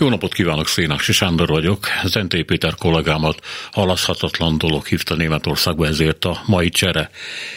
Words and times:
Jó 0.00 0.08
napot 0.08 0.32
kívánok, 0.32 0.68
Szénási 0.68 1.12
Sándor 1.12 1.48
vagyok. 1.48 1.86
Zenté 2.04 2.42
Péter 2.42 2.74
kollégámat 2.74 3.40
halaszhatatlan 3.72 4.58
dolog 4.58 4.86
hívta 4.86 5.14
Németországba, 5.14 5.86
ezért 5.86 6.24
a 6.24 6.42
mai 6.46 6.68
csere. 6.68 7.10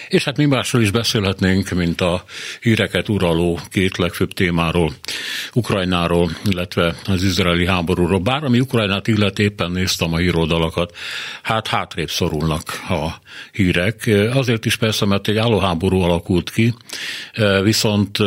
És 0.08 0.23
hát 0.23 0.38
mi 0.38 0.45
másról 0.45 0.82
is 0.82 0.91
beszélhetnénk, 0.91 1.70
mint 1.70 2.02
a 2.02 2.23
híreket 2.62 3.09
uraló 3.09 3.59
két 3.70 3.98
legfőbb 3.98 4.34
témáról, 4.34 4.94
Ukrajnáról, 5.54 6.32
illetve 6.45 6.95
az 7.05 7.23
izraeli 7.23 7.68
háborúról. 7.68 8.20
Bár 8.20 8.44
ami 8.44 8.60
Ukrajnát 8.60 9.07
illet, 9.07 9.39
éppen 9.39 9.71
néztem 9.71 10.14
a 10.14 10.18
híroldalakat, 10.18 10.95
hát 11.41 11.67
hátrébb 11.67 12.09
szorulnak 12.09 12.64
a 12.89 13.08
hírek. 13.52 14.09
Azért 14.34 14.66
is 14.66 14.75
persze, 14.75 15.05
mert 15.05 15.28
egy 15.28 15.38
állóháború 15.38 16.02
alakult 16.02 16.52
ki, 16.52 16.73
viszont 17.62 18.17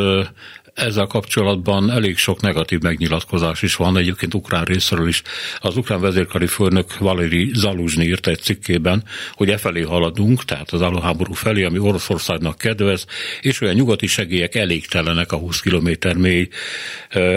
ezzel 0.77 1.05
kapcsolatban 1.05 1.91
elég 1.91 2.17
sok 2.17 2.41
negatív 2.41 2.79
megnyilatkozás 2.81 3.61
is 3.61 3.75
van, 3.75 3.97
egyébként 3.97 4.33
ukrán 4.33 4.63
részéről 4.63 5.07
is. 5.07 5.21
Az 5.59 5.77
ukrán 5.77 6.01
vezérkari 6.01 6.47
főnök 6.47 6.97
Valeri 6.97 7.51
Zaluzsny 7.53 8.01
írt 8.01 8.27
egy 8.27 8.39
cikkében, 8.39 9.03
hogy 9.33 9.49
e 9.49 9.57
felé 9.57 9.81
haladunk, 9.81 10.45
tehát 10.45 10.71
az 10.71 10.81
állóháború 10.81 11.33
felé, 11.33 11.63
ami 11.63 11.79
Oroszországnak 11.79 12.57
kedvez, 12.57 13.05
és 13.41 13.61
olyan 13.61 13.75
nyugati 13.75 14.07
segélyek 14.07 14.55
elégtelenek 14.55 15.31
a 15.31 15.37
20 15.37 15.59
km 15.59 16.19
mély 16.19 16.47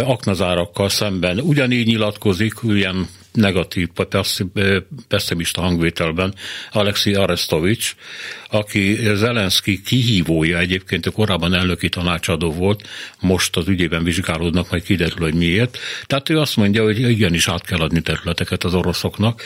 aknazárakkal 0.04 0.88
szemben. 0.88 1.38
Ugyanígy 1.38 1.86
nyilatkozik, 1.86 2.54
ilyen 2.62 3.08
negatív, 3.32 3.88
pessimista 5.08 5.60
hangvételben 5.60 6.34
Alexei 6.70 7.14
Arestovics, 7.14 7.94
aki 8.50 8.98
Zelenszky 9.14 9.82
kihívója 9.82 10.58
egyébként, 10.58 11.06
a 11.06 11.10
korábban 11.10 11.54
elnöki 11.54 11.88
tanácsadó 11.88 12.52
volt, 12.52 12.88
most 13.20 13.56
az 13.56 13.68
ügyében 13.68 14.04
vizsgálódnak, 14.04 14.70
majd 14.70 14.82
kiderül, 14.82 15.18
hogy 15.18 15.34
miért. 15.34 15.78
Tehát 16.06 16.28
ő 16.28 16.38
azt 16.38 16.56
mondja, 16.56 16.82
hogy 16.82 17.10
igenis 17.10 17.48
át 17.48 17.66
kell 17.66 17.78
adni 17.78 18.00
területeket 18.00 18.64
az 18.64 18.74
oroszoknak, 18.74 19.42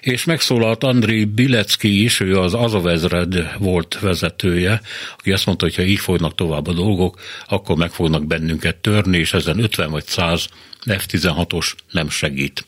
és 0.00 0.24
megszólalt 0.24 0.84
Andriy 0.84 1.24
Bilecki 1.24 2.02
is, 2.02 2.20
ő 2.20 2.38
az 2.38 2.54
Azovezred 2.54 3.52
volt 3.58 3.98
vezetője, 4.00 4.80
aki 5.18 5.32
azt 5.32 5.46
mondta, 5.46 5.64
hogy 5.64 5.74
ha 5.74 5.82
így 5.82 6.00
folynak 6.00 6.34
tovább 6.34 6.66
a 6.66 6.72
dolgok, 6.72 7.20
akkor 7.48 7.76
meg 7.76 7.90
fognak 7.90 8.26
bennünket 8.26 8.76
törni, 8.76 9.18
és 9.18 9.32
ezen 9.32 9.58
50 9.58 9.90
vagy 9.90 10.06
100 10.06 10.48
F-16-os 10.86 11.72
nem 11.90 12.08
segít. 12.08 12.64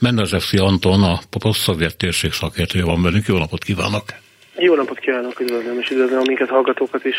Mennezevszi 0.00 0.56
Anton, 0.56 1.02
a 1.02 1.20
poszt 1.38 1.96
térség 1.96 2.32
szakértője 2.32 2.84
van 2.84 3.02
velünk. 3.02 3.26
Jó 3.26 3.38
napot 3.38 3.64
kívánok! 3.64 4.04
Jó 4.58 4.74
napot 4.74 4.98
kívánok, 4.98 5.40
üdvözlöm, 5.40 5.78
és 5.80 5.90
üdvözlöm 5.90 6.22
minket 6.26 6.48
hallgatókat 6.48 7.04
is. 7.04 7.16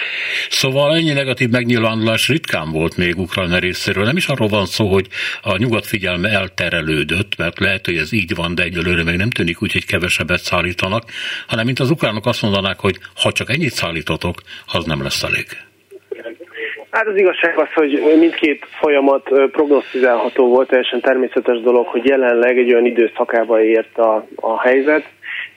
Szóval 0.50 0.96
ennyi 0.96 1.12
negatív 1.12 1.50
megnyilvánulás 1.50 2.28
ritkán 2.28 2.72
volt 2.72 2.98
még 2.98 3.18
Ukrajna 3.18 3.58
részéről. 3.58 4.04
Nem 4.04 4.18
is 4.18 4.28
arról 4.28 4.48
van 4.48 4.66
szó, 4.66 4.88
hogy 4.88 5.08
a 5.42 5.58
nyugat 5.58 5.86
figyelme 5.86 6.30
elterelődött, 6.30 7.36
mert 7.38 7.60
lehet, 7.60 7.86
hogy 7.86 7.98
ez 7.98 8.12
így 8.12 8.36
van, 8.36 8.56
de 8.56 8.64
egyelőre 8.64 9.04
még 9.04 9.16
nem 9.16 9.30
tűnik 9.30 9.62
úgy, 9.62 9.72
hogy 9.72 9.86
kevesebbet 9.86 10.42
szállítanak, 10.42 11.04
hanem 11.48 11.66
mint 11.66 11.80
az 11.80 11.90
ukránok 11.90 12.26
azt 12.26 12.42
mondanák, 12.42 12.80
hogy 12.80 13.00
ha 13.16 13.32
csak 13.32 13.50
ennyit 13.50 13.74
szállítotok, 13.74 14.42
az 14.66 14.86
nem 14.86 15.04
lesz 15.04 15.24
elég. 15.24 15.67
Hát 16.92 17.08
az 17.08 17.16
igazság 17.16 17.58
az, 17.58 17.74
hogy 17.74 18.16
mindkét 18.20 18.68
folyamat 18.80 19.30
prognosztizálható 19.52 20.48
volt, 20.48 20.68
teljesen 20.68 21.02
természetes 21.02 21.62
dolog, 21.62 21.88
hogy 21.88 22.06
jelenleg 22.06 22.58
egy 22.58 22.74
olyan 22.74 22.86
időszakába 22.86 23.64
ért 23.64 23.98
a, 23.98 24.28
a 24.36 24.62
helyzet, 24.62 25.06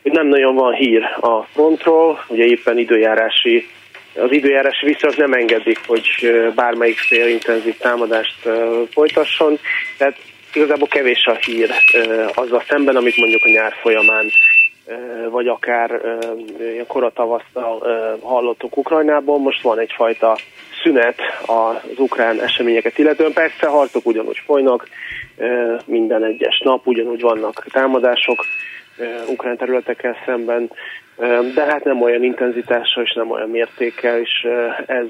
hogy 0.03 0.12
nem 0.12 0.27
nagyon 0.27 0.55
van 0.55 0.72
hír 0.72 1.03
a 1.20 1.42
frontról, 1.42 2.25
ugye 2.28 2.45
éppen 2.45 2.78
időjárási 2.78 3.67
az 4.14 4.33
időjárási 4.33 4.87
viszonyok 4.87 5.16
nem 5.16 5.32
engedik, 5.32 5.78
hogy 5.87 6.09
bármelyik 6.54 6.99
fél 6.99 7.28
intenzív 7.28 7.77
támadást 7.77 8.49
folytasson, 8.91 9.59
tehát 9.99 10.16
igazából 10.54 10.88
kevés 10.88 11.25
a 11.25 11.34
hír 11.34 11.71
azzal 12.34 12.62
szemben, 12.69 12.97
amit 12.97 13.16
mondjuk 13.16 13.44
a 13.44 13.49
nyár 13.49 13.72
folyamán 13.81 14.27
vagy 15.31 15.47
akár 15.47 16.00
ilyen 16.59 16.87
koratavasztal 16.87 17.78
hallottuk 18.22 18.77
Ukrajnából. 18.77 19.38
Most 19.38 19.62
van 19.62 19.78
egyfajta 19.78 20.37
szünet 20.82 21.18
az 21.46 21.98
ukrán 21.98 22.41
eseményeket 22.41 22.98
illetően. 22.98 23.32
Persze 23.32 23.66
harcok 23.66 24.06
ugyanúgy 24.06 24.42
folynak, 24.44 24.88
minden 25.84 26.24
egyes 26.24 26.60
nap 26.64 26.86
ugyanúgy 26.86 27.20
vannak 27.20 27.66
támadások 27.72 28.44
ukrán 29.26 29.56
területekkel 29.56 30.16
szemben, 30.24 30.70
de 31.54 31.64
hát 31.64 31.84
nem 31.84 32.02
olyan 32.02 32.22
intenzitással 32.22 33.02
és 33.02 33.12
nem 33.12 33.30
olyan 33.30 33.50
mértékkel, 33.50 34.20
és 34.20 34.46
ez 34.86 35.06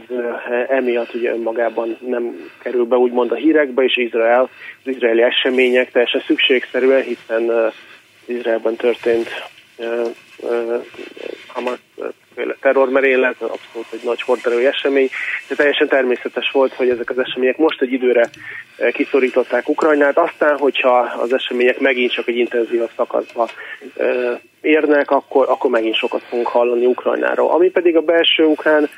emiatt 0.69 1.14
ugye 1.14 1.32
önmagában 1.32 1.97
nem 2.06 2.50
kerül 2.62 2.84
be 2.84 2.97
úgymond 2.97 3.32
a 3.32 3.34
hírekbe, 3.34 3.82
és 3.82 3.97
Izrael, 3.97 4.41
az 4.84 4.92
izraeli 4.92 5.22
események 5.22 5.91
teljesen 5.91 6.22
szükségszerűen, 6.26 7.02
hiszen 7.02 7.72
Izraelben 8.26 8.76
történt 8.76 9.28
Hamas 11.47 11.78
terrormerénylet, 12.61 13.37
abszolút 13.41 13.87
egy 13.93 14.05
nagy 14.05 14.23
horderői 14.23 14.67
esemény, 14.67 15.09
de 15.49 15.55
teljesen 15.55 15.89
természetes 15.89 16.51
volt, 16.53 16.75
hogy 16.75 16.89
ezek 16.89 17.11
az 17.11 17.19
események 17.19 17.56
most 17.56 17.83
egy 17.83 17.93
időre 17.93 18.31
kiszorították 18.93 19.69
Ukrajnát, 19.69 20.19
aztán, 20.19 20.59
hogyha 20.59 20.99
az 20.99 21.33
események 21.33 21.81
megint 21.81 22.12
csak 22.12 22.29
egy 22.29 22.37
intenzívabb 22.37 22.91
szakaszba 22.97 23.49
érnek, 24.61 25.11
akkor, 25.11 25.49
akkor 25.49 25.71
megint 25.71 25.95
sokat 25.95 26.23
fogunk 26.23 26.49
hallani 26.49 26.87
Ukrajnáról. 26.87 27.50
Ami 27.50 27.71
pedig 27.71 27.97
a 27.97 28.00
belső 28.00 28.45
ukrán 28.45 28.89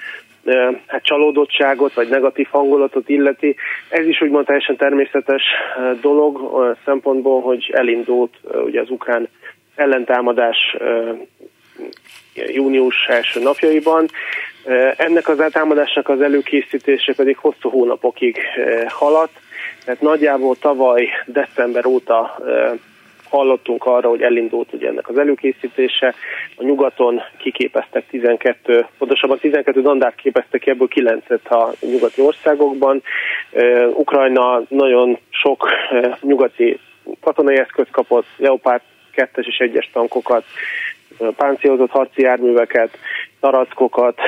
hát 0.86 1.04
csalódottságot, 1.04 1.94
vagy 1.94 2.08
negatív 2.08 2.46
hangulatot 2.50 3.08
illeti. 3.08 3.56
Ez 3.88 4.06
is 4.06 4.20
úgymond 4.20 4.46
teljesen 4.46 4.76
természetes 4.76 5.42
dolog 6.00 6.40
szempontból, 6.84 7.40
hogy 7.40 7.70
elindult 7.74 8.34
ugye 8.64 8.80
az 8.80 8.90
ukrán 8.90 9.28
ellentámadás 9.74 10.76
június 12.34 13.06
első 13.08 13.40
napjaiban. 13.40 14.08
Ennek 14.96 15.28
az 15.28 15.40
eltámadásnak 15.40 16.08
az 16.08 16.20
előkészítése 16.20 17.14
pedig 17.14 17.36
hosszú 17.36 17.70
hónapokig 17.70 18.36
haladt, 18.88 19.40
tehát 19.84 20.00
nagyjából 20.00 20.56
tavaly 20.56 21.08
december 21.26 21.86
óta 21.86 22.38
hallottunk 23.32 23.84
arra, 23.84 24.08
hogy 24.08 24.22
elindult 24.22 24.72
ugye 24.72 24.88
ennek 24.88 25.08
az 25.08 25.18
előkészítése. 25.18 26.14
A 26.56 26.62
nyugaton 26.62 27.20
kiképeztek 27.38 28.06
12, 28.06 28.86
pontosabban 28.98 29.38
12 29.38 29.82
dandát 29.82 30.14
képeztek 30.14 30.60
ki, 30.60 30.70
ebből 30.70 30.88
9-et 30.94 31.48
a 31.50 31.72
nyugati 31.80 32.20
országokban. 32.20 33.02
Ukrajna 33.94 34.62
nagyon 34.68 35.18
sok 35.30 35.68
nyugati 36.20 36.78
katonai 37.20 37.58
eszköz 37.58 37.86
kapott, 37.90 38.26
Leopard 38.36 38.82
kettes 39.12 39.46
és 39.46 39.56
egyes 39.56 39.90
tankokat, 39.92 40.44
páncélozott 41.36 41.90
harci 41.90 42.22
járműveket, 42.22 42.98
tarackokat, 43.40 44.18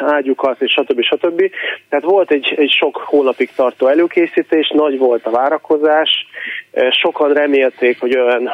ágyukat, 0.00 0.62
és 0.62 0.72
stb. 0.72 1.02
stb. 1.02 1.50
Tehát 1.88 2.04
volt 2.04 2.30
egy, 2.30 2.54
egy 2.56 2.70
sok 2.70 2.96
hónapig 2.96 3.50
tartó 3.56 3.86
előkészítés, 3.86 4.72
nagy 4.74 4.98
volt 4.98 5.26
a 5.26 5.30
várakozás, 5.30 6.26
sokan 6.90 7.32
remélték, 7.32 8.00
hogy 8.00 8.18
olyan 8.18 8.50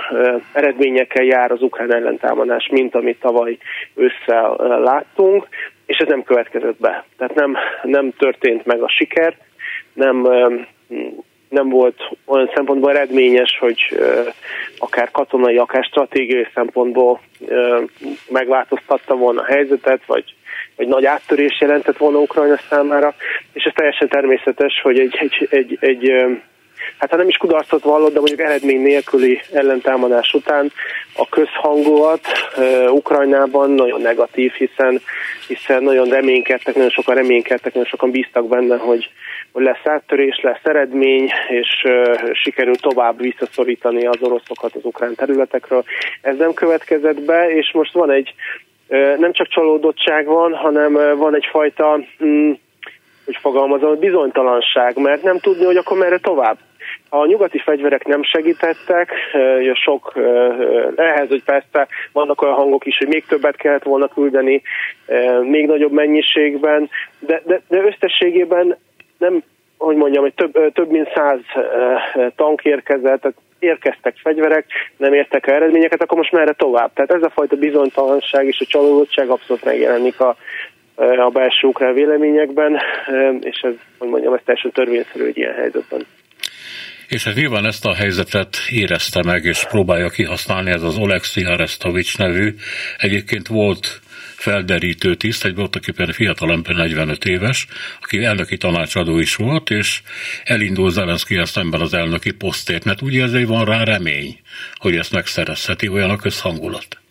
eredményekkel 0.52 1.24
jár 1.24 1.50
az 1.50 1.62
ukrán 1.62 1.94
ellentámadás, 1.94 2.68
mint 2.72 2.94
amit 2.94 3.20
tavaly 3.20 3.58
ősszel 3.94 4.56
láttunk, 4.82 5.48
és 5.86 5.96
ez 5.96 6.08
nem 6.08 6.22
következett 6.22 6.80
be. 6.80 7.04
Tehát 7.16 7.34
nem, 7.34 7.56
nem 7.82 8.12
történt 8.18 8.66
meg 8.66 8.82
a 8.82 8.88
siker, 8.88 9.36
nem 9.92 10.26
nem 11.54 11.68
volt 11.68 12.00
olyan 12.24 12.50
szempontból 12.54 12.90
eredményes, 12.90 13.58
hogy 13.60 13.80
akár 14.78 15.10
katonai, 15.10 15.56
akár 15.56 15.84
stratégiai 15.84 16.46
szempontból 16.54 17.20
megváltoztatta 18.28 19.14
volna 19.14 19.40
a 19.40 19.44
helyzetet, 19.44 20.00
vagy, 20.06 20.34
vagy 20.76 20.86
nagy 20.86 21.04
áttörés 21.04 21.60
jelentett 21.60 21.96
volna 21.96 22.18
Ukrajna 22.18 22.58
számára, 22.68 23.14
és 23.52 23.64
ez 23.64 23.72
teljesen 23.74 24.08
természetes, 24.08 24.80
hogy 24.82 24.98
egy, 24.98 25.16
egy, 25.18 25.48
egy, 25.50 25.78
egy 25.80 26.12
hát 26.98 27.10
ha 27.10 27.16
nem 27.16 27.28
is 27.28 27.36
kudarcot 27.36 27.82
vallott, 27.82 28.12
de 28.12 28.18
mondjuk 28.18 28.40
eredmény 28.40 28.80
nélküli 28.80 29.40
ellentámadás 29.52 30.32
után 30.34 30.72
a 31.16 31.28
közhangulat 31.28 32.20
uh, 32.56 32.92
Ukrajnában 32.92 33.70
nagyon 33.70 34.00
negatív, 34.00 34.52
hiszen, 34.52 35.00
hiszen 35.48 35.82
nagyon 35.82 36.08
reménykedtek, 36.08 36.74
nagyon 36.74 36.90
sokan 36.90 37.14
reménykedtek, 37.14 37.74
nagyon 37.74 37.88
sokan 37.88 38.10
bíztak 38.10 38.48
benne, 38.48 38.76
hogy, 38.76 39.10
hogy 39.52 39.62
lesz 39.62 39.84
áttörés, 39.84 40.40
lesz 40.42 40.64
eredmény, 40.64 41.30
és 41.48 41.84
uh, 41.84 42.30
sikerül 42.32 42.76
tovább 42.76 43.20
visszaszorítani 43.20 44.06
az 44.06 44.18
oroszokat 44.20 44.74
az 44.74 44.84
ukrán 44.84 45.14
területekről. 45.14 45.84
Ez 46.20 46.36
nem 46.36 46.52
következett 46.52 47.20
be, 47.20 47.54
és 47.54 47.72
most 47.72 47.92
van 47.92 48.10
egy 48.10 48.34
nem 49.18 49.32
csak 49.32 49.48
csalódottság 49.48 50.26
van, 50.26 50.54
hanem 50.54 50.92
van 51.16 51.34
egyfajta, 51.34 52.00
um, 52.18 52.58
hogy 53.24 53.36
fogalmazom, 53.40 53.98
bizonytalanság, 53.98 54.96
mert 54.96 55.22
nem 55.22 55.38
tudni, 55.38 55.64
hogy 55.64 55.76
akkor 55.76 55.98
merre 55.98 56.18
tovább. 56.18 56.58
a 57.08 57.26
nyugati 57.26 57.58
fegyverek 57.58 58.06
nem 58.06 58.22
segítettek, 58.22 59.12
sok 59.84 60.12
ehhez, 60.96 61.28
hogy 61.28 61.44
persze 61.44 61.88
vannak 62.12 62.42
olyan 62.42 62.54
hangok 62.54 62.86
is, 62.86 62.96
hogy 62.98 63.08
még 63.08 63.26
többet 63.26 63.56
kellett 63.56 63.82
volna 63.82 64.08
küldeni, 64.08 64.62
még 65.42 65.66
nagyobb 65.66 65.92
mennyiségben, 65.92 66.90
de, 67.18 67.42
de, 67.46 67.60
de 67.68 67.82
összességében 67.82 68.76
nem, 69.18 69.42
hogy 69.78 69.96
mondjam, 69.96 70.22
hogy 70.22 70.34
több, 70.34 70.72
több 70.72 70.90
mint 70.90 71.12
száz 71.14 71.40
tank 72.36 72.64
érkezett, 72.64 73.20
tehát 73.20 73.36
érkeztek 73.58 74.16
fegyverek, 74.16 74.66
nem 74.96 75.12
értek 75.12 75.46
el 75.46 75.54
eredményeket, 75.54 76.02
akkor 76.02 76.18
most 76.18 76.32
merre 76.32 76.52
tovább? 76.52 76.92
Tehát 76.94 77.12
ez 77.12 77.22
a 77.22 77.30
fajta 77.30 77.56
bizonytalanság 77.56 78.46
és 78.46 78.60
a 78.60 78.64
csalódottság 78.64 79.28
abszolút 79.28 79.64
megjelenik 79.64 80.20
a, 80.20 80.36
a 80.96 81.30
belső 81.32 81.66
ukrán 81.66 81.94
véleményekben, 81.94 82.80
és 83.40 83.60
ez, 83.60 83.72
hogy 83.98 84.08
mondjam, 84.08 84.34
ez 84.34 84.40
teljesen 84.44 84.70
törvényszerű 84.70 85.24
egy 85.24 85.36
ilyen 85.36 85.54
helyzetben. 85.54 86.06
És 87.08 87.24
hát 87.24 87.34
nyilván 87.34 87.64
ezt 87.64 87.86
a 87.86 87.94
helyzetet 87.94 88.56
érezte 88.70 89.22
meg, 89.22 89.44
és 89.44 89.64
próbálja 89.64 90.08
kihasználni 90.08 90.70
ez 90.70 90.82
az 90.82 90.98
Oleksiy 90.98 91.44
Arestovics 91.44 92.18
nevű. 92.18 92.54
Egyébként 92.96 93.46
volt 93.48 94.00
felderítő 94.36 95.14
tiszt, 95.14 95.44
egy 95.44 95.54
voltak 95.54 95.86
éppen 95.86 96.12
fiatalember 96.12 96.74
45 96.74 97.24
éves, 97.24 97.66
aki 98.00 98.24
elnöki 98.24 98.56
tanácsadó 98.56 99.18
is 99.18 99.36
volt, 99.36 99.70
és 99.70 100.02
elindul 100.44 100.90
Zelenszky 100.90 101.40
szemben 101.44 101.80
az 101.80 101.94
elnöki 101.94 102.32
posztért, 102.32 102.84
mert 102.84 103.02
úgy 103.02 103.14
érzi, 103.14 103.36
hogy 103.36 103.46
van 103.46 103.64
rá 103.64 103.82
remény, 103.84 104.38
hogy 104.74 104.96
ezt 104.96 105.12
megszerezheti, 105.12 105.88
olyan 105.88 106.10
a 106.10 106.16
közhangulat. 106.16 107.03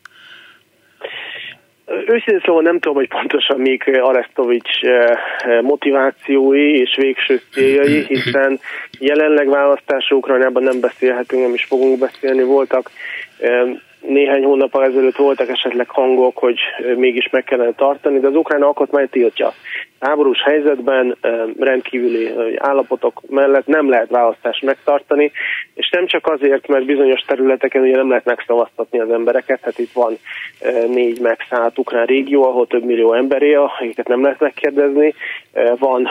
Őszintén 1.85 2.41
szóval 2.45 2.61
nem 2.61 2.79
tudom, 2.79 2.97
hogy 2.97 3.07
pontosan 3.07 3.59
mik 3.59 3.87
Arestovics 3.87 4.83
eh, 4.83 5.17
motivációi 5.61 6.79
és 6.79 6.95
végső 6.95 7.41
céljai, 7.51 8.03
hiszen 8.13 8.59
jelenleg 8.99 9.49
választások 9.49 10.17
Ukrajnában 10.17 10.63
nem 10.63 10.79
beszélhetünk, 10.79 11.41
nem 11.41 11.53
is 11.53 11.63
fogunk 11.63 11.99
beszélni. 11.99 12.43
Voltak 12.43 12.91
eh, 13.39 13.61
néhány 14.07 14.43
hónap 14.43 14.81
ezelőtt 14.81 15.15
voltak 15.15 15.49
esetleg 15.49 15.89
hangok, 15.89 16.37
hogy 16.37 16.59
mégis 16.95 17.29
meg 17.29 17.43
kellene 17.43 17.71
tartani, 17.71 18.19
de 18.19 18.27
az 18.27 18.35
ukrán 18.35 18.61
alkotmány 18.61 19.09
tiltja. 19.09 19.53
Háborús 20.03 20.41
helyzetben 20.43 21.17
rendkívüli 21.59 22.31
állapotok 22.57 23.21
mellett 23.29 23.65
nem 23.65 23.89
lehet 23.89 24.09
választást 24.09 24.63
megtartani, 24.63 25.31
és 25.73 25.89
nem 25.89 26.05
csak 26.05 26.27
azért, 26.27 26.67
mert 26.67 26.85
bizonyos 26.85 27.21
területeken 27.21 27.81
ugye 27.81 27.95
nem 27.95 28.09
lehet 28.09 28.25
megszavaztatni 28.25 28.99
az 28.99 29.11
embereket, 29.11 29.59
hát 29.63 29.79
itt 29.79 29.91
van 29.91 30.17
négy 30.87 31.19
megszállt 31.19 31.77
ukrán 31.77 32.05
régió, 32.05 32.43
ahol 32.43 32.67
több 32.67 32.83
millió 32.83 33.13
emberé, 33.13 33.53
akiket 33.53 34.07
nem 34.07 34.23
lehet 34.23 34.39
megkérdezni, 34.39 35.13
van 35.79 36.07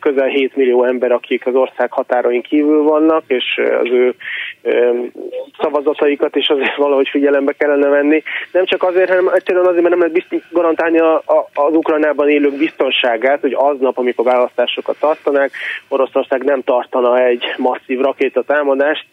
közel 0.00 0.28
7 0.28 0.56
millió 0.56 0.84
ember, 0.84 1.12
akik 1.12 1.46
az 1.46 1.54
ország 1.54 1.92
határain 1.92 2.42
kívül 2.42 2.82
vannak, 2.82 3.22
és 3.26 3.60
az 3.80 3.90
ő 3.90 4.14
szavazataikat 5.58 6.36
is 6.36 6.48
azért 6.48 6.76
valahogy 6.76 7.08
figyelembe 7.08 7.52
kellene 7.52 7.88
venni. 7.88 8.22
Nem 8.52 8.64
csak 8.64 8.82
azért, 8.82 9.08
hanem 9.08 9.28
egyszerűen 9.34 9.66
azért, 9.66 9.82
mert 9.82 9.96
nem 9.96 10.12
lehet 10.12 10.44
garantálni 10.50 10.98
az 11.54 11.74
Ukrajnában 11.74 12.28
élők 12.28 12.56
biztonságát, 12.56 13.33
hogy 13.40 13.54
aznap, 13.58 13.98
amikor 13.98 14.24
választásokat 14.24 14.96
tartanák, 14.98 15.50
Oroszország 15.88 16.44
nem 16.44 16.62
tartana 16.62 17.18
egy 17.18 17.44
masszív 17.56 18.00
rakétatámadást, 18.00 19.06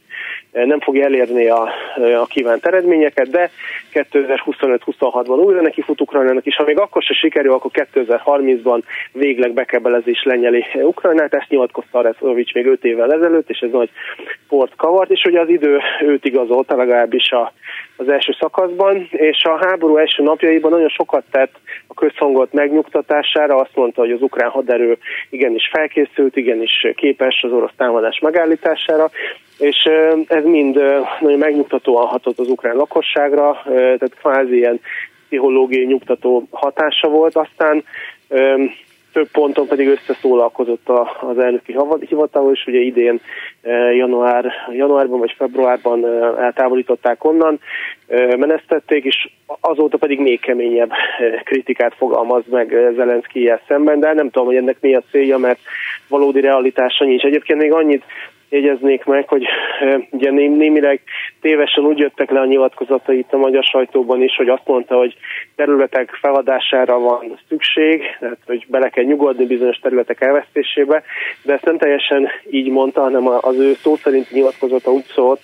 nem 0.51 0.79
fogja 0.79 1.03
elérni 1.03 1.47
a, 1.47 1.69
a 2.21 2.25
kívánt 2.25 2.65
eredményeket, 2.65 3.29
de 3.29 3.49
2025-26-ban 3.93 5.45
újra 5.45 5.61
neki 5.61 5.81
fut 5.81 6.01
Ukrajnának 6.01 6.45
is, 6.45 6.55
ha 6.55 6.63
még 6.63 6.79
akkor 6.79 7.01
se 7.01 7.13
sikerül, 7.13 7.53
akkor 7.53 7.71
2030-ban 7.73 8.81
végleg 9.11 9.53
bekebelezés 9.53 10.23
lenyeli 10.23 10.65
Ukrajnát, 10.73 11.33
ezt 11.33 11.49
nyilatkozta 11.49 11.99
Arezovics 11.99 12.53
még 12.53 12.65
5 12.65 12.83
évvel 12.83 13.13
ezelőtt, 13.13 13.49
és 13.49 13.59
ez 13.59 13.71
nagy 13.71 13.89
port 14.57 14.75
kavart, 14.75 15.09
és 15.09 15.23
ugye 15.23 15.39
az 15.39 15.49
idő 15.49 15.79
őt 16.01 16.25
igazolta 16.25 16.75
legalábbis 16.75 17.31
a, 17.31 17.53
az 17.97 18.09
első 18.09 18.35
szakaszban, 18.39 19.07
és 19.11 19.43
a 19.43 19.65
háború 19.65 19.97
első 19.97 20.23
napjaiban 20.23 20.71
nagyon 20.71 20.89
sokat 20.89 21.23
tett 21.31 21.53
a 21.87 21.93
közhangolt 21.93 22.53
megnyugtatására, 22.53 23.55
azt 23.55 23.75
mondta, 23.75 24.01
hogy 24.01 24.11
az 24.11 24.21
ukrán 24.21 24.49
haderő 24.49 24.97
igenis 25.29 25.69
felkészült, 25.71 26.35
igenis 26.35 26.87
képes 26.95 27.43
az 27.43 27.51
orosz 27.51 27.71
támadás 27.77 28.19
megállítására, 28.19 29.09
és 29.57 29.77
ez 30.27 30.43
mind 30.43 30.75
nagyon 31.19 31.39
megnyugtatóan 31.39 32.07
hatott 32.07 32.39
az 32.39 32.49
ukrán 32.49 32.75
lakosságra, 32.75 33.61
tehát 33.65 34.15
kvázi 34.19 34.57
ilyen 34.57 34.79
pszichológiai 35.25 35.85
nyugtató 35.85 36.47
hatása 36.51 37.07
volt. 37.07 37.35
Aztán 37.35 37.83
több 39.13 39.27
ponton 39.31 39.67
pedig 39.67 39.87
összeszólalkozott 39.87 40.89
az 41.19 41.37
elnöki 41.39 41.75
hivatal, 41.99 42.51
és 42.53 42.65
ugye 42.67 42.79
idén 42.79 43.21
január, 43.95 44.51
januárban 44.71 45.19
vagy 45.19 45.33
februárban 45.37 46.05
eltávolították 46.37 47.23
onnan, 47.23 47.59
menesztették, 48.37 49.03
és 49.03 49.29
azóta 49.59 49.97
pedig 49.97 50.19
még 50.19 50.39
keményebb 50.39 50.91
kritikát 51.43 51.93
fogalmaz 51.97 52.43
meg 52.49 52.91
zelenszky 52.95 53.51
szemben, 53.67 53.99
de 53.99 54.13
nem 54.13 54.29
tudom, 54.29 54.47
hogy 54.47 54.55
ennek 54.55 54.77
mi 54.81 54.95
a 54.95 55.03
célja, 55.11 55.37
mert 55.37 55.59
valódi 56.07 56.41
realitása 56.41 57.05
nincs. 57.05 57.23
Egyébként 57.23 57.59
még 57.59 57.71
annyit 57.71 58.03
jegyeznék 58.49 59.03
meg, 59.03 59.27
hogy 59.27 59.45
ugye 60.09 60.31
némileg 60.31 61.01
tévesen 61.41 61.83
úgy 61.83 61.97
jöttek 61.97 62.29
le 62.29 62.39
a 62.39 62.45
nyilatkozatai 62.45 63.17
itt 63.17 63.33
a 63.33 63.37
magyar 63.37 63.63
sajtóban 63.63 64.23
is, 64.23 64.35
hogy 64.35 64.49
azt 64.49 64.67
mondta, 64.67 64.95
hogy 64.95 65.15
területek 65.55 66.09
feladására 66.21 66.99
van 66.99 67.39
szükség, 67.47 68.01
tehát 68.19 68.39
hogy 68.45 68.65
bele 68.67 68.89
kell 68.89 69.03
nyugodni 69.03 69.45
bizonyos 69.45 69.77
területek 69.77 70.21
elvesztésébe, 70.21 71.03
de 71.43 71.53
ezt 71.53 71.65
nem 71.65 71.77
teljesen 71.77 72.27
így 72.49 72.69
mondta, 72.69 73.01
hanem 73.01 73.27
az 73.27 73.59
ő 73.59 73.73
szó 73.73 73.95
szerint 73.95 74.31
nyilatkozata 74.31 74.91
úgy 74.91 75.05
szólt, 75.05 75.39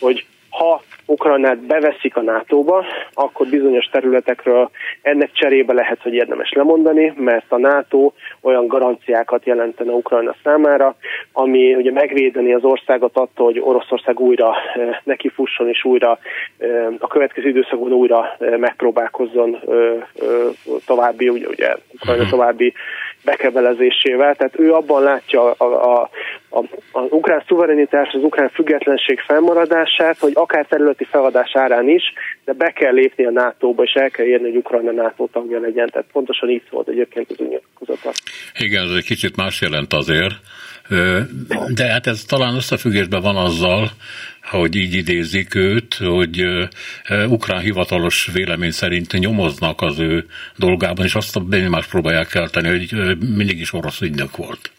hogy 0.00 0.24
ha 0.50 0.82
Ukrajnát 1.10 1.58
beveszik 1.58 2.16
a 2.16 2.22
NATO-ba, 2.22 2.84
akkor 3.14 3.46
bizonyos 3.46 3.84
területekről 3.84 4.70
ennek 5.02 5.32
cserébe 5.32 5.72
lehet, 5.72 6.02
hogy 6.02 6.12
érdemes 6.12 6.52
lemondani, 6.52 7.12
mert 7.16 7.44
a 7.48 7.58
NATO 7.58 8.12
olyan 8.40 8.66
garanciákat 8.66 9.44
jelentene 9.44 9.92
Ukrajna 9.92 10.34
számára, 10.42 10.96
ami 11.32 11.74
ugye 11.74 11.92
megvédeni 11.92 12.54
az 12.54 12.64
országot 12.64 13.16
attól, 13.16 13.46
hogy 13.46 13.60
Oroszország 13.60 14.20
újra 14.20 14.54
eh, 14.74 14.98
nekifusson 15.04 15.68
és 15.68 15.84
újra 15.84 16.18
eh, 16.58 16.86
a 16.98 17.06
következő 17.06 17.48
időszakban 17.48 17.92
újra 17.92 18.36
eh, 18.38 18.56
megpróbálkozzon 18.56 19.58
további, 20.86 21.28
ugye, 21.28 21.48
ugye 21.48 21.74
Ukrajna 21.94 22.22
mhm. 22.22 22.30
további 22.30 22.74
bekebelezésével. 23.24 24.34
Tehát 24.34 24.58
ő 24.58 24.72
abban 24.72 25.02
látja 25.02 25.50
a, 25.50 25.64
a, 25.64 26.08
a, 26.50 26.62
az 26.92 27.06
ukrán 27.10 27.42
szuverenitás, 27.46 28.12
az 28.12 28.22
ukrán 28.22 28.48
függetlenség 28.48 29.20
fennmaradását, 29.20 30.18
hogy 30.18 30.32
akár 30.34 30.66
területi 30.98 31.04
feladás 31.10 31.50
árán 31.54 31.88
is, 31.88 32.02
de 32.44 32.52
be 32.52 32.70
kell 32.70 32.92
lépni 32.92 33.24
a 33.24 33.30
NATO-ba, 33.30 33.82
és 33.82 33.92
el 33.92 34.10
kell 34.10 34.26
érni, 34.26 34.48
hogy 34.48 34.56
Ukrajna 34.56 34.92
NATO 34.92 35.26
tagja 35.32 35.60
legyen. 35.60 35.88
Tehát 35.92 36.08
pontosan 36.12 36.50
így 36.50 36.62
szólt 36.70 36.88
egyébként 36.88 37.30
az 37.30 37.36
nyilatkozata. 37.38 38.12
Igen, 38.58 38.84
ez 38.84 38.96
egy 38.96 39.04
kicsit 39.04 39.36
más 39.36 39.60
jelent 39.60 39.92
azért, 39.92 40.34
de 41.74 41.86
hát 41.86 42.06
ez 42.06 42.24
talán 42.24 42.54
összefüggésben 42.54 43.22
van 43.22 43.36
azzal, 43.36 43.90
hogy 44.42 44.76
így 44.76 44.94
idézik 44.94 45.54
őt, 45.54 45.94
hogy 45.94 46.44
ukrán 47.28 47.60
hivatalos 47.60 48.30
vélemény 48.32 48.70
szerint 48.70 49.18
nyomoznak 49.18 49.80
az 49.80 49.98
ő 49.98 50.24
dolgában, 50.56 51.04
és 51.04 51.14
azt 51.14 51.36
a 51.36 51.40
benyomást 51.40 51.90
próbálják 51.90 52.26
kelteni, 52.26 52.68
hogy 52.68 53.18
mindig 53.36 53.60
is 53.60 53.72
orosz 53.72 54.00
ügynök 54.00 54.36
volt. 54.36 54.70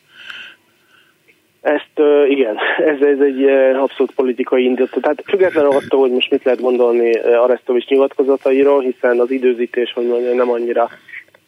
Ezt 1.61 2.01
igen, 2.27 2.57
ez, 2.91 3.01
ez 3.01 3.19
egy 3.19 3.43
abszolút 3.75 4.11
politikai 4.15 4.63
indítat. 4.63 5.01
Tehát 5.01 5.23
függetlenül 5.25 5.71
attól, 5.71 5.99
hogy 5.99 6.11
most 6.11 6.31
mit 6.31 6.43
lehet 6.43 6.61
gondolni 6.61 7.19
Arestovics 7.19 7.87
nyilatkozatairól, 7.87 8.81
hiszen 8.81 9.19
az 9.19 9.31
időzítés, 9.31 9.91
hogy 9.93 10.07
mondjam, 10.07 10.35
nem 10.35 10.49
annyira 10.49 10.89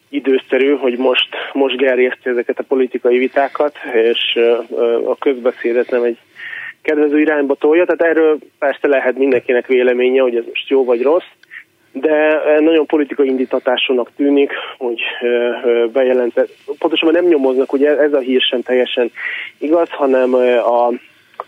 időszerű, 0.08 0.74
hogy 0.74 0.98
most, 0.98 1.28
most 1.52 1.76
gerjeszti 1.76 2.28
ezeket 2.28 2.58
a 2.58 2.64
politikai 2.68 3.18
vitákat, 3.18 3.76
és 3.92 4.38
a 5.04 5.16
közbeszédet 5.18 5.90
nem 5.90 6.02
egy 6.02 6.18
kedvező 6.82 7.20
irányba 7.20 7.54
tolja, 7.54 7.84
tehát 7.84 8.16
erről 8.16 8.38
persze 8.58 8.88
lehet 8.88 9.18
mindenkinek 9.18 9.66
véleménye, 9.66 10.22
hogy 10.22 10.36
ez 10.36 10.44
most 10.46 10.68
jó 10.68 10.84
vagy 10.84 11.02
rossz, 11.02 11.30
de 11.92 12.42
nagyon 12.60 12.86
politikai 12.86 13.26
indítatásúnak 13.26 14.10
tűnik, 14.16 14.52
hogy 14.78 15.00
bejelentett, 15.92 16.50
pontosan 16.78 17.10
nem 17.12 17.24
nyomoznak, 17.24 17.72
ugye 17.72 17.98
ez 17.98 18.12
a 18.12 18.18
hír 18.18 18.40
sem 18.40 18.62
teljesen 18.62 19.10
igaz, 19.58 19.88
hanem 19.90 20.34
a, 20.34 20.86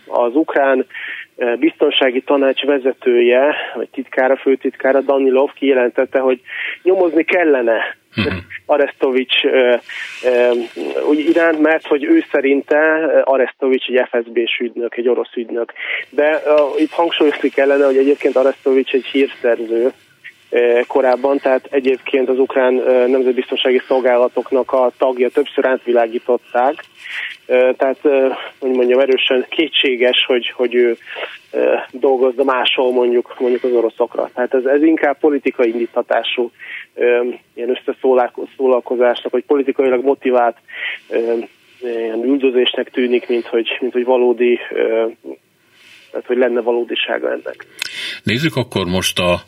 az 0.07 0.35
ukrán 0.35 0.85
biztonsági 1.59 2.21
tanács 2.21 2.63
vezetője, 2.63 3.55
vagy 3.75 3.89
titkára, 3.89 4.35
főtitkára 4.35 5.01
Danilov 5.01 5.53
kijelentette, 5.53 6.19
hogy 6.19 6.41
nyomozni 6.83 7.23
kellene 7.23 7.97
uh-huh. 8.17 8.33
Arestovics 8.65 9.43
úgy 11.09 11.19
iránt, 11.19 11.59
mert 11.59 11.87
hogy 11.87 12.03
ő 12.03 12.23
szerinte 12.31 12.77
Arestovics 13.23 13.87
egy 13.87 14.07
FSB-s 14.09 14.59
ügynök, 14.59 14.97
egy 14.97 15.07
orosz 15.07 15.35
ügynök. 15.35 15.73
De 16.09 16.41
uh, 16.45 16.81
itt 16.81 16.91
hangsúlyozni 16.91 17.49
kellene, 17.49 17.85
hogy 17.85 17.97
egyébként 17.97 18.35
Arestovics 18.35 18.93
egy 18.93 19.05
hírszerző, 19.05 19.91
korábban, 20.87 21.37
tehát 21.37 21.67
egyébként 21.69 22.29
az 22.29 22.39
ukrán 22.39 22.73
nemzetbiztonsági 23.07 23.81
szolgálatoknak 23.87 24.71
a 24.71 24.91
tagja 24.97 25.29
többször 25.29 25.65
átvilágították, 25.65 26.83
tehát, 27.77 27.99
hogy 28.59 28.69
mondjam, 28.69 28.99
erősen 28.99 29.45
kétséges, 29.49 30.25
hogy, 30.27 30.49
hogy 30.55 30.75
ő 30.75 30.97
dolgozza 31.91 32.43
máshol 32.43 32.91
mondjuk, 32.91 33.35
mondjuk 33.39 33.63
az 33.63 33.71
oroszokra. 33.71 34.29
Tehát 34.33 34.53
ez, 34.53 34.65
ez 34.65 34.83
inkább 34.83 35.19
politikai 35.19 35.69
indítatású 35.69 36.51
ilyen 37.53 37.77
összeszólalkozásnak, 37.77 39.31
vagy 39.31 39.45
politikailag 39.45 40.03
motivált 40.03 40.57
ilyen 41.81 42.23
üldözésnek 42.23 42.89
tűnik, 42.89 43.27
mint 43.27 43.45
hogy, 43.45 43.77
mint 43.79 43.93
hogy 43.93 44.05
valódi 44.05 44.59
tehát 46.15 46.29
hogy 46.29 46.37
lenne 46.37 46.61
valódisága 46.61 47.31
ennek. 47.31 47.65
Nézzük 48.23 48.55
akkor 48.55 48.85
most 48.85 49.19
a 49.19 49.43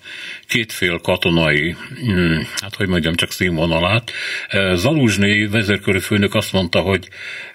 kétfél 0.47 0.99
katonai, 0.99 1.75
hmm, 2.05 2.47
hát 2.61 2.75
hogy 2.75 2.87
mondjam, 2.87 3.15
csak 3.15 3.31
színvonalát. 3.31 4.11
Zaluzsné 4.73 5.45
vezérkörű 5.45 5.99
főnök 5.99 6.33
azt 6.33 6.53
mondta, 6.53 6.79
hogy, 6.79 7.07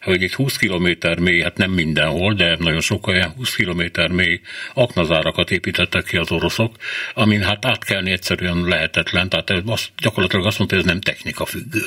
hogy 0.03 0.23
itt 0.23 0.33
20 0.33 0.57
km 0.57 0.89
mély, 1.21 1.41
hát 1.41 1.57
nem 1.57 1.71
mindenhol, 1.71 2.35
de 2.35 2.57
nagyon 2.59 2.81
sokkal 2.81 3.33
20 3.37 3.57
km 3.57 4.13
mély 4.13 4.41
aknazárakat 4.75 5.51
építettek 5.51 6.05
ki 6.05 6.17
az 6.17 6.31
oroszok, 6.31 6.75
amin 7.15 7.43
hát 7.43 7.65
átkelni 7.65 8.11
egyszerűen 8.11 8.65
lehetetlen, 8.65 9.29
tehát 9.29 9.53
azt, 9.67 9.89
gyakorlatilag 9.97 10.47
azt 10.47 10.59
mondta, 10.59 10.77
hogy 10.77 10.85
ez 10.85 10.91
nem 10.91 11.01
technika 11.01 11.45
függő. 11.45 11.81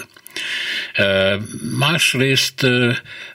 Másrészt 1.77 2.63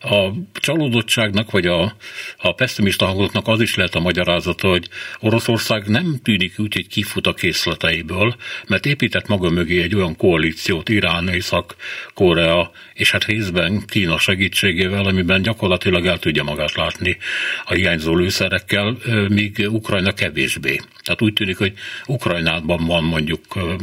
a 0.00 0.33
csalódottságnak, 0.52 1.50
vagy 1.50 1.66
a, 1.66 1.97
a 2.37 2.52
pessimista 2.52 3.07
hangoknak 3.07 3.49
az 3.49 3.61
is 3.61 3.75
lehet 3.75 3.95
a 3.95 4.00
magyarázata, 4.00 4.69
hogy 4.69 4.88
Oroszország 5.21 5.88
nem 5.88 6.21
tűnik 6.23 6.59
úgy, 6.59 6.75
hogy 6.75 6.88
kifut 6.88 7.26
a 7.26 7.35
készleteiből, 7.35 8.37
mert 8.66 8.87
épített 8.87 9.26
maga 9.26 9.50
mögé 9.50 9.83
egy 9.83 9.95
olyan 9.95 10.16
koalíciót, 10.16 10.88
Irán, 10.88 11.28
Észak-Korea, 11.28 12.71
és 12.95 13.11
hát 13.11 13.25
részben 13.25 13.83
Kína 13.87 14.19
segítségével, 14.19 15.04
amiben 15.04 15.42
gyakorlatilag 15.42 16.07
el 16.07 16.19
tudja 16.19 16.42
magát 16.42 16.75
látni 16.75 17.16
a 17.64 17.75
hiányzó 17.75 18.16
lőszerekkel, 18.16 18.97
míg 19.28 19.66
Ukrajna 19.69 20.12
kevésbé. 20.12 20.80
Tehát 21.02 21.23
úgy 21.23 21.33
tűnik, 21.33 21.59
hogy 21.59 21.73
Ukrajnában 22.07 22.87
van 22.87 23.04
mondjuk 23.04 23.40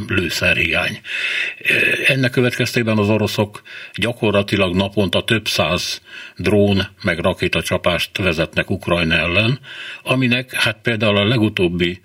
lőszerhiány. 0.08 1.00
Ennek 2.06 2.32
következtében 2.32 2.98
az 2.98 3.07
oroszok 3.10 3.62
gyakorlatilag 3.94 4.76
naponta 4.76 5.24
több 5.24 5.48
száz 5.48 6.02
drón 6.36 6.88
meg 7.04 7.20
rakétacsapást 7.20 8.18
vezetnek 8.18 8.70
Ukrajna 8.70 9.16
ellen, 9.16 9.60
aminek 10.04 10.54
hát 10.54 10.78
például 10.82 11.18
a 11.18 11.28
legutóbbi 11.28 12.00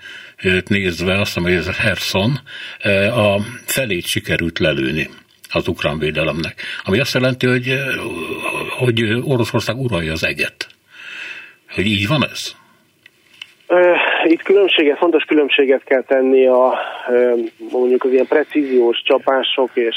nézve, 0.66 1.12
azt 1.12 1.34
hiszem, 1.34 1.42
hogy 1.42 1.52
ez 1.52 1.76
Herson, 1.76 2.40
a 3.14 3.40
felét 3.64 4.06
sikerült 4.06 4.58
lelőni 4.58 5.08
az 5.52 5.68
ukrán 5.68 5.98
védelemnek. 5.98 6.62
Ami 6.84 6.98
azt 6.98 7.14
jelenti, 7.14 7.46
hogy, 7.46 7.74
hogy 8.78 9.02
Oroszország 9.24 9.76
uralja 9.76 10.12
az 10.12 10.24
eget. 10.24 10.66
Hogy 11.74 11.86
így 11.86 12.06
van 12.06 12.28
ez? 12.30 12.54
Itt 14.24 14.42
különbséget, 14.42 14.98
fontos 14.98 15.24
különbséget 15.24 15.84
kell 15.84 16.02
tenni 16.02 16.46
a 16.46 16.78
mondjuk 17.72 18.04
az 18.04 18.12
ilyen 18.12 18.26
precíziós 18.26 19.02
csapások 19.04 19.70
és 19.74 19.96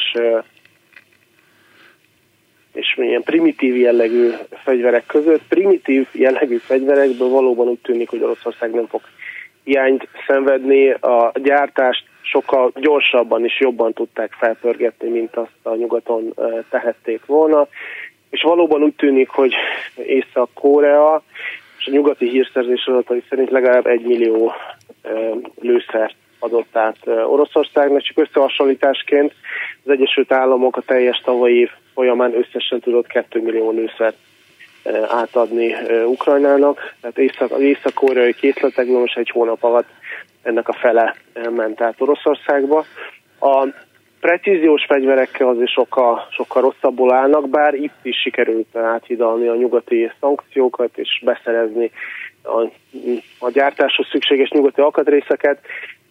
és 2.76 2.96
milyen 2.96 3.24
primitív 3.24 3.78
jellegű 3.78 4.30
fegyverek 4.64 5.06
között. 5.06 5.42
Primitív 5.50 6.08
jellegű 6.12 6.58
fegyverekből 6.58 7.30
valóban 7.30 7.68
úgy 7.68 7.80
tűnik, 7.80 8.10
hogy 8.10 8.24
Oroszország 8.24 8.74
nem 8.74 8.88
fog 8.88 9.02
hiányt 9.64 10.08
szenvedni. 10.28 10.92
A 10.92 11.32
gyártást 11.34 12.06
sokkal 12.22 12.72
gyorsabban 12.76 13.44
és 13.44 13.60
jobban 13.60 13.94
tudták 13.94 14.32
felpörgetni, 14.32 15.10
mint 15.10 15.36
azt 15.36 15.60
a 15.64 15.76
nyugaton 15.76 16.34
tehették 16.70 17.26
volna. 17.26 17.68
És 18.30 18.42
valóban 18.42 18.84
úgy 18.84 18.96
tűnik, 18.96 19.30
hogy 19.30 19.54
Észak-Korea 19.96 21.24
és 21.78 21.88
a 21.88 21.92
nyugati 21.92 22.30
hírszerzés 22.30 22.86
adatai 22.86 23.24
szerint 23.30 23.50
legalább 23.50 23.86
egy 23.86 24.06
millió 24.06 24.54
lőszert 25.62 26.16
adott 26.40 26.76
át 26.76 26.98
Oroszországnak, 27.06 28.02
csak 28.02 28.18
összehasonlításként 28.18 29.34
az 29.84 29.92
Egyesült 29.92 30.32
Államok 30.32 30.78
a 30.78 30.82
teljes 30.82 31.22
tavalyi 31.26 31.60
év 31.60 31.70
folyamán 31.94 32.36
összesen 32.38 32.80
tudott 32.80 33.08
2 33.08 33.42
millió 33.42 33.72
lőszert 33.72 34.18
átadni 35.08 35.76
Ukrajnának, 36.06 36.96
tehát 37.02 37.18
észak, 37.18 37.52
az 37.52 37.62
észak-koreai 37.62 38.34
készletekből 38.34 39.00
most 39.00 39.18
egy 39.18 39.30
hónap 39.30 39.64
alatt 39.64 39.90
ennek 40.44 40.68
a 40.68 40.74
fele 40.74 41.16
ment 41.50 41.82
át 41.82 42.02
Oroszországba. 42.02 42.86
A 43.40 43.68
precíziós 44.20 44.86
fegyverekkel 44.88 45.48
azért 45.48 45.72
sokkal, 45.72 46.28
sokkal 46.32 46.62
rosszabbul 46.62 47.14
állnak, 47.14 47.50
bár 47.50 47.74
itt 47.74 48.00
is 48.02 48.22
sikerült 48.22 48.76
áthidalni 48.76 49.48
a 49.48 49.56
nyugati 49.56 50.12
szankciókat 50.20 50.98
és 50.98 51.22
beszerezni 51.26 51.92
a, 52.46 52.72
a 53.40 53.50
gyártáshoz 53.50 54.08
szükséges 54.12 54.50
nyugati 54.50 54.82
alkatrészeket, 54.82 55.60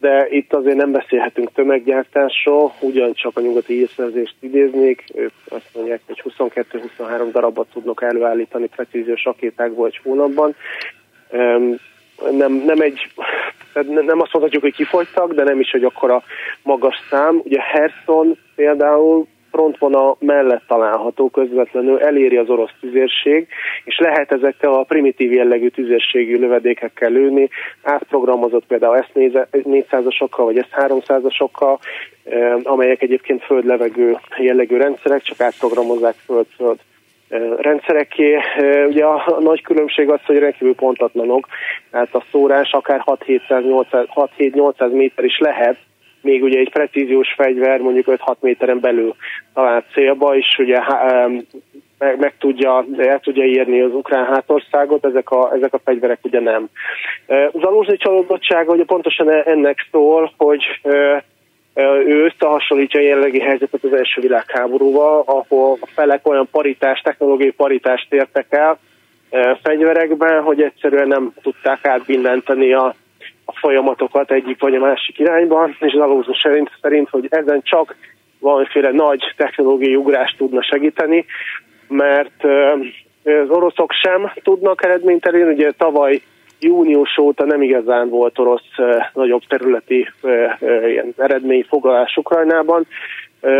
de 0.00 0.26
itt 0.30 0.52
azért 0.54 0.76
nem 0.76 0.92
beszélhetünk 0.92 1.52
tömeggyártásról, 1.52 2.74
ugyancsak 2.80 3.36
a 3.36 3.40
nyugati 3.40 3.74
hírszerzést 3.74 4.34
idéznék, 4.40 5.04
ők 5.14 5.32
azt 5.48 5.68
mondják, 5.74 6.00
hogy 6.06 6.22
22-23 6.38 7.28
darabot 7.32 7.68
tudnak 7.72 8.02
előállítani 8.02 8.66
precíziós 8.66 9.24
rakétákból 9.24 9.86
egy 9.86 10.00
hónapban. 10.02 10.54
Nem, 12.30 12.52
nem 12.52 12.80
egy, 12.80 13.10
nem 13.84 14.20
azt 14.20 14.32
mondhatjuk, 14.32 14.62
hogy 14.62 14.74
kifogytak, 14.74 15.32
de 15.32 15.42
nem 15.42 15.60
is, 15.60 15.70
hogy 15.70 15.84
akkor 15.84 16.10
a 16.10 16.22
magas 16.62 16.96
szám. 17.10 17.40
Ugye 17.44 17.60
Herson 17.60 18.38
például 18.54 19.26
frontvonal 19.54 20.16
mellett 20.20 20.62
található 20.66 21.30
közvetlenül, 21.30 22.00
eléri 22.00 22.36
az 22.36 22.48
orosz 22.48 22.74
tüzérség, 22.80 23.46
és 23.84 23.98
lehet 23.98 24.32
ezekkel 24.32 24.72
a 24.72 24.82
primitív 24.82 25.32
jellegű 25.32 25.68
tüzérségű 25.68 26.38
lövedékekkel 26.38 27.10
lőni, 27.10 27.48
átprogramozott 27.82 28.66
például 28.66 29.02
S-400-asokkal 29.02 30.44
vagy 30.44 30.66
S-300-asokkal, 30.70 31.78
eh, 32.24 32.54
amelyek 32.62 33.02
egyébként 33.02 33.44
föld-levegő 33.44 34.16
jellegű 34.38 34.76
rendszerek, 34.76 35.22
csak 35.22 35.40
átprogramozzák 35.40 36.14
föld-föld 36.24 36.78
eh, 37.28 37.40
rendszereké. 37.58 38.34
Eh, 38.34 38.86
ugye 38.86 39.04
a 39.04 39.40
nagy 39.40 39.62
különbség 39.62 40.08
az, 40.10 40.20
hogy 40.26 40.38
rendkívül 40.38 40.74
pontatlanok, 40.74 41.46
tehát 41.90 42.14
a 42.14 42.24
szórás 42.30 42.72
akár 42.72 43.02
6-7-800 43.04 44.92
méter 44.92 45.24
is 45.24 45.38
lehet, 45.38 45.76
még 46.24 46.42
ugye 46.42 46.58
egy 46.58 46.70
precíziós 46.70 47.34
fegyver 47.36 47.80
mondjuk 47.80 48.06
5-6 48.08 48.34
méteren 48.40 48.80
belül 48.80 49.14
talált 49.54 49.84
célba, 49.92 50.36
és 50.36 50.56
ugye 50.58 50.80
meg, 51.98 52.18
meg 52.18 52.34
tudja, 52.38 52.84
el 52.96 53.20
tudja 53.20 53.44
írni 53.44 53.80
az 53.80 53.94
ukrán 53.94 54.24
hátországot, 54.24 55.04
ezek 55.04 55.30
a, 55.30 55.52
ezek 55.54 55.74
a 55.74 55.80
fegyverek 55.84 56.18
ugye 56.22 56.40
nem. 56.40 56.68
Zalózsi 57.52 57.96
csalódottsága 57.96 58.72
ugye 58.72 58.84
pontosan 58.84 59.30
e, 59.30 59.42
ennek 59.46 59.88
szól, 59.90 60.32
hogy 60.36 60.64
ő 62.06 62.24
összehasonlítja 62.24 63.00
a 63.00 63.02
jelenlegi 63.02 63.40
helyzetet 63.40 63.84
az 63.84 63.92
első 63.92 64.20
világháborúval, 64.20 65.22
ahol 65.26 65.78
a 65.80 65.86
felek 65.94 66.28
olyan 66.28 66.48
paritás, 66.50 67.00
technológiai 67.00 67.52
paritást 67.52 68.12
értek 68.12 68.46
el 68.48 68.78
fegyverekben, 69.62 70.42
hogy 70.42 70.62
egyszerűen 70.62 71.08
nem 71.08 71.32
tudták 71.42 71.86
átbillenteni 71.86 72.72
a 72.72 72.94
a 73.44 73.58
folyamatokat 73.58 74.30
egyik 74.30 74.60
vagy 74.60 74.74
a 74.74 74.80
másik 74.80 75.18
irányba, 75.18 75.68
és 75.78 75.92
az 75.92 76.00
alózó 76.00 76.32
szerint, 76.42 76.70
szerint, 76.80 77.08
hogy 77.08 77.26
ezen 77.30 77.62
csak 77.62 77.96
valamiféle 78.38 78.90
nagy 78.90 79.32
technológiai 79.36 79.96
ugrást 79.96 80.36
tudna 80.36 80.62
segíteni, 80.62 81.24
mert 81.88 82.44
az 83.24 83.48
oroszok 83.48 83.92
sem 83.92 84.32
tudnak 84.42 84.84
eredményt 84.84 85.26
elérni, 85.26 85.52
ugye 85.52 85.70
tavaly 85.70 86.20
június 86.60 87.18
óta 87.18 87.44
nem 87.44 87.62
igazán 87.62 88.08
volt 88.08 88.38
orosz 88.38 88.70
nagyobb 89.12 89.42
területi 89.48 90.08
ilyen 90.86 91.14
eredményfoglalás 91.16 92.16
Ukrajnában, 92.16 92.86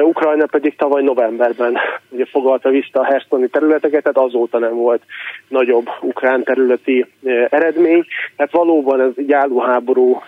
Ukrajna 0.02 0.46
pedig 0.46 0.76
tavaly 0.76 1.02
novemberben 1.02 1.76
ugye 2.08 2.24
foglalta 2.24 2.70
vissza 2.70 3.00
a 3.00 3.04
Hersztoni 3.04 3.48
területeket, 3.48 4.02
tehát 4.02 4.28
azóta 4.28 4.58
nem 4.58 4.74
volt 4.74 5.02
nagyobb 5.48 5.86
ukrán 6.00 6.42
területi 6.42 7.06
eredmény. 7.48 8.04
Tehát 8.36 8.52
valóban 8.52 9.00
ez 9.00 9.12
egy 9.16 9.32
állóháború 9.32 10.22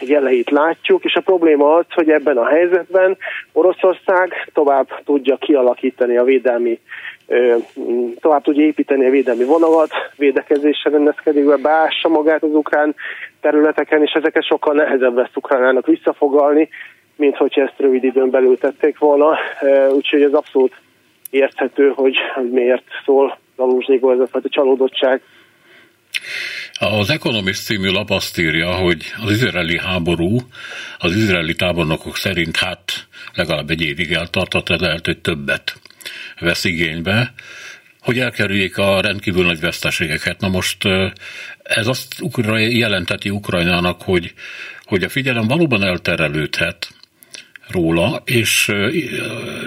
jeleit 0.00 0.50
látjuk, 0.50 1.04
és 1.04 1.14
a 1.14 1.20
probléma 1.20 1.74
az, 1.74 1.84
hogy 1.88 2.10
ebben 2.10 2.36
a 2.36 2.46
helyzetben 2.46 3.16
Oroszország 3.52 4.50
tovább 4.52 4.86
tudja 5.04 5.36
kialakítani 5.36 6.16
a 6.16 6.24
védelmi 6.24 6.80
tovább 8.20 8.42
tudja 8.42 8.64
építeni 8.64 9.06
a 9.06 9.10
védelmi 9.10 9.44
vonalat, 9.44 9.90
védekezésre 10.16 10.90
rendezkedik 10.90 11.46
be, 11.46 11.56
beássa 11.56 12.08
magát 12.08 12.42
az 12.42 12.52
ukrán 12.52 12.94
területeken, 13.40 14.02
és 14.02 14.12
ezeket 14.12 14.44
sokkal 14.44 14.74
nehezebb 14.74 15.16
lesz 15.16 15.34
Ukránának 15.36 15.86
visszafoglalni, 15.86 16.68
mint 17.16 17.36
hogyha 17.36 17.62
ezt 17.62 17.74
rövid 17.76 18.04
időn 18.04 18.30
belül 18.30 18.58
tették 18.58 18.98
volna. 18.98 19.38
Úgyhogy 19.90 20.22
ez 20.22 20.32
abszolút 20.32 20.72
érthető, 21.30 21.88
hogy, 21.88 22.16
hogy 22.34 22.50
miért 22.50 22.84
szól 23.04 23.38
Zaluzsnyigó 23.56 24.12
ez 24.12 24.18
a 24.18 24.26
fajta 24.26 24.48
csalódottság. 24.48 25.22
Az 26.78 27.10
Economist 27.10 27.64
című 27.64 27.88
lap 27.88 28.10
azt 28.10 28.38
írja, 28.38 28.74
hogy 28.74 29.04
az 29.24 29.30
izraeli 29.30 29.78
háború 29.78 30.38
az 30.98 31.16
izraeli 31.16 31.54
tábornokok 31.54 32.16
szerint 32.16 32.56
hát 32.56 32.92
legalább 33.34 33.70
egy 33.70 33.82
évig 33.82 34.12
eltartott, 34.12 34.68
de 34.68 34.76
lehet, 34.80 35.06
hogy 35.06 35.18
többet 35.18 35.74
vesz 36.40 36.64
igénybe, 36.64 37.32
hogy 38.00 38.18
elkerüljék 38.18 38.78
a 38.78 39.00
rendkívül 39.00 39.44
nagy 39.44 39.60
veszteségeket. 39.60 40.40
Na 40.40 40.48
most 40.48 40.84
ez 41.62 41.86
azt 41.86 42.14
jelenteti 42.68 43.30
Ukrajnának, 43.30 44.02
hogy, 44.02 44.32
hogy 44.84 45.02
a 45.02 45.08
figyelem 45.08 45.46
valóban 45.46 45.82
elterelődhet, 45.82 46.88
róla, 47.68 48.22
és 48.24 48.72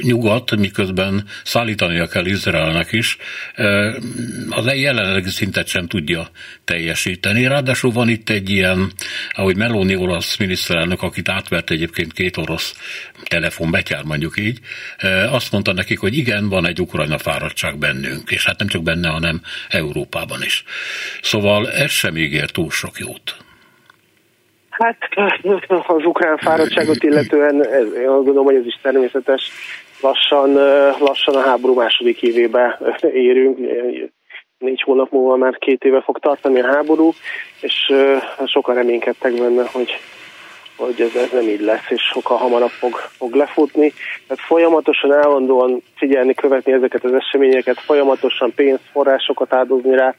nyugat, 0.02 0.56
miközben 0.56 1.26
szállítania 1.44 2.08
kell 2.08 2.26
Izraelnek 2.26 2.92
is, 2.92 3.18
az 4.50 4.66
jelenlegi 4.66 5.30
szintet 5.30 5.68
sem 5.68 5.88
tudja 5.88 6.30
teljesíteni. 6.64 7.48
Ráadásul 7.48 7.92
van 7.92 8.10
itt 8.10 8.30
egy 8.30 8.50
ilyen, 8.50 8.92
ahogy 9.32 9.56
Meloni 9.56 9.96
orosz 9.96 10.38
miniszterelnök, 10.38 11.02
akit 11.02 11.30
átvert 11.30 11.70
egyébként 11.70 12.14
két 12.14 12.38
orosz 12.38 12.76
telefonbetyár, 13.24 14.04
mondjuk 14.04 14.40
így, 14.40 14.60
azt 15.30 15.52
mondta 15.52 15.74
nekik, 15.74 16.00
hogy 16.00 16.18
igen, 16.18 16.50
van 16.50 16.68
egy 16.68 16.82
ukrajna 16.82 17.18
fáradtság 17.18 17.78
bennünk, 17.78 18.32
és 18.32 18.46
hát 18.46 18.60
nem 18.60 18.68
csak 18.68 18.84
benne, 18.84 19.10
hanem 19.10 19.42
Európában 19.70 20.44
is. 20.44 20.64
Szóval 21.22 21.72
ez 21.72 21.92
sem 21.92 22.18
ígér 22.18 22.52
túl 22.52 22.72
sok 22.72 23.00
jót. 23.00 23.38
Hát 24.80 24.98
az 25.88 26.06
ukrán 26.06 26.38
fáradtságot 26.38 27.04
illetően 27.04 27.66
ez, 27.66 27.94
én 27.94 28.08
azt 28.08 28.24
gondolom, 28.24 28.46
hogy 28.46 28.56
ez 28.56 28.66
is 28.66 28.80
természetes. 28.82 29.52
Lassan, 30.02 30.54
lassan 31.00 31.36
a 31.36 31.42
háború 31.42 31.74
második 31.74 32.22
évébe 32.22 32.80
érünk. 33.30 33.58
Négy 34.58 34.82
hónap 34.82 35.12
múlva 35.12 35.36
már 35.36 35.58
két 35.58 35.84
éve 35.84 36.02
fog 36.02 36.20
tartani 36.20 36.60
a 36.60 36.68
háború, 36.68 37.12
és 37.62 37.94
sokan 38.46 38.76
reménykedtek 38.76 39.34
benne, 39.34 39.64
hogy 39.72 40.00
hogy 40.80 41.02
ez, 41.02 41.16
ez 41.16 41.30
nem 41.32 41.48
így 41.48 41.62
lesz, 41.62 41.90
és 41.90 42.02
sokkal 42.02 42.38
hamarabb 42.38 42.70
fog, 42.70 42.96
fog 42.96 43.34
lefutni. 43.34 43.94
Tehát 44.28 44.46
folyamatosan 44.46 45.14
állandóan 45.14 45.82
figyelni, 45.96 46.34
követni 46.34 46.72
ezeket 46.72 47.04
az 47.04 47.14
eseményeket, 47.14 47.80
folyamatosan 47.80 48.54
pénzforrásokat 48.56 49.54
áldozni 49.54 49.96
rá, 49.96 50.16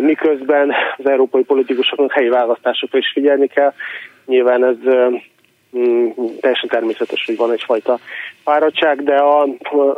miközben 0.00 0.72
az 0.96 1.08
európai 1.08 1.42
politikusoknak 1.44 2.12
helyi 2.12 2.28
választásokra 2.28 2.98
is 2.98 3.10
figyelni 3.12 3.46
kell. 3.46 3.72
Nyilván 4.26 4.64
ez 4.64 4.76
mm, 5.78 6.08
teljesen 6.40 6.68
természetes, 6.68 7.24
hogy 7.26 7.36
van 7.36 7.52
egyfajta 7.52 7.98
fáradtság, 8.44 9.02
de 9.02 9.14
a, 9.14 9.42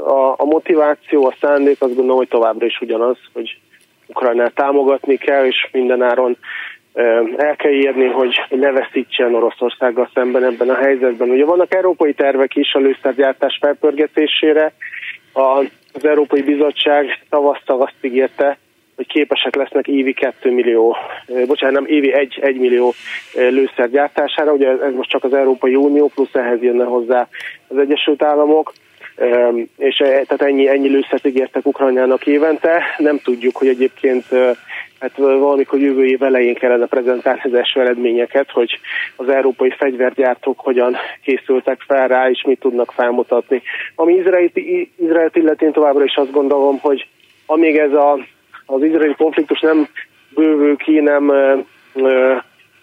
a, 0.05 0.35
a 0.37 0.45
motiváció, 0.45 1.27
a 1.27 1.35
szándék 1.41 1.81
azt 1.81 1.95
gondolom, 1.95 2.17
hogy 2.17 2.29
továbbra 2.29 2.67
is 2.67 2.81
ugyanaz, 2.81 3.17
hogy 3.33 3.59
Ukrajnát 4.07 4.55
támogatni 4.55 5.17
kell, 5.17 5.45
és 5.45 5.69
mindenáron 5.73 6.37
el 7.37 7.57
kell 7.57 7.73
írni, 7.73 8.07
hogy 8.07 8.41
ne 8.51 8.71
veszítsen 8.71 9.35
Oroszországgal 9.35 10.11
szemben 10.15 10.45
ebben 10.45 10.69
a 10.69 10.75
helyzetben. 10.75 11.31
Ugye 11.31 11.45
vannak 11.45 11.75
európai 11.75 12.13
tervek 12.13 12.57
is 12.57 12.73
a 12.73 12.79
lőszergyártás 12.79 13.59
felpörgetésére. 13.61 14.73
Az 15.33 16.05
Európai 16.05 16.43
Bizottság 16.43 17.07
tavasztal 17.31 17.83
azt 17.83 17.97
ígérte, 18.01 18.59
hogy 18.99 19.07
képesek 19.07 19.55
lesznek 19.55 19.87
évi 19.87 20.13
2 20.13 20.51
millió, 20.51 20.97
bocsánat, 21.47 21.75
nem 21.75 21.87
évi 21.87 22.13
1, 22.13 22.39
1 22.43 22.59
millió 22.59 22.95
lőszer 23.35 23.91
gyártására, 23.91 24.53
ugye 24.53 24.69
ez 24.69 24.95
most 24.95 25.11
csak 25.11 25.25
az 25.25 25.35
Európai 25.35 25.75
Unió, 25.75 26.11
plusz 26.15 26.35
ehhez 26.35 26.63
jönne 26.63 26.85
hozzá 26.85 27.29
az 27.69 27.79
Egyesült 27.79 28.23
Államok, 28.23 28.73
és 29.77 29.97
tehát 29.97 30.43
ennyi, 30.43 30.69
ennyi 30.69 30.89
lőszert 30.89 31.27
ígértek 31.27 31.67
Ukrajnának 31.67 32.27
évente. 32.27 32.83
Nem 32.97 33.19
tudjuk, 33.19 33.57
hogy 33.57 33.69
egyébként 33.69 34.25
hát 35.01 35.17
valamikor 35.17 35.79
jövő 35.79 36.07
év 36.07 36.23
elején 36.23 36.55
kellene 36.55 36.87
prezentálni 36.87 37.41
az 37.45 37.55
első 37.55 37.81
eredményeket, 37.81 38.51
hogy 38.51 38.79
az 39.17 39.29
európai 39.29 39.71
fegyvergyártók 39.71 40.61
hogyan 40.61 40.97
készültek 41.23 41.81
fel 41.87 42.09
rá, 42.09 42.31
és 42.31 42.43
mit 42.47 42.61
tudnak 42.61 42.93
felmutatni. 42.93 43.63
Ami 43.95 44.15
Izraelt, 44.15 44.57
Izraelt 44.97 45.37
illetén 45.37 45.73
továbbra 45.73 46.05
is 46.05 46.15
azt 46.15 46.33
gondolom, 46.33 46.79
hogy 46.79 47.07
amíg 47.47 47.77
ez 47.77 47.93
a 47.93 48.19
az 48.71 48.83
izraeli 48.83 49.15
konfliktus 49.15 49.61
nem 49.61 49.89
bővül 50.35 50.77
ki, 50.77 51.01
nem, 51.01 51.33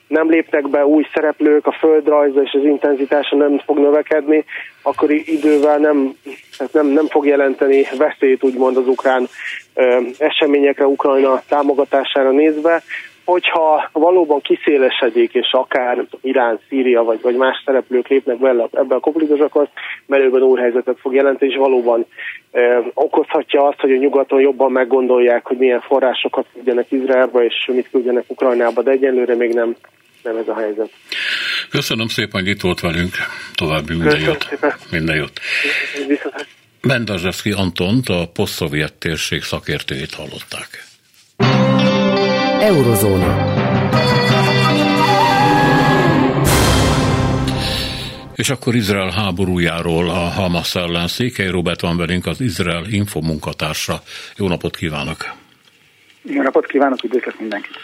nem 0.07 0.29
lépnek 0.29 0.69
be 0.69 0.85
új 0.85 1.05
szereplők, 1.13 1.67
a 1.67 1.71
földrajza 1.71 2.41
és 2.41 2.51
az 2.53 2.63
intenzitása 2.63 3.35
nem 3.35 3.59
fog 3.65 3.77
növekedni, 3.77 4.45
akkor 4.81 5.11
idővel 5.11 5.77
nem, 5.77 6.15
nem, 6.71 6.87
nem 6.87 7.07
fog 7.07 7.25
jelenteni 7.25 7.83
veszélyt 7.97 8.43
úgymond 8.43 8.77
az 8.77 8.87
ukrán 8.87 9.27
eseményekre, 10.17 10.87
Ukrajna 10.87 11.41
támogatására 11.47 12.31
nézve, 12.31 12.83
hogyha 13.25 13.89
valóban 13.91 14.41
kiszélesedik, 14.41 15.33
és 15.33 15.51
akár 15.51 16.05
Irán, 16.21 16.59
Szíria 16.69 17.03
vagy, 17.03 17.21
vagy 17.21 17.35
más 17.35 17.61
szereplők 17.65 18.07
lépnek 18.07 18.37
be 18.37 18.49
ebbe 18.71 18.95
a 18.95 18.99
konfliktusokhoz, 18.99 19.67
merőben 20.05 20.41
új 20.41 20.59
helyzetet 20.59 20.99
fog 20.99 21.13
jelenteni, 21.13 21.51
és 21.51 21.57
valóban 21.57 22.05
okozhatja 22.93 23.67
azt, 23.67 23.79
hogy 23.79 23.91
a 23.91 23.97
nyugaton 23.97 24.39
jobban 24.39 24.71
meggondolják, 24.71 25.45
hogy 25.45 25.57
milyen 25.57 25.81
forrásokat 25.81 26.45
küldjenek 26.53 26.91
Izraelbe, 26.91 27.43
és 27.43 27.69
mit 27.73 27.89
küldjenek 27.91 28.23
Ukrajnába, 28.27 28.81
de 28.81 28.91
egyenlőre 28.91 29.35
még 29.35 29.53
nem, 29.53 29.75
nem 30.23 30.37
ez 30.37 30.47
a 30.47 30.55
helyzet. 30.55 30.89
Köszönöm 31.69 32.07
szépen, 32.07 32.41
hogy 32.41 32.49
itt 32.49 32.61
volt 32.61 32.79
velünk. 32.79 33.13
További 33.55 33.93
minden 33.93 34.19
jót. 34.19 34.49
Minden 34.91 35.15
jót. 35.15 35.39
Bendazsevszki 36.81 37.51
Antont, 37.51 38.09
a 38.09 38.29
posztszovjet 38.33 38.93
térség 38.93 39.41
szakértőjét 39.41 40.13
hallották. 40.13 40.83
Eurozóna. 42.59 43.74
És 48.35 48.49
akkor 48.49 48.75
Izrael 48.75 49.09
háborújáról 49.09 50.09
a 50.09 50.13
Hamas 50.13 50.75
ellen 50.75 51.07
Székely 51.07 51.47
Robert 51.47 51.81
van 51.81 51.97
velünk, 51.97 52.25
az 52.25 52.41
Izrael 52.41 52.85
Info 52.89 53.21
munkatársa. 53.21 54.01
Jó 54.37 54.47
napot 54.47 54.75
kívánok! 54.75 55.33
Jó 56.21 56.41
napot 56.41 56.65
kívánok, 56.65 57.03
üdvözlök 57.03 57.39
mindenkit! 57.39 57.77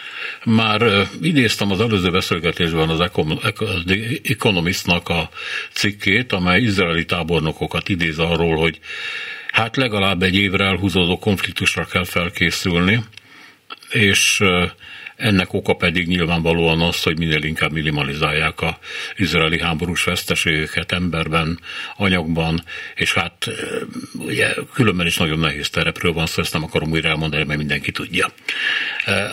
Már 0.44 0.82
uh, 0.82 1.02
idéztem 1.20 1.70
az 1.70 1.80
előző 1.80 2.10
beszélgetésben 2.10 2.88
az 2.88 3.10
Economistnak 4.22 5.08
a 5.08 5.28
cikkét, 5.72 6.32
amely 6.32 6.60
izraeli 6.60 7.04
tábornokokat 7.04 7.88
idéz 7.88 8.18
arról, 8.18 8.56
hogy 8.56 8.78
hát 9.52 9.76
legalább 9.76 10.22
egy 10.22 10.36
évre 10.36 10.64
elhúzódó 10.64 11.18
konfliktusra 11.18 11.84
kell 11.84 12.04
felkészülni, 12.04 13.00
és 13.90 14.42
ennek 15.16 15.52
oka 15.52 15.74
pedig 15.74 16.06
nyilvánvalóan 16.06 16.80
az, 16.80 17.02
hogy 17.02 17.18
minél 17.18 17.42
inkább 17.42 17.72
minimalizálják 17.72 18.60
a 18.60 18.78
izraeli 19.16 19.60
háborús 19.60 20.04
veszteségeket 20.04 20.92
emberben, 20.92 21.60
anyagban, 21.96 22.64
és 22.94 23.12
hát 23.12 23.50
ugye 24.14 24.54
különben 24.74 25.06
is 25.06 25.16
nagyon 25.16 25.38
nehéz 25.38 25.70
terepről 25.70 26.12
van 26.12 26.26
szó, 26.26 26.42
ezt 26.42 26.52
nem 26.52 26.62
akarom 26.62 26.90
újra 26.90 27.08
elmondani, 27.08 27.44
mert 27.44 27.58
mindenki 27.58 27.90
tudja. 27.90 28.32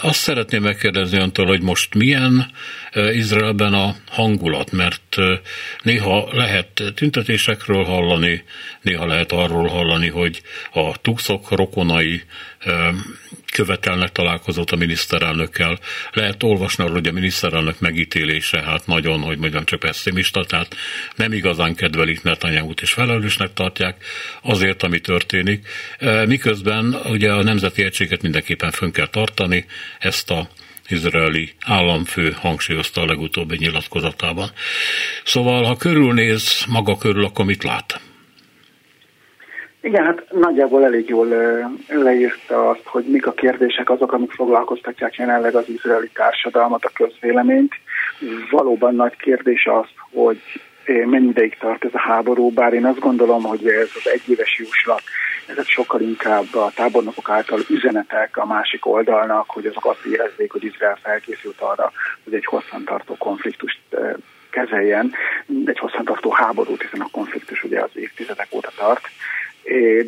Azt 0.02 0.20
szeretném 0.20 0.62
megkérdezni 0.62 1.18
öntől, 1.18 1.46
hogy 1.46 1.62
most 1.62 1.94
milyen 1.94 2.52
Izraelben 2.94 3.74
a 3.74 3.96
hangulat, 4.08 4.72
mert 4.72 5.16
néha 5.84 6.30
lehet 6.32 6.84
tüntetésekről 6.96 7.84
hallani, 7.84 8.44
néha 8.82 9.06
lehet 9.06 9.32
arról 9.32 9.68
hallani, 9.68 10.08
hogy 10.08 10.42
a 10.72 10.98
tukszok 11.02 11.52
rokonai 11.52 12.24
követelnek 13.52 14.12
találkozót 14.12 14.72
a 14.72 14.76
miniszterelnökkel. 14.76 15.80
Lehet 16.12 16.44
olvasni 16.44 16.84
arról, 16.84 16.96
hogy 16.96 17.08
a 17.08 17.12
miniszterelnök 17.12 17.80
megítélése 17.80 18.62
hát 18.62 18.88
nagyon, 18.88 19.22
hogy 19.22 19.38
mondjam, 19.38 19.66
csak 19.66 19.80
pessimista, 19.80 20.46
tehát 20.46 20.76
nem 21.16 21.34
igazán 21.34 21.76
kedvelik 21.76 22.24
Netanyahu-t 22.24 22.82
és 22.82 22.92
felelősnek 22.92 23.54
tartják 23.54 24.04
azért, 24.42 24.84
ami 24.84 25.00
történik. 25.00 25.68
Miközben 26.26 26.98
ugye 27.06 27.32
a 27.32 27.44
nemzeti 27.44 27.84
egységet 27.84 28.22
mindenképpen 28.22 28.72
fönn 28.72 28.92
kell 28.92 29.08
tartani, 29.08 29.59
ezt 30.00 30.32
a 30.32 30.48
izraeli 30.88 31.54
államfő 31.66 32.36
hangsúlyozta 32.42 33.02
a 33.02 33.06
legutóbbi 33.06 33.56
nyilatkozatában. 33.60 34.48
Szóval, 35.24 35.64
ha 35.64 35.76
körülnéz 35.76 36.66
maga 36.70 36.98
körül, 36.98 37.26
akkor 37.26 37.46
mit 37.46 37.64
lát? 37.64 38.00
Igen, 39.82 40.06
hát 40.06 40.24
nagyjából 40.32 40.84
elég 40.84 41.10
jól 41.10 41.28
leírta 41.88 42.70
azt, 42.70 42.84
hogy 42.84 43.06
mik 43.06 43.28
a 43.28 43.32
kérdések 43.34 43.90
azok, 43.90 44.12
amik 44.12 44.32
foglalkoztatják 44.32 45.16
jelenleg 45.16 45.56
az 45.56 45.70
izraeli 45.70 46.10
társadalmat, 46.14 46.86
a 46.86 46.92
közvéleményt. 46.94 47.74
Valóban 48.52 48.96
nagy 48.96 49.16
kérdés 49.16 49.66
az, 49.66 49.88
hogy 50.12 50.42
mennyi 50.86 51.28
ideig 51.28 51.58
tart 51.60 51.86
ez 51.86 51.94
a 51.94 52.00
háború, 52.00 52.50
bár 52.50 52.74
én 52.74 52.86
azt 52.86 53.00
gondolom, 53.00 53.44
hogy 53.44 53.68
ez 53.68 53.90
az 54.04 54.12
egyéves 54.12 54.58
jóslat, 54.58 55.02
ezek 55.50 55.68
sokkal 55.68 56.02
inkább 56.02 56.56
a 56.56 56.72
tábornokok 56.76 57.30
által 57.30 57.60
üzenetek 57.70 58.38
a 58.38 58.46
másik 58.46 58.86
oldalnak, 58.86 59.50
hogy 59.50 59.66
azok 59.66 59.86
azt 59.86 60.06
érezzék, 60.06 60.52
hogy 60.52 60.64
Izrael 60.64 60.98
felkészült 61.02 61.60
arra, 61.60 61.92
hogy 62.24 62.34
egy 62.34 62.46
hosszantartó 62.46 63.16
konfliktust 63.18 63.80
kezeljen, 64.50 65.14
egy 65.66 65.80
hosszantartó 65.80 66.32
háborút, 66.32 66.82
hiszen 66.82 67.02
a 67.02 67.10
konfliktus 67.12 67.64
ugye 67.64 67.80
az 67.80 67.90
évtizedek 67.94 68.48
óta 68.52 68.72
tart. 68.78 69.08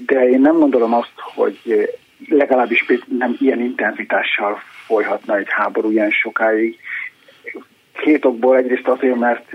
De 0.05 0.29
én 0.29 0.41
nem 0.41 0.59
gondolom 0.59 0.93
azt, 0.93 1.13
hogy 1.15 1.89
legalábbis 2.29 2.85
nem 3.17 3.35
ilyen 3.39 3.59
intenzitással 3.59 4.61
folyhatna 4.85 5.37
egy 5.37 5.49
háború 5.49 5.91
ilyen 5.91 6.11
sokáig, 6.11 6.79
Két 8.01 8.25
okból. 8.25 8.57
Egyrészt 8.57 8.87
azért, 8.87 9.15
mert 9.15 9.53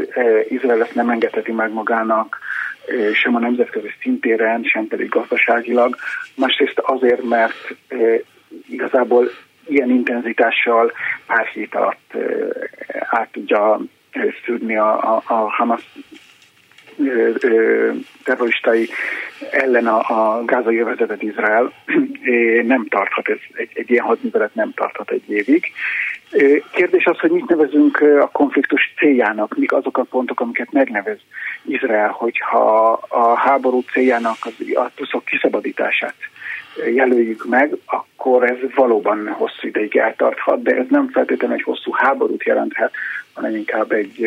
Izrael 0.48 0.82
ezt 0.82 0.94
nem 0.94 1.10
engedheti 1.10 1.52
meg 1.52 1.72
magának, 1.72 2.38
sem 3.12 3.34
a 3.34 3.38
nemzetközi 3.38 3.90
szintéren, 4.00 4.62
sem 4.62 4.86
pedig 4.86 5.08
gazdaságilag. 5.08 5.96
Másrészt 6.34 6.78
azért, 6.78 7.22
mert 7.22 7.74
igazából 8.68 9.30
ilyen 9.68 9.90
intenzitással 9.90 10.92
pár 11.26 11.46
hét 11.46 11.74
alatt 11.74 12.14
át 13.00 13.28
tudja 13.32 13.80
szűrni 14.44 14.76
a, 14.76 15.14
a, 15.14 15.22
a 15.26 15.34
Hamas 15.34 15.82
terroristai 18.24 18.88
ellen 19.50 19.86
a, 19.86 19.98
a 19.98 20.44
gázai 20.44 20.78
övezetet 20.78 21.22
Izrael 21.22 21.72
nem 22.62 22.86
tarthat, 22.88 23.28
ez, 23.28 23.38
egy, 23.52 23.70
egy 23.74 23.90
ilyen 23.90 24.04
hadművelet 24.04 24.54
nem 24.54 24.72
tarthat 24.74 25.10
egy 25.10 25.30
évig. 25.30 25.72
Kérdés 26.70 27.04
az, 27.04 27.18
hogy 27.18 27.30
mit 27.30 27.48
nevezünk 27.48 28.00
a 28.00 28.28
konfliktus 28.32 28.94
céljának, 28.98 29.56
mik 29.56 29.72
azok 29.72 29.98
a 29.98 30.02
pontok, 30.02 30.40
amiket 30.40 30.72
megnevez 30.72 31.18
Izrael, 31.62 32.08
hogyha 32.08 32.92
a 33.08 33.34
háború 33.34 33.82
céljának 33.92 34.36
a 34.74 34.90
tuszok 34.94 35.24
kiszabadítását 35.24 36.14
jelöljük 36.94 37.44
meg, 37.44 37.76
akkor 37.86 38.50
ez 38.50 38.56
valóban 38.74 39.28
hosszú 39.28 39.66
ideig 39.66 39.96
eltarthat, 39.96 40.62
de 40.62 40.76
ez 40.76 40.86
nem 40.88 41.08
feltétlenül 41.08 41.56
egy 41.56 41.62
hosszú 41.62 41.92
háborút 41.92 42.44
jelenthet, 42.44 42.92
hanem 43.34 43.56
inkább 43.56 43.92
egy 43.92 44.26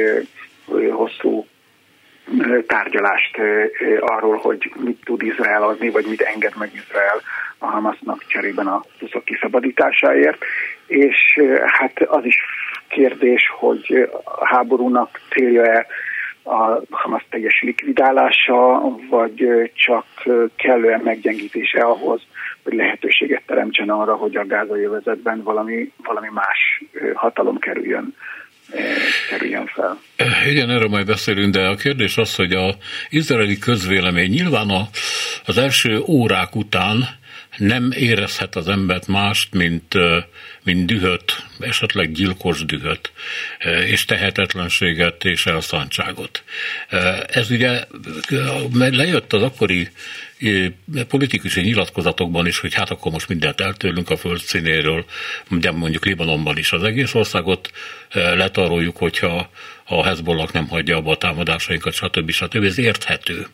hosszú 0.92 1.46
tárgyalást 2.68 3.38
arról, 4.00 4.38
hogy 4.38 4.72
mit 4.76 5.02
tud 5.04 5.22
Izrael 5.22 5.64
adni, 5.64 5.90
vagy 5.90 6.06
mit 6.06 6.22
enged 6.22 6.54
meg 6.58 6.72
Izrael 6.74 7.22
a 7.60 7.66
Hamasnak 7.66 8.26
cserében 8.28 8.68
a 8.68 8.84
tuszok 9.00 9.26
kiszabadításáért. 9.26 10.44
És 10.88 11.40
hát 11.66 12.02
az 12.02 12.26
is 12.26 12.36
kérdés, 12.88 13.42
hogy 13.60 14.10
a 14.24 14.48
háborúnak 14.48 15.20
célja-e 15.30 15.86
a 16.44 16.82
Hamas 16.90 17.26
teljes 17.30 17.62
likvidálása, 17.62 18.82
vagy 19.10 19.72
csak 19.74 20.06
kellően 20.56 21.02
meggyengítése 21.04 21.80
ahhoz, 21.80 22.22
hogy 22.64 22.74
lehetőséget 22.74 23.42
teremtsen 23.46 23.90
arra, 23.90 24.16
hogy 24.16 24.36
a 24.36 24.46
gázai 24.46 24.84
övezetben 24.84 25.44
valami, 25.44 25.92
valami 26.04 26.28
más 26.34 26.84
hatalom 27.14 27.58
kerüljön 27.58 28.16
kerüljön 29.30 29.66
fel. 29.66 30.00
Igen, 30.50 30.70
erről 30.70 30.90
majd 30.90 31.06
beszélünk, 31.06 31.54
de 31.54 31.68
a 31.68 31.76
kérdés 31.76 32.18
az, 32.18 32.36
hogy 32.36 32.54
a 32.54 32.76
izraeli 33.10 33.58
közvélemény 33.58 34.30
nyilván 34.30 34.70
a, 34.70 34.88
az 35.46 35.58
első 35.58 36.00
órák 36.08 36.56
után 36.56 37.19
nem 37.60 37.92
érezhet 37.92 38.56
az 38.56 38.68
embert 38.68 39.08
mást, 39.08 39.54
mint, 39.54 39.94
mint 40.64 40.86
dühöt, 40.86 41.44
esetleg 41.60 42.12
gyilkos 42.12 42.66
dühöt, 42.66 43.12
és 43.86 44.06
tehetetlenséget 44.06 45.26
és 45.26 45.46
elszántságot. 45.46 46.44
Ez 47.28 47.52
ugye 47.52 47.84
lejött 48.78 49.34
az 49.34 49.42
akkori 49.42 49.90
politikusi 51.08 51.62
nyilatkozatokban 51.62 52.48
is, 52.48 52.60
hogy 52.60 52.74
hát 52.74 52.90
akkor 52.90 53.12
most 53.12 53.28
mindent 53.28 53.62
eltőlünk 53.62 54.10
a 54.10 54.18
földszínéről, 54.18 55.06
de 55.50 55.72
mondjuk 55.72 56.06
Libanonban 56.06 56.58
is 56.58 56.72
az 56.72 56.84
egész 56.84 57.14
országot 57.14 57.72
letaroljuk, 58.14 58.98
hogyha 58.98 59.50
a 59.86 60.06
Hezbollah 60.06 60.50
nem 60.52 60.68
hagyja 60.68 60.98
abba 60.98 61.12
a 61.12 61.18
támadásainkat, 61.18 61.94
stb. 61.94 62.32
stb. 62.32 62.64
Ez 62.64 62.78
érthető. 62.78 63.48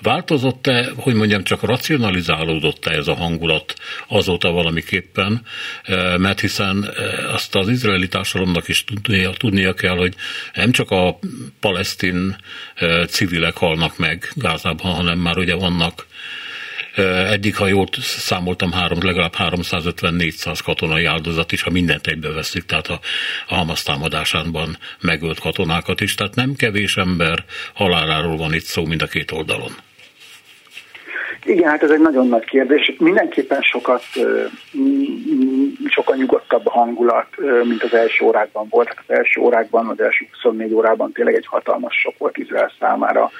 Változott-e, 0.00 0.90
hogy 0.96 1.14
mondjam, 1.14 1.44
csak 1.44 1.62
racionalizálódott-e 1.62 2.90
ez 2.90 3.08
a 3.08 3.14
hangulat 3.14 3.74
azóta 4.08 4.50
valamiképpen, 4.50 5.42
mert 6.16 6.40
hiszen 6.40 6.90
azt 7.32 7.54
az 7.54 7.68
izraeli 7.68 8.08
társadalomnak 8.08 8.68
is 8.68 8.84
tudnia, 8.84 9.30
tudnia 9.30 9.74
kell, 9.74 9.96
hogy 9.96 10.14
nem 10.54 10.72
csak 10.72 10.90
a 10.90 11.18
palesztin 11.60 12.36
civilek 13.08 13.56
halnak 13.56 13.98
meg 13.98 14.30
Gázában, 14.34 14.92
hanem 14.92 15.18
már 15.18 15.38
ugye 15.38 15.54
vannak 15.54 16.06
Eddig, 16.98 17.56
ha 17.56 17.66
jól 17.66 17.86
számoltam, 18.00 18.72
három, 18.72 18.98
legalább 19.02 19.34
350-400 19.38 20.58
katonai 20.64 21.04
áldozat 21.04 21.52
is, 21.52 21.62
ha 21.62 21.70
mindent 21.70 22.06
egybe 22.06 22.32
veszik, 22.32 22.64
tehát 22.64 22.86
a, 22.86 22.98
a 23.48 23.54
Hamas 23.54 23.82
támadásánban 23.82 24.76
megölt 25.00 25.40
katonákat 25.40 26.00
is. 26.00 26.14
Tehát 26.14 26.34
nem 26.34 26.54
kevés 26.54 26.96
ember 26.96 27.44
haláláról 27.74 28.36
van 28.36 28.54
itt 28.54 28.64
szó 28.64 28.84
mind 28.84 29.02
a 29.02 29.06
két 29.06 29.30
oldalon. 29.30 29.70
Igen, 31.44 31.68
hát 31.68 31.82
ez 31.82 31.90
egy 31.90 32.00
nagyon 32.00 32.28
nagy 32.28 32.44
kérdés. 32.44 32.94
Mindenképpen 32.98 33.60
sokat, 33.62 34.02
sokkal 35.88 36.16
nyugodtabb 36.16 36.66
a 36.66 36.70
hangulat, 36.70 37.26
mint 37.64 37.82
az 37.82 37.94
első 37.94 38.24
órákban 38.24 38.66
volt. 38.70 38.94
Az 39.06 39.14
első 39.16 39.40
órákban, 39.40 39.86
az 39.86 40.00
első 40.00 40.26
24 40.32 40.72
órában 40.72 41.12
tényleg 41.12 41.34
egy 41.34 41.46
hatalmas 41.46 41.94
sok 41.94 42.18
volt 42.18 42.36
Izrael 42.36 42.72
számára 42.78 43.30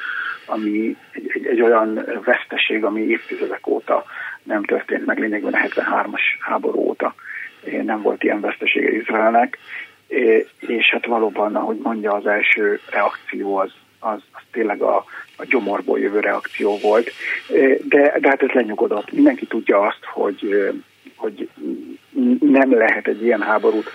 ami 0.49 0.97
egy, 1.13 1.31
egy, 1.35 1.47
egy 1.47 1.61
olyan 1.63 2.05
veszteség, 2.25 2.85
ami 2.85 3.01
évtizedek 3.01 3.67
óta 3.67 4.05
nem 4.43 4.65
történt 4.65 5.07
meg, 5.07 5.19
lényegben 5.19 5.53
a 5.53 5.59
73-as 5.59 6.23
háború 6.41 6.79
óta 6.79 7.15
nem 7.83 8.03
volt 8.03 8.23
ilyen 8.23 8.41
vesztesége 8.41 8.93
Izraelnek, 8.93 9.59
és 10.59 10.91
hát 10.91 11.07
valóban, 11.07 11.57
ahogy 11.57 11.79
mondja, 11.83 12.13
az 12.13 12.27
első 12.27 12.81
reakció 12.91 13.57
az, 13.57 13.73
az, 13.99 14.23
az 14.33 14.43
tényleg 14.51 14.83
a, 14.83 15.05
a 15.37 15.45
gyomorból 15.45 15.99
jövő 15.99 16.21
reakció 16.21 16.79
volt, 16.79 17.11
de, 17.83 18.19
de 18.19 18.29
hát 18.29 18.43
ez 18.43 18.51
lenyugodott. 18.51 19.13
Mindenki 19.13 19.47
tudja 19.47 19.81
azt, 19.81 20.05
hogy, 20.05 20.71
hogy 21.19 21.49
nem 22.41 22.75
lehet 22.75 23.07
egy 23.07 23.23
ilyen 23.23 23.43
háborút 23.43 23.91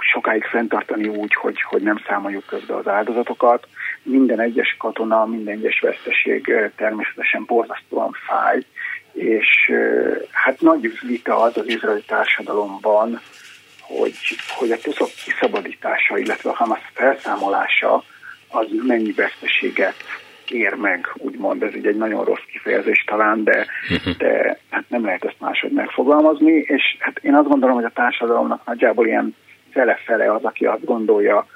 sokáig 0.00 0.44
fenntartani 0.44 1.08
úgy, 1.08 1.34
hogy, 1.34 1.62
hogy 1.62 1.82
nem 1.82 2.02
számoljuk 2.06 2.46
közbe 2.46 2.74
az 2.74 2.88
áldozatokat. 2.88 3.66
Minden 4.02 4.40
egyes 4.40 4.76
katona, 4.78 5.26
minden 5.26 5.54
egyes 5.54 5.80
veszteség 5.80 6.52
természetesen 6.76 7.44
borzasztóan 7.46 8.16
fáj, 8.26 8.62
és 9.12 9.72
hát 10.30 10.60
nagy 10.60 10.98
vita 11.06 11.40
az 11.40 11.56
az 11.56 11.68
izraeli 11.68 12.02
társadalomban, 12.06 13.20
hogy, 13.80 14.16
hogy 14.58 14.70
a 14.70 14.78
tuszok 14.78 15.10
kiszabadítása, 15.24 16.18
illetve 16.18 16.50
a 16.50 16.54
Hamas 16.54 16.80
felszámolása 16.92 18.04
az 18.48 18.66
mennyi 18.86 19.12
veszteséget 19.12 19.94
ér 20.50 20.74
meg, 20.74 21.12
úgymond, 21.14 21.62
ez 21.62 21.74
így 21.74 21.86
egy 21.86 21.96
nagyon 21.96 22.24
rossz 22.24 22.44
kifejezés 22.52 23.04
talán, 23.06 23.44
de, 23.44 23.66
de 24.18 24.58
hát 24.70 24.84
nem 24.88 25.04
lehet 25.04 25.24
ezt 25.24 25.40
máshogy 25.40 25.72
megfogalmazni, 25.72 26.52
és 26.52 26.96
hát 26.98 27.18
én 27.22 27.34
azt 27.34 27.48
gondolom, 27.48 27.74
hogy 27.74 27.84
a 27.84 27.92
társadalomnak 27.94 28.64
nagyjából 28.64 29.06
ilyen 29.06 29.34
fele-fele 29.70 30.32
az, 30.32 30.44
aki 30.44 30.64
azt 30.64 30.84
gondolja, 30.84 31.46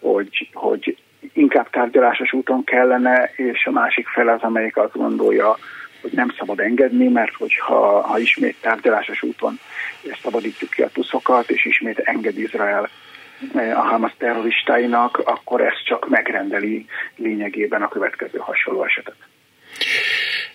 hogy, 0.00 0.48
hogy 0.52 0.96
inkább 1.32 1.70
tárgyalásos 1.70 2.32
úton 2.32 2.64
kellene, 2.64 3.30
és 3.36 3.66
a 3.66 3.70
másik 3.70 4.08
fele 4.08 4.32
az, 4.32 4.42
amelyik 4.42 4.76
azt 4.76 4.96
gondolja, 4.96 5.56
hogy 6.00 6.12
nem 6.12 6.34
szabad 6.38 6.60
engedni, 6.60 7.08
mert 7.08 7.34
hogyha 7.34 8.00
ha 8.00 8.18
ismét 8.18 8.56
tárgyalásos 8.60 9.22
úton 9.22 9.58
szabadítjuk 10.22 10.70
ki 10.70 10.82
a 10.82 10.88
tuszokat, 10.88 11.50
és 11.50 11.64
ismét 11.64 11.98
enged 11.98 12.38
Izrael 12.38 12.88
a 13.74 13.80
Hamas 13.80 14.14
terroristáinak, 14.18 15.18
akkor 15.24 15.60
ez 15.60 15.82
csak 15.84 16.08
megrendeli 16.08 16.86
lényegében 17.16 17.82
a 17.82 17.88
következő 17.88 18.38
hasonló 18.38 18.84
esetet. 18.84 19.16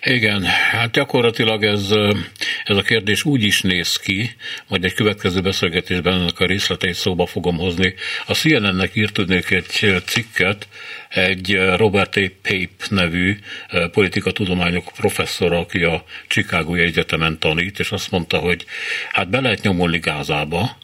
Igen, 0.06 0.42
hát 0.44 0.90
gyakorlatilag 0.90 1.62
ez, 1.62 1.90
ez 2.64 2.76
a 2.76 2.82
kérdés 2.82 3.24
úgy 3.24 3.42
is 3.42 3.62
néz 3.62 3.96
ki, 3.96 4.30
majd 4.68 4.84
egy 4.84 4.94
következő 4.94 5.40
beszélgetésben 5.40 6.12
ennek 6.12 6.40
a 6.40 6.46
részleteit 6.46 6.94
szóba 6.94 7.26
fogom 7.26 7.56
hozni. 7.56 7.94
A 8.26 8.34
CNN-nek 8.34 8.90
írt 8.94 9.18
egy 9.18 10.02
cikket, 10.06 10.68
egy 11.08 11.58
Robert 11.76 12.16
A. 12.16 12.20
Pape 12.42 12.84
nevű 12.88 13.36
politikatudományok 13.92 14.84
professzor, 14.96 15.52
aki 15.52 15.82
a 15.82 16.02
Chicago 16.28 16.74
Egyetemen 16.74 17.38
tanít, 17.38 17.78
és 17.78 17.90
azt 17.90 18.10
mondta, 18.10 18.38
hogy 18.38 18.64
hát 19.12 19.30
be 19.30 19.40
lehet 19.40 19.62
nyomulni 19.62 19.98
Gázába, 19.98 20.76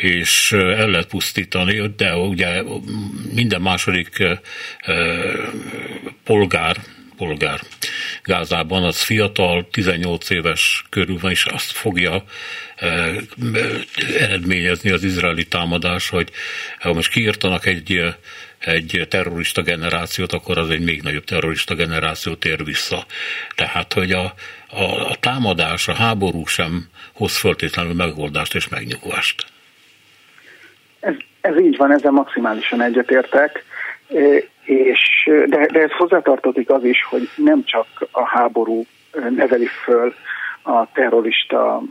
és 0.00 0.52
el 0.52 0.88
lehet 0.88 1.06
pusztítani, 1.06 1.94
de 1.96 2.16
ugye 2.16 2.62
minden 3.34 3.60
második 3.60 4.24
polgár, 6.24 6.76
polgár 7.16 7.60
Gázában, 8.22 8.84
az 8.84 9.02
fiatal, 9.02 9.68
18 9.70 10.30
éves 10.30 10.84
körül 10.90 11.18
van, 11.18 11.30
és 11.30 11.44
azt 11.44 11.70
fogja 11.70 12.24
eredményezni 14.18 14.90
az 14.90 15.04
izraeli 15.04 15.44
támadás, 15.46 16.08
hogy 16.08 16.30
ha 16.78 16.92
most 16.92 17.10
kiírtanak 17.10 17.66
egy 17.66 18.14
egy 18.58 19.06
terrorista 19.08 19.62
generációt, 19.62 20.32
akkor 20.32 20.58
az 20.58 20.70
egy 20.70 20.80
még 20.80 21.02
nagyobb 21.02 21.24
terrorista 21.24 21.74
generáció 21.74 22.34
tér 22.34 22.64
vissza. 22.64 23.06
Tehát, 23.54 23.92
hogy 23.92 24.12
a, 24.12 24.34
a, 24.68 24.82
a 24.82 25.16
támadás, 25.20 25.88
a 25.88 25.94
háború 25.94 26.46
sem 26.46 26.88
hoz 27.12 27.36
föltétlenül 27.36 27.94
megoldást 27.94 28.54
és 28.54 28.68
megnyugvást. 28.68 29.46
Ez, 31.00 31.14
ez 31.40 31.60
így 31.60 31.76
van, 31.76 31.92
ezzel 31.92 32.10
maximálisan 32.10 32.80
egyetértek, 32.80 33.64
és, 34.64 35.30
de, 35.46 35.66
de 35.66 35.80
ez 35.80 35.90
hozzátartozik 35.90 36.70
az 36.70 36.84
is, 36.84 37.04
hogy 37.04 37.28
nem 37.36 37.64
csak 37.64 37.86
a 38.10 38.24
háború 38.24 38.84
neveli 39.30 39.66
föl 39.66 40.14
a 40.62 40.92
terrorista 40.92 41.82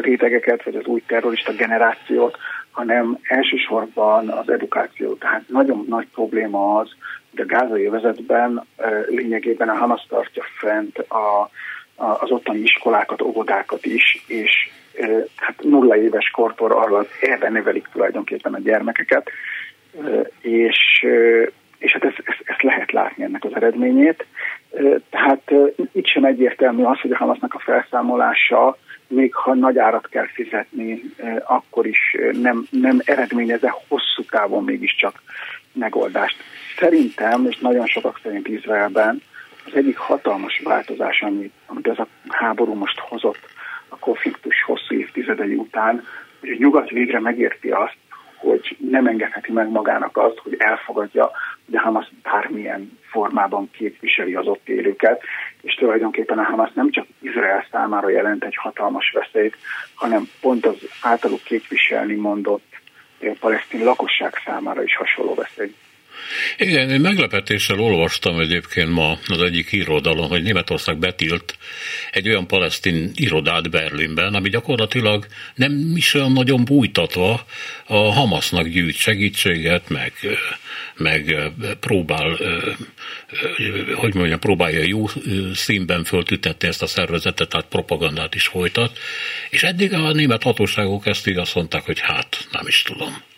rétegeket, 0.00 0.62
vagy 0.62 0.74
az 0.74 0.84
új 0.84 1.02
terrorista 1.06 1.52
generációt, 1.52 2.36
hanem 2.70 3.18
elsősorban 3.22 4.28
az 4.28 4.48
edukáció. 4.48 5.14
Tehát 5.14 5.42
nagyon 5.48 5.86
nagy 5.88 6.06
probléma 6.14 6.78
az, 6.78 6.88
hogy 7.30 7.40
a 7.40 7.46
gázai 7.46 7.86
övezetben 7.86 8.66
lényegében 9.08 9.68
a 9.68 9.76
Hamas 9.76 10.06
tartja 10.08 10.42
fent 10.58 10.98
a, 10.98 11.50
a, 11.94 12.18
az 12.20 12.30
ottani 12.30 12.58
iskolákat, 12.58 13.22
óvodákat 13.22 13.86
is, 13.86 14.24
és 14.26 14.70
hát 15.36 15.54
nulla 15.62 15.96
éves 15.96 16.30
kortól 16.30 16.70
arra 16.72 17.06
erre 17.20 17.48
nevelik 17.48 17.88
tulajdonképpen 17.92 18.54
a 18.54 18.58
gyermekeket, 18.58 19.30
és, 20.40 21.06
és 21.78 21.92
hát 21.92 22.04
ezt, 22.04 22.22
ezt, 22.24 22.42
ezt 22.44 22.62
lehet 22.62 22.92
látni 22.92 23.24
ennek 23.24 23.44
az 23.44 23.54
eredményét. 23.54 24.26
Tehát 25.10 25.52
itt 25.92 26.06
sem 26.06 26.24
egyértelmű 26.24 26.82
az, 26.82 27.00
hogy 27.00 27.12
a 27.12 27.16
Hamasnak 27.16 27.54
a 27.54 27.58
felszámolása 27.58 28.78
még 29.06 29.34
ha 29.34 29.54
nagy 29.54 29.78
árat 29.78 30.08
kell 30.08 30.26
fizetni, 30.26 31.02
akkor 31.44 31.86
is 31.86 32.16
nem, 32.32 32.66
nem 32.70 33.00
eredményeze 33.04 33.74
hosszú 33.88 34.22
távon 34.30 34.64
mégiscsak 34.64 35.22
megoldást. 35.72 36.36
Szerintem, 36.78 37.46
és 37.46 37.58
nagyon 37.58 37.86
sokak 37.86 38.20
szerint 38.22 38.48
Izraelben, 38.48 39.22
az 39.66 39.74
egyik 39.74 39.96
hatalmas 39.96 40.60
változás, 40.64 41.22
amit, 41.22 41.52
amit 41.66 41.88
ez 41.88 41.98
a 41.98 42.06
háború 42.28 42.74
most 42.74 42.98
hozott 42.98 43.48
a 43.90 43.98
konfliktus 43.98 44.62
hosszú 44.62 44.94
évtizedei 44.94 45.54
után, 45.54 46.04
hogy 46.40 46.50
a 46.50 46.56
nyugat 46.58 46.90
végre 46.90 47.20
megérti 47.20 47.70
azt, 47.70 47.96
hogy 48.36 48.76
nem 48.90 49.06
engedheti 49.06 49.52
meg 49.52 49.68
magának 49.70 50.16
azt, 50.16 50.38
hogy 50.38 50.54
elfogadja, 50.58 51.30
hogy 51.66 51.74
a 51.74 51.80
Hamas 51.80 52.10
bármilyen 52.22 52.98
formában 53.10 53.70
képviseli 53.70 54.34
az 54.34 54.46
ott 54.46 54.68
élőket, 54.68 55.22
és 55.60 55.74
tulajdonképpen 55.74 56.38
a 56.38 56.42
Hamas 56.42 56.70
nem 56.72 56.90
csak 56.90 57.06
Izrael 57.18 57.66
számára 57.70 58.08
jelent 58.08 58.44
egy 58.44 58.56
hatalmas 58.56 59.10
veszélyt, 59.10 59.56
hanem 59.94 60.28
pont 60.40 60.66
az 60.66 60.76
általuk 61.02 61.42
képviselni 61.42 62.14
mondott 62.14 62.66
eh, 63.18 63.34
palesztin 63.40 63.84
lakosság 63.84 64.34
számára 64.44 64.82
is 64.82 64.96
hasonló 64.96 65.34
veszély. 65.34 65.74
Igen, 66.56 66.90
én 66.90 67.00
meglepetéssel 67.00 67.80
olvastam 67.80 68.40
egyébként 68.40 68.90
ma 68.90 69.18
az 69.26 69.42
egyik 69.42 69.72
irodalom, 69.72 70.28
hogy 70.28 70.42
Németország 70.42 70.98
betilt 70.98 71.58
egy 72.10 72.28
olyan 72.28 72.46
palesztin 72.46 73.10
irodát 73.14 73.70
Berlinben, 73.70 74.34
ami 74.34 74.48
gyakorlatilag 74.48 75.26
nem 75.54 75.92
is 75.96 76.14
olyan 76.14 76.32
nagyon 76.32 76.64
bújtatva 76.64 77.44
a 77.86 78.12
Hamasnak 78.12 78.66
gyűjt 78.66 78.96
segítséget, 78.96 79.88
meg, 79.88 80.12
meg 80.96 81.36
próbál, 81.80 82.38
hogy 83.94 84.14
mondjam, 84.14 84.38
próbálja 84.38 84.82
jó 84.82 85.06
színben 85.54 86.04
föltütetni 86.04 86.68
ezt 86.68 86.82
a 86.82 86.86
szervezetet, 86.86 87.48
tehát 87.48 87.66
propagandát 87.66 88.34
is 88.34 88.46
folytat, 88.46 88.98
és 89.50 89.62
eddig 89.62 89.92
a 89.92 90.12
német 90.12 90.42
hatóságok 90.42 91.06
ezt 91.06 91.26
így 91.26 91.36
azt 91.36 91.54
mondták, 91.54 91.82
hogy 91.82 92.00
hát, 92.00 92.48
nem 92.52 92.66
is 92.66 92.82
tudom. 92.82 93.28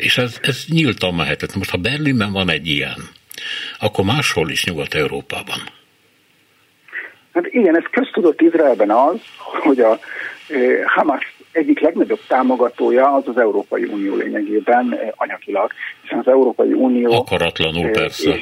És 0.00 0.18
ez, 0.18 0.38
ez 0.42 0.64
nyíltan 0.68 1.14
mehetett. 1.14 1.54
Most 1.54 1.70
ha 1.70 1.76
Berlinben 1.76 2.32
van 2.32 2.50
egy 2.50 2.66
ilyen, 2.66 2.98
akkor 3.78 4.04
máshol 4.04 4.50
is 4.50 4.64
Nyugat-Európában. 4.64 5.58
Hát 7.34 7.46
igen, 7.46 7.76
ez 7.76 7.84
köztudott 7.90 8.40
Izraelben 8.40 8.90
az, 8.90 9.20
hogy 9.36 9.80
a 9.80 9.98
Hamas 10.86 11.36
egyik 11.52 11.80
legnagyobb 11.80 12.20
támogatója 12.26 13.14
az 13.14 13.28
az 13.28 13.38
Európai 13.38 13.84
Unió 13.84 14.16
lényegében 14.16 14.98
anyagilag, 15.16 15.72
hiszen 16.02 16.18
az 16.18 16.28
Európai 16.28 16.72
Unió... 16.72 17.12
Akaratlanul 17.12 17.90
persze. 17.90 18.38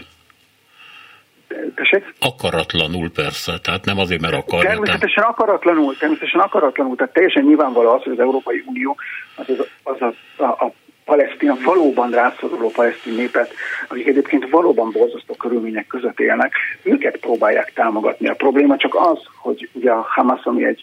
Tessék? 1.74 2.14
Akaratlanul 2.20 3.10
persze, 3.10 3.58
tehát 3.62 3.84
nem 3.84 3.98
azért, 3.98 4.20
mert 4.20 4.34
akar. 4.34 4.64
Természetesen 4.64 5.24
akaratlanul, 5.24 5.96
természetesen 5.96 6.40
akaratlanul, 6.40 6.96
tehát 6.96 7.12
teljesen 7.12 7.42
nyilvánvaló 7.42 7.90
az, 7.90 8.02
hogy 8.02 8.12
az 8.12 8.20
Európai 8.20 8.62
Unió 8.66 8.96
az, 9.36 9.46
az, 9.48 9.66
az 9.82 10.00
a, 10.36 10.44
a, 10.44 10.64
a 10.64 10.72
Palesztina 11.08 11.56
valóban 11.64 12.10
rászoruló 12.10 12.70
palesztin 12.70 13.14
népet, 13.14 13.52
akik 13.88 14.06
egyébként 14.06 14.50
valóban 14.50 14.90
borzasztó 14.92 15.34
körülmények 15.34 15.86
között 15.86 16.20
élnek, 16.20 16.52
őket 16.82 17.16
próbálják 17.16 17.72
támogatni. 17.72 18.28
A 18.28 18.34
probléma 18.34 18.76
csak 18.76 18.94
az, 18.94 19.18
hogy 19.36 19.68
ugye 19.72 19.90
a 19.90 20.06
Hamas, 20.08 20.44
ami 20.44 20.64
egy 20.64 20.82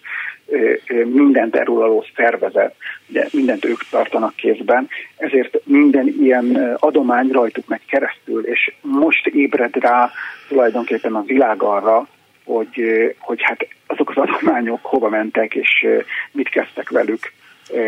mindent 1.05 1.55
eluraló 1.55 2.05
szervezet, 2.15 2.75
ugye 3.09 3.27
mindent 3.31 3.65
ők 3.65 3.83
tartanak 3.89 4.35
kézben, 4.35 4.87
ezért 5.17 5.57
minden 5.63 6.07
ilyen 6.19 6.75
adomány 6.79 7.29
rajtuk 7.31 7.67
meg 7.67 7.81
keresztül, 7.87 8.45
és 8.45 8.73
most 8.81 9.27
ébred 9.27 9.75
rá 9.75 10.11
tulajdonképpen 10.47 11.15
a 11.15 11.23
világ 11.23 11.63
arra, 11.63 12.07
hogy, 12.43 12.81
hogy 13.19 13.41
hát 13.41 13.67
azok 13.87 14.09
az 14.09 14.17
adományok 14.17 14.85
hova 14.85 15.09
mentek, 15.09 15.55
és 15.55 15.87
mit 16.31 16.49
kezdtek 16.49 16.89
velük, 16.89 17.31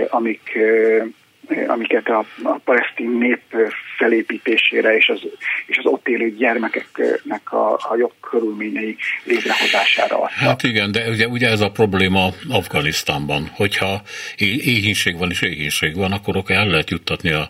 amik, 0.10 0.58
amiket 1.67 2.07
a, 2.07 2.25
a 2.43 2.60
palesztin 2.63 3.10
nép 3.10 3.41
felépítésére 3.97 4.95
és 4.95 5.07
az, 5.10 5.19
és 5.65 5.77
az 5.77 5.86
ott 5.86 6.07
élő 6.07 6.36
gyermekeknek 6.36 7.51
a, 7.51 7.73
a 7.73 7.95
jobb 7.97 8.13
körülményei 8.21 8.95
létrehozására 9.23 10.15
adta. 10.15 10.33
Hát 10.33 10.63
igen, 10.63 10.91
de 10.91 11.10
ugye, 11.10 11.27
ugye 11.27 11.49
ez 11.49 11.62
a 11.62 11.71
probléma 11.71 12.29
Afganisztánban, 12.49 13.49
hogyha 13.53 14.01
éhínség 14.38 15.17
van 15.17 15.29
és 15.29 15.41
éhínség 15.41 15.95
van, 15.95 16.12
akkor 16.12 16.43
el 16.47 16.67
lehet 16.67 16.89
juttatni 16.89 17.31
a, 17.31 17.49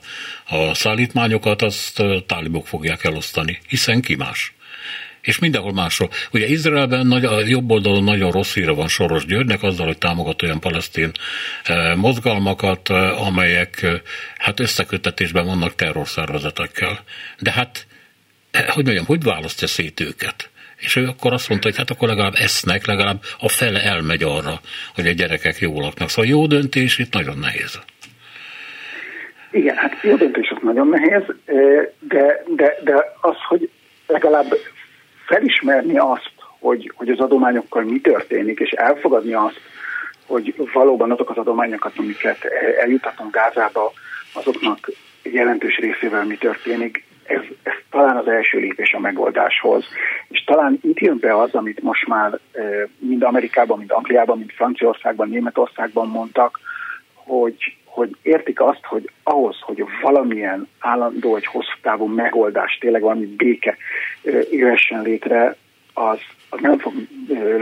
a 0.50 0.74
szállítmányokat, 0.74 1.62
azt 1.62 2.04
tálibok 2.28 2.68
fogják 2.68 3.04
elosztani, 3.04 3.60
hiszen 3.68 4.02
ki 4.02 4.16
más 4.16 4.57
és 5.28 5.40
mindenhol 5.40 5.74
máshol. 5.74 6.10
Ugye 6.32 6.46
Izraelben 6.46 7.08
nagy, 7.08 7.26
a 7.26 7.40
jobb 7.46 7.72
oldalon 7.72 8.04
nagyon 8.04 8.32
rossz 8.32 8.54
híre 8.54 8.72
van 8.72 8.88
Soros 8.88 9.26
Györgynek 9.26 9.64
azzal, 9.64 9.86
hogy 9.86 9.98
támogat 9.98 10.42
olyan 10.42 10.60
palesztin 10.60 11.12
eh, 11.64 11.96
mozgalmakat, 11.96 12.90
eh, 12.90 13.28
amelyek 13.28 13.82
eh, 13.82 14.00
hát 14.38 14.60
összekötetésben 14.60 15.46
vannak 15.46 15.76
terrorszervezetekkel. 15.76 17.00
De 17.40 17.52
hát, 17.52 17.88
hogy 18.68 18.84
mondjam, 18.84 19.06
hogy 19.06 19.24
választja 19.24 19.68
szét 19.68 20.00
őket? 20.00 20.50
És 20.78 20.96
ő 20.96 21.08
akkor 21.08 21.34
azt 21.34 21.50
mondta, 21.50 21.68
hogy 21.68 21.78
hát 21.78 21.90
akkor 21.90 22.08
legalább 22.08 22.36
esznek, 22.36 22.86
legalább 22.86 23.22
a 23.40 23.50
fele 23.50 23.82
elmegy 23.84 24.24
arra, 24.24 24.60
hogy 24.96 25.08
a 25.08 25.12
gyerekek 25.12 25.60
jól 25.60 25.82
laknak. 25.82 26.10
Szóval 26.10 26.32
jó 26.32 26.48
döntés 26.48 26.98
itt 26.98 27.14
nagyon 27.14 27.38
nehéz. 27.38 27.80
Igen, 29.52 29.76
hát 29.76 30.00
jó 30.04 30.16
döntés 30.16 30.54
nagyon 30.62 30.88
nehéz, 30.88 31.24
de, 32.00 32.44
de, 32.56 32.78
de 32.84 33.16
az, 33.22 33.36
hogy 33.48 33.70
legalább 34.08 34.58
felismerni 35.28 35.98
azt, 35.98 36.32
hogy, 36.60 36.92
hogy 36.96 37.10
az 37.10 37.20
adományokkal 37.20 37.84
mi 37.84 38.02
történik, 38.02 38.60
és 38.60 38.70
elfogadni 38.70 39.34
azt, 39.34 39.60
hogy 40.28 40.56
valóban 40.74 41.12
azok 41.12 41.30
az 41.30 41.38
adományokat, 41.38 41.94
amiket 41.98 42.44
eljutatunk 42.80 43.34
Gázába, 43.36 43.92
azoknak 44.34 44.92
jelentős 45.24 45.78
részével 45.78 46.26
mi 46.26 46.38
történik, 46.38 47.06
ez, 47.24 47.42
ez 47.64 47.74
talán 47.90 48.18
az 48.18 48.28
első 48.28 48.60
lépés 48.60 48.94
a 48.94 49.00
megoldáshoz. 49.00 49.86
És 50.28 50.44
talán 50.44 50.80
itt 50.82 51.00
jön 51.00 51.18
be 51.20 51.38
az, 51.42 51.54
amit 51.54 51.82
most 51.82 52.08
már 52.08 52.40
mind 52.98 53.24
Amerikában, 53.24 53.78
mind 53.78 53.92
Angliában, 53.92 54.38
mind 54.38 54.52
Franciaországban, 54.52 55.30
Németországban 55.30 56.08
mondtak, 56.08 56.60
hogy, 57.14 57.78
hogy 57.98 58.16
értik 58.22 58.62
azt, 58.62 58.86
hogy 58.86 59.10
ahhoz, 59.24 59.58
hogy 59.62 59.84
valamilyen 60.02 60.68
állandó, 60.80 61.36
egy 61.36 61.46
hosszú 61.46 61.74
távú 61.82 62.06
megoldás, 62.06 62.78
tényleg 62.80 63.02
valami 63.02 63.26
béke 63.26 63.78
jöhessen 64.52 65.02
létre, 65.02 65.56
az, 65.94 66.20
az 66.50 66.60
nem 66.62 66.78
fog 66.78 66.94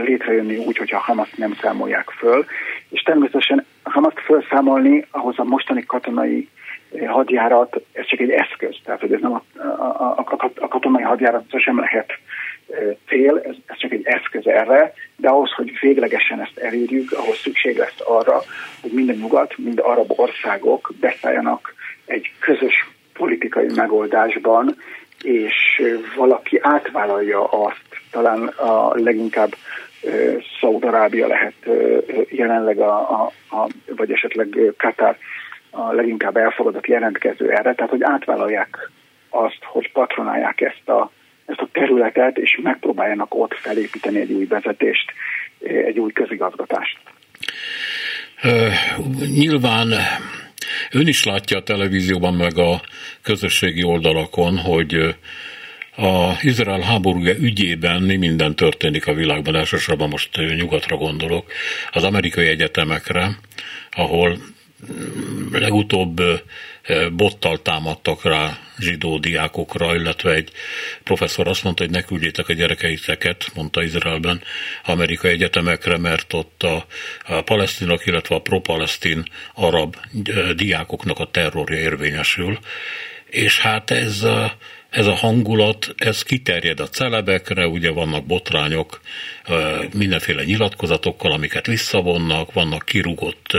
létrejönni 0.04 0.56
úgy, 0.56 0.76
hogyha 0.76 0.98
Hamas 0.98 1.30
nem 1.30 1.54
számolják 1.60 2.10
föl. 2.10 2.44
És 2.88 3.02
természetesen 3.02 3.66
Hamas 3.82 4.12
felszámolni, 4.16 5.06
ahhoz 5.10 5.38
a 5.38 5.44
mostani 5.44 5.84
katonai 5.84 6.48
hadjárat, 7.06 7.80
ez 7.92 8.06
csak 8.06 8.20
egy 8.20 8.30
eszköz. 8.30 8.76
Tehát, 8.84 9.00
hogy 9.00 9.12
ez 9.12 9.20
nem 9.20 9.32
a, 9.32 9.42
a, 9.58 10.18
a, 10.18 10.50
a 10.56 10.68
katonai 10.68 11.02
hadjárat 11.02 11.44
sem 11.58 11.78
lehet 11.78 12.12
cél, 13.08 13.40
ez, 13.44 13.54
ez 13.66 13.76
csak 13.78 13.92
egy 13.92 14.04
eszköz 14.06 14.46
erre, 14.46 14.92
de 15.16 15.28
ahhoz, 15.28 15.52
hogy 15.52 15.78
véglegesen 15.80 16.40
ezt 16.40 16.58
elérjük, 16.58 17.12
ahhoz 17.12 17.36
szükség 17.36 17.76
lesz 17.76 18.00
arra, 18.04 18.42
hogy 18.80 18.92
minden 18.92 19.16
nyugat, 19.16 19.58
mind 19.58 19.78
arab 19.82 20.12
országok 20.16 20.92
beszálljanak 21.00 21.74
egy 22.06 22.32
közös 22.38 22.88
politikai 23.12 23.66
megoldásban, 23.74 24.76
és 25.22 25.82
valaki 26.16 26.58
átvállalja 26.62 27.44
azt, 27.44 27.84
talán 28.10 28.46
a 28.46 28.94
leginkább 28.94 29.54
Szaúd-Arábia 30.60 31.26
lehet 31.26 31.54
jelenleg, 32.28 32.78
a, 32.78 33.22
a, 33.22 33.32
a, 33.50 33.68
vagy 33.96 34.12
esetleg 34.12 34.74
Katar 34.78 35.16
a 35.70 35.92
leginkább 35.92 36.36
elfogadott 36.36 36.86
jelentkező 36.86 37.50
erre, 37.50 37.74
tehát 37.74 37.90
hogy 37.90 38.02
átvállalják 38.02 38.90
azt, 39.28 39.58
hogy 39.62 39.92
patronálják 39.92 40.60
ezt 40.60 40.88
a, 40.88 41.10
ezt 41.46 41.60
a 41.60 41.68
területet, 41.72 42.36
és 42.36 42.58
megpróbáljanak 42.62 43.34
ott 43.34 43.54
felépíteni 43.54 44.20
egy 44.20 44.32
új 44.32 44.44
vezetést, 44.44 45.12
egy 45.60 45.98
új 45.98 46.12
közigazgatást. 46.12 46.98
Nyilván 49.34 49.92
ön 50.90 51.06
is 51.06 51.24
látja 51.24 51.56
a 51.56 51.62
televízióban 51.62 52.34
meg 52.34 52.58
a 52.58 52.80
közösségi 53.22 53.82
oldalakon, 53.82 54.58
hogy 54.58 55.16
a 55.96 56.32
Izrael 56.40 56.80
háborúja 56.80 57.34
ügyében 57.34 58.02
mi 58.02 58.16
minden 58.16 58.56
történik 58.56 59.06
a 59.06 59.14
világban, 59.14 59.54
elsősorban 59.54 60.08
most 60.08 60.36
nyugatra 60.56 60.96
gondolok, 60.96 61.52
az 61.90 62.04
amerikai 62.04 62.46
egyetemekre, 62.46 63.28
ahol 63.90 64.38
legutóbb 65.52 66.20
bottal 67.12 67.62
támadtak 67.62 68.24
rá 68.24 68.58
zsidó 68.78 69.18
diákokra, 69.18 69.94
illetve 69.94 70.32
egy 70.32 70.50
professzor 71.02 71.48
azt 71.48 71.62
mondta, 71.62 71.82
hogy 71.82 71.92
ne 71.92 72.02
küldjétek 72.02 72.48
a 72.48 72.52
gyerekeiteket, 72.52 73.50
mondta 73.54 73.82
Izraelben, 73.82 74.42
amerikai 74.84 75.30
egyetemekre, 75.30 75.98
mert 75.98 76.32
ott 76.32 76.62
a, 76.62 76.86
a 77.26 77.40
palesztinok, 77.40 78.06
illetve 78.06 78.34
a 78.34 78.40
pro-palesztin 78.40 79.24
arab 79.54 79.96
diákoknak 80.54 81.18
a 81.18 81.30
terrorja 81.30 81.78
érvényesül. 81.78 82.58
És 83.26 83.60
hát 83.60 83.90
ez 83.90 84.26
ez 84.96 85.06
a 85.06 85.14
hangulat, 85.14 85.94
ez 85.96 86.22
kiterjed 86.22 86.80
a 86.80 86.88
celebekre, 86.88 87.66
ugye 87.66 87.90
vannak 87.90 88.26
botrányok 88.26 89.00
mindenféle 89.94 90.44
nyilatkozatokkal, 90.44 91.32
amiket 91.32 91.66
visszavonnak, 91.66 92.52
vannak 92.52 92.84
kirúgott 92.84 93.56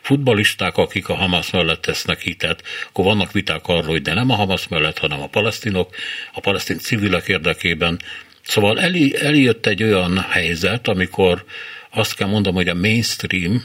futbalisták, 0.00 0.76
akik 0.76 1.08
a 1.08 1.14
Hamas 1.14 1.50
mellett 1.50 1.82
tesznek 1.82 2.20
hitet, 2.20 2.62
akkor 2.88 3.04
vannak 3.04 3.32
viták 3.32 3.66
arról, 3.66 3.90
hogy 3.90 4.02
de 4.02 4.14
nem 4.14 4.30
a 4.30 4.34
Hamas 4.34 4.68
mellett, 4.68 4.98
hanem 4.98 5.20
a 5.20 5.26
palesztinok, 5.26 5.94
a 6.32 6.40
palesztin 6.40 6.78
civilek 6.78 7.28
érdekében. 7.28 8.00
Szóval 8.42 8.80
elé, 8.80 9.14
eljött 9.20 9.66
egy 9.66 9.82
olyan 9.82 10.18
helyzet, 10.18 10.88
amikor 10.88 11.44
azt 11.90 12.14
kell 12.16 12.28
mondom, 12.28 12.54
hogy 12.54 12.68
a 12.68 12.74
mainstream, 12.74 13.64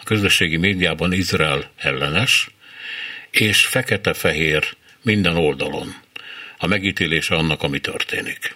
a 0.00 0.04
közösségi 0.04 0.56
médiában 0.56 1.12
Izrael 1.12 1.70
ellenes, 1.76 2.48
és 3.30 3.66
fekete-fehér 3.66 4.64
minden 5.02 5.36
oldalon 5.36 5.94
a 6.62 6.66
megítélése 6.66 7.34
annak, 7.34 7.62
ami 7.62 7.78
történik. 7.78 8.54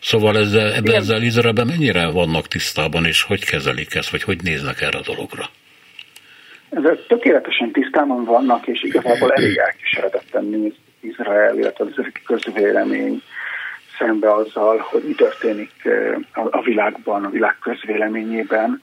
Szóval 0.00 0.36
ezzel, 0.38 0.72
ebben, 0.72 0.94
ezzel 0.94 1.22
Izraelben 1.22 1.66
mennyire 1.66 2.10
vannak 2.10 2.48
tisztában, 2.48 3.04
és 3.04 3.22
hogy 3.22 3.44
kezelik 3.44 3.94
ezt, 3.94 4.10
vagy 4.10 4.22
hogy 4.22 4.38
néznek 4.42 4.80
erre 4.80 4.98
a 4.98 5.02
dologra? 5.04 5.44
Ezzel 6.70 6.98
tökéletesen 7.08 7.70
tisztában 7.70 8.24
vannak, 8.24 8.66
és 8.66 8.82
igazából 8.82 9.32
elég 9.32 9.56
elkíséretetten 9.56 10.44
néz 10.44 10.72
Izrael, 11.00 11.58
illetve 11.58 11.84
az 11.84 12.06
közvélemény 12.26 13.22
szembe 13.98 14.32
azzal, 14.34 14.78
hogy 14.78 15.02
mi 15.06 15.14
történik 15.14 15.72
eh, 15.82 16.14
a 16.32 16.62
világban, 16.62 17.24
a 17.24 17.30
világ 17.30 17.56
közvéleményében. 17.60 18.82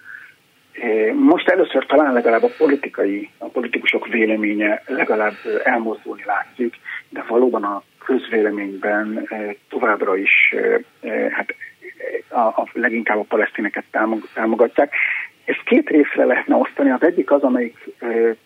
Eh, 0.71 1.13
most 1.13 1.49
először 1.49 1.85
talán 1.85 2.13
legalább 2.13 2.43
a 2.43 2.51
politikai, 2.57 3.29
a 3.37 3.45
politikusok 3.45 4.07
véleménye 4.07 4.83
legalább 4.85 5.35
elmozdulni 5.63 6.23
látszik, 6.25 6.75
de 7.09 7.25
valóban 7.27 7.63
a 7.63 7.83
közvéleményben 8.09 9.25
eh, 9.25 9.55
továbbra 9.69 10.17
is 10.17 10.51
eh, 10.51 10.79
eh, 11.01 11.31
hát 11.31 11.55
a, 12.27 12.61
a 12.61 12.69
leginkább 12.73 13.19
a 13.19 13.25
palesztineket 13.29 13.83
támogatják. 14.33 14.93
Ezt 15.45 15.63
két 15.65 15.89
részre 15.89 16.25
lehetne 16.25 16.55
osztani. 16.55 16.89
Az 16.89 17.03
egyik 17.03 17.31
az, 17.31 17.41
amelyik 17.41 17.77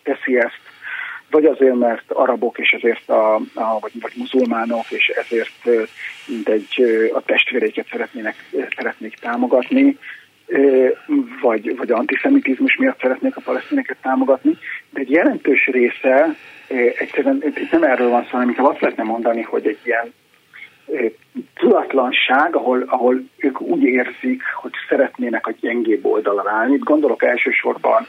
teszi 0.02 0.38
ezt, 0.38 0.60
vagy 1.30 1.44
azért, 1.44 1.74
mert 1.74 2.10
arabok, 2.10 2.58
és 2.58 2.70
ezért 2.70 3.08
a, 3.08 3.34
a 3.34 3.78
vagy, 3.80 3.92
vagy 4.00 4.12
muzulmánok, 4.16 4.90
és 4.90 5.08
ezért 5.08 5.86
mint 6.26 6.48
egy 6.48 6.84
a 7.14 7.20
testvéreiket 7.20 7.86
szeretnének, 7.90 8.34
szeretnék 8.76 9.14
támogatni, 9.14 9.98
vagy, 11.40 11.76
vagy 11.76 11.90
antiszemitizmus 11.90 12.76
miatt 12.76 13.00
szeretnék 13.00 13.36
a 13.36 13.40
palesztineket 13.44 13.96
támogatni, 14.02 14.58
de 14.90 15.00
egy 15.00 15.10
jelentős 15.10 15.66
része 15.66 16.36
egyszerűen 16.98 17.42
itt 17.44 17.70
nem 17.70 17.82
erről 17.82 18.08
van 18.08 18.22
szó, 18.22 18.30
hanem 18.30 18.48
inkább 18.48 18.66
azt 18.66 18.80
lehetne 18.80 19.02
mondani, 19.02 19.42
hogy 19.42 19.66
egy 19.66 19.78
ilyen 19.82 20.12
tudatlanság, 21.54 22.56
ahol, 22.56 22.84
ahol 22.86 23.22
ők 23.36 23.60
úgy 23.60 23.82
érzik, 23.82 24.42
hogy 24.54 24.72
szeretnének 24.88 25.46
a 25.46 25.54
gyengébb 25.60 26.04
oldalra 26.04 26.50
állni. 26.50 26.74
Itt 26.74 26.82
gondolok 26.82 27.22
elsősorban 27.22 28.06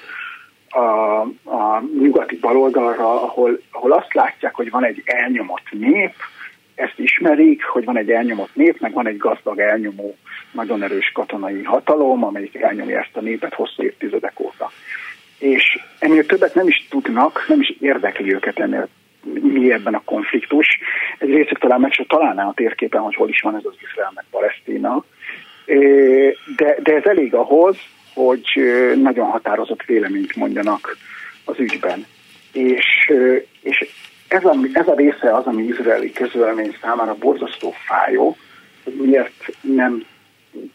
a, 0.70 1.20
a 1.44 1.84
nyugati 2.00 2.38
baloldalra, 2.38 3.24
ahol, 3.24 3.60
ahol 3.72 3.92
azt 3.92 4.14
látják, 4.14 4.56
hogy 4.56 4.70
van 4.70 4.86
egy 4.86 5.02
elnyomott 5.06 5.72
nép, 5.72 6.14
ezt 6.76 7.00
ismerik, 7.00 7.64
hogy 7.64 7.86
van 7.86 7.98
egy 7.98 8.12
elnyomott 8.12 8.56
nép, 8.56 8.80
meg 8.80 8.94
van 8.94 9.08
egy 9.08 9.18
gazdag 9.18 9.60
elnyomó, 9.60 10.18
nagyon 10.52 10.84
erős 10.84 11.12
katonai 11.14 11.64
hatalom, 11.64 12.24
amelyik 12.24 12.56
elnyomja 12.56 13.00
ezt 13.00 13.18
a 13.18 13.22
népet 13.22 13.54
hosszú 13.54 13.84
évtizedek 13.84 14.40
óta 14.40 14.72
és 15.38 15.80
ennél 16.00 16.26
többet 16.26 16.56
nem 16.56 16.68
is 16.68 16.88
tudnak, 16.90 17.46
nem 17.48 17.62
is 17.62 17.74
érdekli 17.80 18.34
őket 18.34 18.60
ennél 18.60 18.88
mi 19.42 19.72
ebben 19.72 19.94
a 19.94 20.02
konfliktus. 20.06 20.68
Egy 21.18 21.30
részük 21.30 21.60
talán 21.60 21.80
meg 21.80 21.94
se 21.94 22.06
találná 22.08 22.48
a 22.48 22.54
térképen, 22.54 23.02
hogy 23.02 23.16
hol 23.16 23.30
is 23.30 23.42
van 23.42 23.56
ez 23.56 23.66
az 23.66 23.74
Izrael 23.90 24.12
meg 24.16 24.26
Palesztina. 24.32 25.04
De, 26.56 26.78
de 26.84 26.96
ez 26.96 27.04
elég 27.04 27.34
ahhoz, 27.34 27.78
hogy 28.14 28.44
nagyon 29.02 29.26
határozott 29.26 29.84
véleményt 29.84 30.36
mondjanak 30.36 30.98
az 31.46 31.60
ügyben. 31.60 32.06
És, 32.52 33.12
és 33.62 33.90
ez, 34.36 34.46
a, 34.46 34.56
ez 34.74 34.88
a 34.88 34.96
része 34.96 35.36
az, 35.36 35.46
ami 35.46 35.64
izraeli 35.64 36.12
közvélemény 36.12 36.76
számára 36.82 37.16
borzasztó 37.20 37.74
fájó, 37.86 38.38
hogy 38.84 38.94
miért 38.94 39.34
nem 39.62 40.06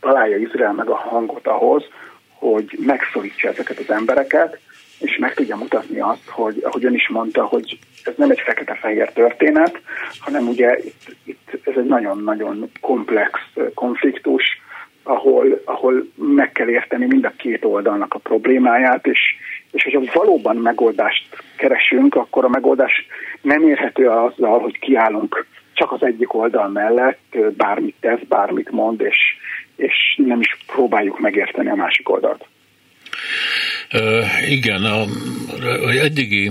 találja 0.00 0.36
Izrael 0.36 0.72
meg 0.72 0.88
a 0.88 0.96
hangot 0.96 1.46
ahhoz, 1.46 1.84
hogy 2.28 2.78
megszorítsa 2.78 3.48
ezeket 3.48 3.78
az 3.78 3.90
embereket, 3.90 4.58
és 4.98 5.16
meg 5.16 5.34
tudja 5.34 5.56
mutatni 5.56 6.00
azt, 6.00 6.28
hogy 6.28 6.60
ahogy 6.62 6.84
ön 6.84 6.94
is 6.94 7.08
mondta, 7.08 7.44
hogy 7.44 7.78
ez 8.04 8.12
nem 8.16 8.30
egy 8.30 8.40
fekete-fehér 8.40 9.12
történet, 9.12 9.80
hanem 10.18 10.48
ugye 10.48 10.78
itt, 10.78 11.16
itt 11.24 11.60
ez 11.64 11.76
egy 11.76 11.84
nagyon-nagyon 11.84 12.70
komplex 12.80 13.40
konfliktus, 13.74 14.44
ahol, 15.02 15.62
ahol 15.64 16.06
meg 16.14 16.52
kell 16.52 16.68
érteni 16.68 17.06
mind 17.06 17.24
a 17.24 17.32
két 17.36 17.64
oldalnak 17.64 18.14
a 18.14 18.18
problémáját, 18.18 19.06
és, 19.06 19.20
és 19.72 19.82
hogyha 19.82 20.12
valóban 20.12 20.56
megoldást 20.56 21.24
keresünk, 21.56 22.14
akkor 22.14 22.44
a 22.44 22.48
megoldás 22.48 23.06
nem 23.40 23.68
érhető 23.68 24.08
azzal, 24.08 24.60
hogy 24.60 24.78
kiállunk 24.78 25.46
csak 25.72 25.92
az 25.92 26.02
egyik 26.02 26.34
oldal 26.34 26.68
mellett, 26.68 27.36
bármit 27.56 27.94
tesz, 28.00 28.20
bármit 28.28 28.70
mond, 28.70 29.00
és, 29.00 29.18
és 29.76 29.94
nem 30.16 30.40
is 30.40 30.56
próbáljuk 30.66 31.20
megérteni 31.20 31.68
a 31.68 31.74
másik 31.74 32.08
oldalt. 32.08 32.44
Uh, 33.92 34.50
igen, 34.50 34.82
a, 34.84 35.00
a 35.84 35.90
eddigi 35.90 36.50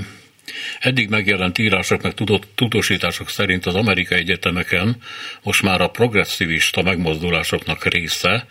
Eddig 0.79 1.09
megjelent 1.09 1.57
írások, 1.57 2.01
meg 2.01 2.13
tudósítások 2.55 3.29
szerint 3.29 3.65
az 3.65 3.75
amerikai 3.75 4.17
egyetemeken 4.17 4.95
most 5.43 5.63
már 5.63 5.81
a 5.81 5.89
progresszivista 5.89 6.81
megmozdulásoknak 6.81 7.83
része, 7.83 8.45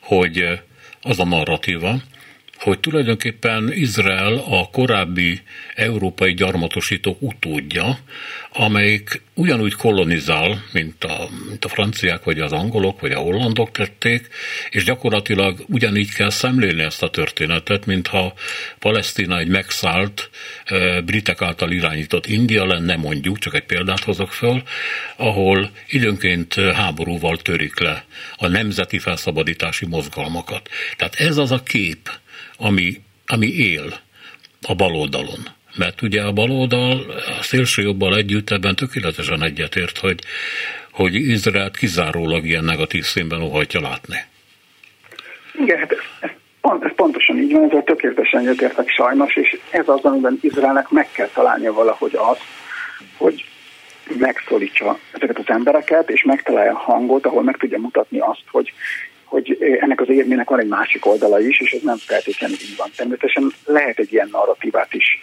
hogy 0.00 0.44
az 1.02 1.18
a 1.18 1.24
narratíva, 1.24 1.94
hogy 2.58 2.80
tulajdonképpen 2.80 3.72
Izrael 3.72 4.34
a 4.48 4.68
korábbi 4.72 5.40
európai 5.74 6.34
gyarmatosítók 6.34 7.22
utódja, 7.22 7.98
amelyik 8.52 9.22
ugyanúgy 9.34 9.74
kolonizál, 9.74 10.64
mint 10.72 11.04
a, 11.04 11.28
mint 11.48 11.64
a 11.64 11.68
franciák, 11.68 12.24
vagy 12.24 12.40
az 12.40 12.52
angolok, 12.52 13.00
vagy 13.00 13.12
a 13.12 13.18
hollandok 13.18 13.70
tették, 13.70 14.28
és 14.70 14.84
gyakorlatilag 14.84 15.64
ugyanígy 15.68 16.12
kell 16.14 16.30
szemlélni 16.30 16.82
ezt 16.82 17.02
a 17.02 17.10
történetet, 17.10 17.86
mintha 17.86 18.34
Palesztina 18.78 19.38
egy 19.38 19.48
megszállt, 19.48 20.30
britek 21.04 21.42
által 21.42 21.70
irányított 21.70 22.26
India 22.26 22.66
lenne, 22.66 22.96
mondjuk, 22.96 23.38
csak 23.38 23.54
egy 23.54 23.64
példát 23.64 24.04
hozok 24.04 24.32
föl, 24.32 24.62
ahol 25.16 25.70
időnként 25.88 26.54
háborúval 26.54 27.36
törik 27.36 27.80
le 27.80 28.04
a 28.36 28.46
nemzeti 28.46 28.98
felszabadítási 28.98 29.86
mozgalmakat. 29.86 30.68
Tehát 30.96 31.14
ez 31.14 31.36
az 31.36 31.50
a 31.50 31.62
kép, 31.62 32.10
ami, 32.58 33.00
ami 33.26 33.46
él 33.46 34.00
a 34.62 34.74
baloldalon. 34.74 35.40
Mert 35.76 36.02
ugye 36.02 36.22
a 36.22 36.32
baloldal 36.32 37.04
a 37.38 37.42
szélső 37.42 37.82
jobbal 37.82 38.16
együtt 38.16 38.50
ebben 38.50 38.74
tökéletesen 38.74 39.42
egyetért, 39.42 39.98
hogy, 39.98 40.18
hogy 40.90 41.14
Izraelt 41.14 41.76
kizárólag 41.76 42.46
ilyen 42.46 42.64
negatív 42.64 43.04
színben 43.04 43.42
óhajtja 43.42 43.80
látni. 43.80 44.16
Igen, 45.52 45.78
hát 45.78 45.92
ez, 45.92 45.98
ez, 46.20 46.30
pont, 46.60 46.84
ez 46.84 46.94
pontosan 46.94 47.38
így 47.38 47.52
van, 47.52 47.64
ezzel 47.64 47.82
tökéletesen 47.82 48.40
egyetértek 48.40 48.88
sajnos, 48.88 49.36
és 49.36 49.58
ez 49.70 49.88
az, 49.88 50.04
amiben 50.04 50.38
Izraelnek 50.40 50.90
meg 50.90 51.08
kell 51.12 51.28
találnia 51.34 51.72
valahogy 51.72 52.14
azt, 52.14 52.42
hogy 53.16 53.44
megszólítsa 54.18 54.98
ezeket 55.12 55.38
az 55.38 55.44
embereket, 55.46 56.10
és 56.10 56.22
megtalálja 56.22 56.72
a 56.72 56.78
hangot, 56.92 57.26
ahol 57.26 57.42
meg 57.42 57.56
tudja 57.56 57.78
mutatni 57.78 58.18
azt, 58.18 58.44
hogy 58.50 58.72
hogy 59.28 59.76
ennek 59.80 60.00
az 60.00 60.08
érmének 60.08 60.48
van 60.48 60.60
egy 60.60 60.68
másik 60.68 61.06
oldala 61.06 61.40
is, 61.40 61.60
és 61.60 61.70
ez 61.70 61.82
nem 61.82 61.96
feltétlenül 61.96 62.56
így 62.56 62.76
van. 62.76 62.88
Természetesen 62.96 63.52
lehet 63.64 63.98
egy 63.98 64.12
ilyen 64.12 64.28
narratívát 64.32 64.94
is, 64.94 65.20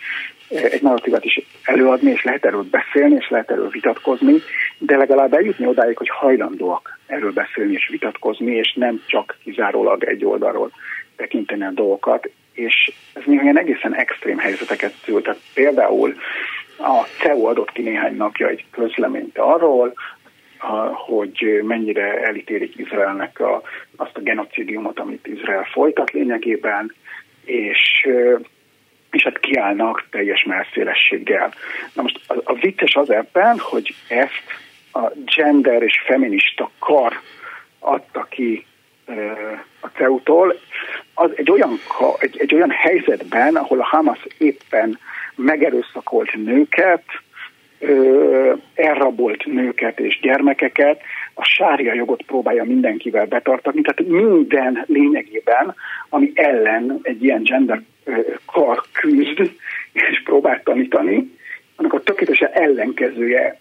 egy 0.47 0.81
narratívát 0.81 1.25
is 1.25 1.39
előadni, 1.63 2.11
és 2.11 2.23
lehet 2.23 2.45
erről 2.45 2.65
beszélni, 2.71 3.15
és 3.15 3.29
lehet 3.29 3.51
erről 3.51 3.69
vitatkozni, 3.69 4.33
de 4.77 4.97
legalább 4.97 5.33
eljutni 5.33 5.65
odáig, 5.65 5.97
hogy 5.97 6.09
hajlandóak 6.09 6.99
erről 7.07 7.31
beszélni 7.31 7.73
és 7.73 7.87
vitatkozni, 7.91 8.55
és 8.55 8.73
nem 8.73 9.01
csak 9.05 9.37
kizárólag 9.43 10.03
egy 10.03 10.25
oldalról 10.25 10.71
tekinteni 11.15 11.63
a 11.63 11.71
dolgokat, 11.71 12.29
és 12.53 12.91
ez 13.13 13.23
néha 13.25 13.43
ilyen 13.43 13.59
egészen 13.59 13.95
extrém 13.95 14.37
helyzeteket 14.37 14.93
szül. 15.03 15.21
Tehát 15.21 15.39
például 15.53 16.15
a 16.77 17.07
CEU 17.19 17.45
adott 17.45 17.71
ki 17.71 17.81
néhány 17.81 18.15
napja 18.15 18.47
egy 18.47 18.65
közleményt 18.71 19.37
arról, 19.37 19.93
hogy 20.93 21.61
mennyire 21.63 22.21
elítélik 22.21 22.77
Izraelnek 22.77 23.39
a, 23.39 23.61
azt 23.95 24.17
a 24.17 24.21
genocidiumot, 24.21 24.99
amit 24.99 25.27
Izrael 25.27 25.63
folytat 25.63 26.11
lényegében, 26.11 26.93
és, 27.45 28.07
és 29.11 29.23
hát 29.23 29.39
kiállnak 29.39 30.07
teljes 30.11 30.43
merszélességgel. 30.43 31.53
Na 31.93 32.01
most 32.01 32.19
a, 32.27 32.33
a 32.43 32.53
vicces 32.53 32.95
az 32.95 33.09
ebben, 33.09 33.59
hogy 33.59 33.95
ezt 34.07 34.43
a 34.91 35.11
gender 35.35 35.81
és 35.81 36.01
feminista 36.05 36.71
kar 36.79 37.19
adta 37.79 38.27
ki 38.29 38.65
a 39.79 39.87
CEU-tól, 39.87 40.59
az 41.13 41.31
egy 41.35 41.51
olyan, 41.51 41.79
egy, 42.19 42.37
egy 42.39 42.53
olyan 42.53 42.69
helyzetben, 42.71 43.55
ahol 43.55 43.79
a 43.79 43.85
Hamas 43.85 44.27
éppen 44.37 44.99
megerőszakolt 45.35 46.33
nőket, 46.33 47.03
elrabolt 48.75 49.45
nőket 49.45 49.99
és 49.99 50.19
gyermekeket, 50.21 51.01
a 51.33 51.43
sárja 51.43 51.93
jogot 51.93 52.23
próbálja 52.23 52.63
mindenkivel 52.63 53.25
betartatni, 53.25 53.81
tehát 53.81 54.11
minden 54.11 54.83
lényegében, 54.85 55.75
ami 56.09 56.31
ellen 56.35 56.99
egy 57.01 57.23
ilyen 57.23 57.43
gender 57.43 57.81
kar 58.45 58.81
küzd, 58.91 59.51
és 59.91 60.21
próbál 60.23 60.61
tanítani, 60.63 61.33
annak 61.75 61.93
a 61.93 62.03
tökéletesen 62.03 62.49
ellenkezője 62.51 63.59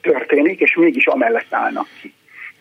történik, 0.00 0.60
és 0.60 0.74
mégis 0.74 1.06
amellett 1.06 1.54
állnak 1.54 1.86
ki. 2.00 2.12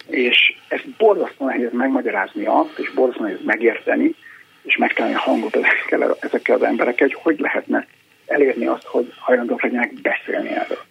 És 0.10 0.56
ezt 0.68 0.90
borzasztó 0.98 1.46
nehéz 1.46 1.72
megmagyarázni 1.72 2.46
azt, 2.46 2.80
és 2.80 2.92
borzasztó 2.92 3.24
nehéz 3.24 3.44
megérteni, 3.46 4.16
és 4.64 4.78
megtalálni 4.78 5.16
a 5.16 5.20
hangot 5.20 5.56
ezekkel, 5.56 6.18
ezekkel 6.20 6.56
az 6.56 6.64
emberekkel, 6.64 7.08
hogy 7.08 7.18
hogy 7.22 7.40
lehetne 7.40 7.88
elérni 8.26 8.66
azt, 8.66 8.86
hogy 8.86 9.14
hajlandók 9.20 9.62
legyenek 9.62 9.94
beszélni 9.94 10.50
erről. 10.50 10.88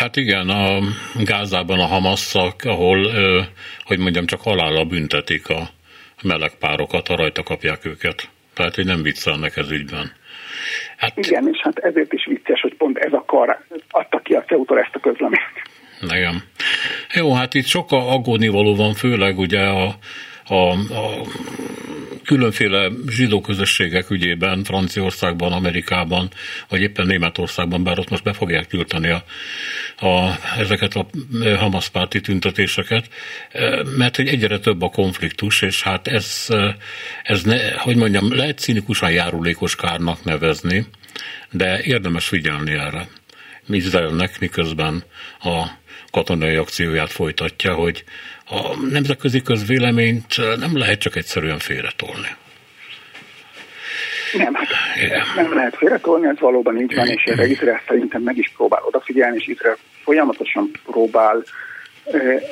Hát 0.00 0.16
igen, 0.16 0.48
a 0.48 0.78
Gázában 1.24 1.78
a 1.78 1.86
Hamasszak, 1.86 2.54
ahol, 2.64 3.10
hogy 3.84 3.98
mondjam, 3.98 4.26
csak 4.26 4.40
halála 4.40 4.84
büntetik 4.84 5.48
a 5.48 5.68
meleg 6.22 6.50
párokat, 6.58 7.06
ha 7.06 7.16
rajta 7.16 7.42
kapják 7.42 7.84
őket. 7.84 8.28
Tehát, 8.54 8.74
hogy 8.74 8.84
nem 8.84 9.02
viccelnek 9.02 9.56
ez 9.56 9.70
ügyben. 9.70 10.12
Hát... 10.96 11.16
Igen, 11.16 11.48
és 11.52 11.58
hát 11.62 11.78
ezért 11.78 12.12
is 12.12 12.26
vicces, 12.26 12.60
hogy 12.60 12.74
pont 12.74 12.98
ez 12.98 13.12
a 13.12 13.24
kar 13.26 13.64
adta 13.90 14.18
ki 14.18 14.34
a 14.34 14.44
ceu 14.44 14.64
ezt 14.76 14.94
a 14.94 15.00
közleményt. 15.00 15.56
Igen. 16.00 16.42
Jó, 17.14 17.32
hát 17.34 17.54
itt 17.54 17.66
sok 17.66 17.92
aggódnivaló 17.92 18.74
van, 18.74 18.94
főleg 18.94 19.38
ugye 19.38 19.60
a, 19.60 19.94
a, 20.50 20.70
a 20.94 21.26
különféle 22.24 22.90
zsidó 23.08 23.40
közösségek 23.40 24.10
ügyében 24.10 24.64
Franciaországban, 24.64 25.52
Amerikában, 25.52 26.30
vagy 26.68 26.80
éppen 26.80 27.06
Németországban, 27.06 27.82
bár 27.84 27.98
ott 27.98 28.10
most 28.10 28.22
be 28.22 28.32
fogják 28.32 28.66
tiltani 28.66 29.08
a, 29.08 29.24
a, 30.06 30.38
ezeket 30.58 30.94
a 30.94 31.06
Hamas 31.58 31.88
párti 31.88 32.20
tüntetéseket, 32.20 33.08
mert 33.96 34.16
hogy 34.16 34.28
egyre 34.28 34.58
több 34.58 34.82
a 34.82 34.88
konfliktus, 34.88 35.62
és 35.62 35.82
hát 35.82 36.08
ez, 36.08 36.46
ez 37.22 37.42
ne, 37.42 37.72
hogy 37.72 37.96
mondjam, 37.96 38.34
lehet 38.34 38.58
cinikusan 38.58 39.10
járulékos 39.10 39.76
kárnak 39.76 40.24
nevezni, 40.24 40.86
de 41.50 41.82
érdemes 41.82 42.26
figyelni 42.26 42.72
erre. 42.72 43.08
Izraelnek 43.68 44.40
miközben 44.40 45.04
a 45.40 45.66
katonai 46.10 46.54
akcióját 46.56 47.10
folytatja, 47.10 47.74
hogy 47.74 48.04
a 48.50 48.76
nemzetközi 48.90 49.42
közvéleményt 49.42 50.36
nem 50.58 50.78
lehet 50.78 51.00
csak 51.00 51.16
egyszerűen 51.16 51.58
félretolni. 51.58 52.28
Nem, 54.32 54.54
hát 54.54 54.68
Igen. 54.96 55.22
nem 55.36 55.54
lehet 55.54 55.76
félretolni, 55.76 56.26
ez 56.26 56.38
valóban 56.38 56.80
így 56.80 56.94
van, 56.94 57.06
és 57.06 57.22
erre 57.24 57.46
Izrael 57.46 57.82
szerintem 57.86 58.22
meg 58.22 58.36
is 58.36 58.52
próbál 58.56 58.82
odafigyelni, 58.84 59.36
és 59.36 59.46
Izrael 59.46 59.76
folyamatosan 60.04 60.70
próbál, 60.84 61.42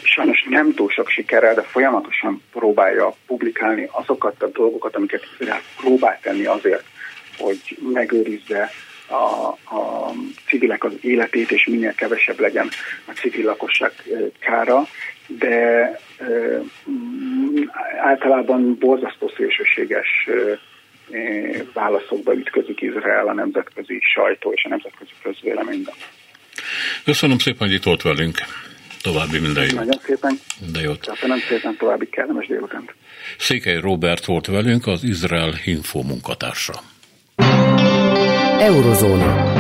sajnos 0.03 0.47
nem 0.49 0.75
túl 0.75 0.91
sok 0.91 1.09
sikerrel, 1.09 1.55
de 1.55 1.63
folyamatosan 1.63 2.43
próbálja 2.53 3.15
publikálni 3.27 3.89
azokat 3.91 4.43
a 4.43 4.49
dolgokat, 4.49 4.97
amiket 4.97 5.23
Izrael 5.39 5.61
próbál 5.77 6.19
tenni 6.23 6.45
azért, 6.45 6.85
hogy 7.39 7.79
megőrizze 7.93 8.71
a, 9.07 9.15
a 9.77 10.13
civilek 10.47 10.85
az 10.85 10.93
életét, 11.01 11.51
és 11.51 11.67
minél 11.67 11.95
kevesebb 11.95 12.41
legyen 12.41 12.69
a 13.07 13.13
civil 13.13 13.45
lakosság 13.45 13.93
kára, 14.41 14.87
de 15.29 15.91
általában 18.03 18.77
borzasztó 18.79 19.33
szélsőséges 19.37 20.29
válaszokba 21.73 22.35
ütközik 22.35 22.81
Izrael 22.81 23.29
a 23.29 23.33
nemzetközi 23.33 24.01
sajtó 24.15 24.53
és 24.53 24.65
a 24.65 24.69
nemzetközi 24.69 25.11
közvéleményben. 25.23 25.95
Köszönöm 27.05 27.39
szépen, 27.39 27.67
hogy 27.67 27.77
itt 27.77 27.83
volt 27.83 28.03
velünk. 28.03 28.39
További 29.03 29.39
minden 29.39 29.65
jót. 29.65 29.75
Nagyon 29.75 30.01
szépen. 30.03 30.39
Minden 30.61 30.83
jót. 30.83 31.07
Köszönöm 31.07 31.39
szépen, 31.39 31.77
további 31.77 32.09
kellemes 32.09 32.47
délutánt. 32.47 32.95
Székely 33.39 33.81
Robert 33.81 34.25
volt 34.25 34.47
velünk, 34.47 34.87
az 34.87 35.05
Izrael 35.05 35.53
Info 35.65 36.03
munkatársa. 36.03 36.73
Eurozóna. 38.59 39.58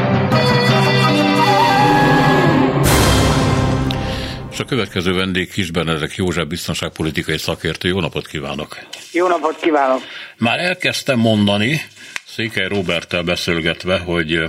A 4.58 4.64
következő 4.64 5.12
vendég 5.12 5.52
Kisbenedek 5.52 6.16
József 6.16 6.46
biztonságpolitikai 6.46 7.38
szakértő. 7.38 7.88
Jó 7.88 8.00
napot 8.00 8.26
kívánok! 8.26 8.78
Jó 9.12 9.28
napot 9.28 9.56
kívánok! 9.60 10.00
Már 10.36 10.58
elkezdtem 10.58 11.18
mondani, 11.18 11.80
Székely 12.38 12.68
Roberttel 12.68 13.22
beszélgetve, 13.22 13.98
hogy 13.98 14.42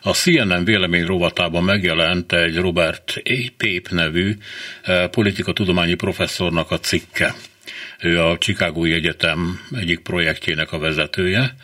a 0.00 0.10
CNN 0.10 0.64
vélemény 0.64 1.06
rovatában 1.06 1.64
megjelent 1.64 2.32
egy 2.32 2.56
Robert 2.56 3.20
A. 3.24 3.52
Pape 3.56 3.94
nevű 3.94 4.36
eh, 4.82 5.08
politikatudományi 5.08 5.94
professzornak 5.94 6.70
a 6.70 6.78
cikke. 6.78 7.34
Ő 8.00 8.20
a 8.20 8.38
Chicagói 8.38 8.92
Egyetem 8.92 9.60
egyik 9.76 9.98
projektjének 9.98 10.72
a 10.72 10.78
vezetője. 10.78 11.54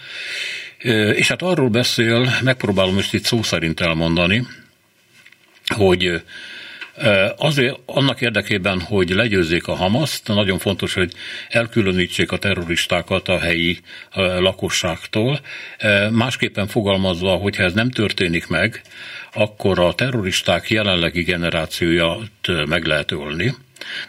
Eh, 0.78 1.18
és 1.18 1.28
hát 1.28 1.42
arról 1.42 1.68
beszél, 1.68 2.30
megpróbálom 2.42 2.94
most 2.94 3.14
itt 3.14 3.24
szó 3.24 3.42
szerint 3.42 3.80
elmondani, 3.80 4.46
hogy 5.66 6.22
Azért 7.36 7.78
annak 7.86 8.20
érdekében, 8.20 8.80
hogy 8.80 9.10
legyőzzék 9.10 9.66
a 9.66 9.74
Hamaszt, 9.74 10.28
nagyon 10.28 10.58
fontos, 10.58 10.94
hogy 10.94 11.12
elkülönítsék 11.48 12.32
a 12.32 12.38
terroristákat 12.38 13.28
a 13.28 13.38
helyi 13.38 13.78
lakosságtól. 14.14 15.40
Másképpen 16.10 16.66
fogalmazva, 16.66 17.36
hogyha 17.36 17.62
ez 17.62 17.72
nem 17.72 17.90
történik 17.90 18.46
meg, 18.46 18.82
akkor 19.32 19.78
a 19.78 19.94
terroristák 19.94 20.70
jelenlegi 20.70 21.22
generációját 21.22 22.66
meg 22.66 22.84
lehet 22.84 23.10
ölni, 23.10 23.54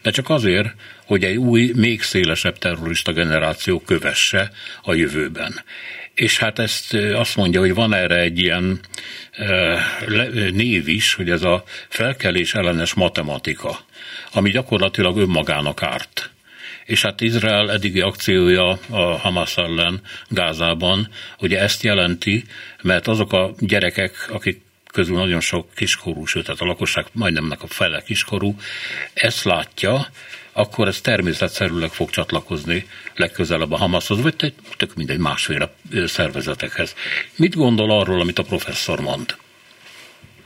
de 0.02 0.12
csak 0.12 0.30
azért, 0.30 0.68
hogy 1.06 1.24
egy 1.24 1.38
új, 1.38 1.72
még 1.76 2.02
szélesebb 2.02 2.58
terrorista 2.58 3.12
generáció 3.12 3.80
kövesse 3.80 4.52
a 4.82 4.94
jövőben 4.94 5.54
és 6.14 6.38
hát 6.38 6.60
ezt 6.60 6.94
azt 6.94 7.36
mondja, 7.36 7.60
hogy 7.60 7.74
van 7.74 7.94
erre 7.94 8.20
egy 8.20 8.40
ilyen 8.40 8.80
név 10.52 10.88
is, 10.88 11.14
hogy 11.14 11.30
ez 11.30 11.44
a 11.44 11.64
felkelés 11.90 12.54
ellenes 12.54 12.94
matematika, 12.94 13.80
ami 14.32 14.50
gyakorlatilag 14.50 15.18
önmagának 15.18 15.84
árt. 15.84 16.30
És 16.86 17.02
hát 17.02 17.22
Izrael 17.22 17.72
eddigi 17.72 18.02
akciója 18.02 18.80
a 18.90 19.18
Hamas 19.18 19.58
ellen 19.58 20.02
Gázában 20.28 21.10
ugye 21.40 21.60
ezt 21.60 21.84
jelenti, 21.84 22.44
mert 22.82 23.08
azok 23.08 23.34
a 23.34 23.54
gyerekek, 23.60 24.28
akik 24.30 24.62
közül 24.92 25.16
nagyon 25.16 25.40
sok 25.40 25.74
kiskorú, 25.76 26.26
sőt, 26.26 26.46
tehát 26.46 26.62
a 26.62 26.66
lakosság 26.66 27.06
majdnemnek 27.12 27.64
a 27.64 27.68
fele 27.68 28.02
kiskorú, 28.02 28.56
ezt 29.14 29.44
látja, 29.44 30.08
akkor 30.54 30.88
ez 30.88 31.02
természetszerűleg 31.02 31.90
fog 31.90 32.10
csatlakozni 32.10 32.86
legközelebb 33.16 33.72
a 33.72 33.78
Hamashoz, 33.78 34.22
vagy 34.22 34.36
tök 34.78 34.96
mindegy 34.96 35.20
másféle 35.20 35.70
szervezetekhez. 36.06 36.96
Mit 37.36 37.56
gondol 37.56 37.92
arról, 37.92 38.20
amit 38.20 38.40
a 38.40 38.44
professzor 38.44 39.00
mond? 39.00 39.36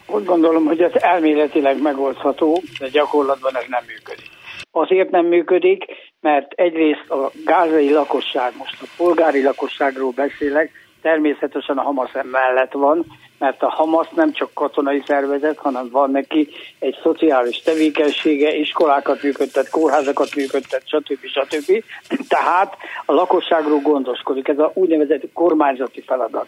Úgy 0.07 0.25
gondolom, 0.25 0.65
hogy 0.65 0.81
ez 0.81 0.91
elméletileg 0.93 1.81
megoldható, 1.81 2.63
de 2.79 2.87
gyakorlatban 2.89 3.57
ez 3.57 3.63
nem 3.67 3.83
működik. 3.87 4.29
Azért 4.71 5.09
nem 5.09 5.25
működik, 5.25 5.85
mert 6.21 6.51
egyrészt 6.51 7.09
a 7.09 7.31
gázai 7.45 7.91
lakosság, 7.91 8.53
most 8.57 8.81
a 8.81 8.85
polgári 8.97 9.43
lakosságról 9.43 10.11
beszélek, 10.11 10.71
természetesen 11.05 11.77
a 11.77 11.81
Hamas 11.81 12.11
mellett 12.31 12.71
van, 12.71 13.05
mert 13.39 13.61
a 13.61 13.69
Hamas 13.69 14.07
nem 14.15 14.31
csak 14.31 14.53
katonai 14.53 15.03
szervezet, 15.05 15.57
hanem 15.57 15.89
van 15.91 16.11
neki 16.11 16.49
egy 16.79 16.97
szociális 17.03 17.61
tevékenysége, 17.61 18.55
iskolákat 18.55 19.23
működtet, 19.23 19.69
kórházakat 19.69 20.35
működtet, 20.35 20.81
stb. 20.87 21.25
stb. 21.25 21.83
Tehát 22.27 22.77
a 23.05 23.13
lakosságról 23.13 23.79
gondoskodik, 23.79 24.47
ez 24.47 24.59
a 24.59 24.71
úgynevezett 24.73 25.33
kormányzati 25.33 26.01
feladat. 26.01 26.47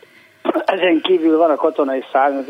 Ezen 0.65 1.01
kívül 1.01 1.37
van 1.37 1.49
a 1.49 1.55
katonai 1.55 2.03
szárny, 2.11 2.35
az 2.35 2.49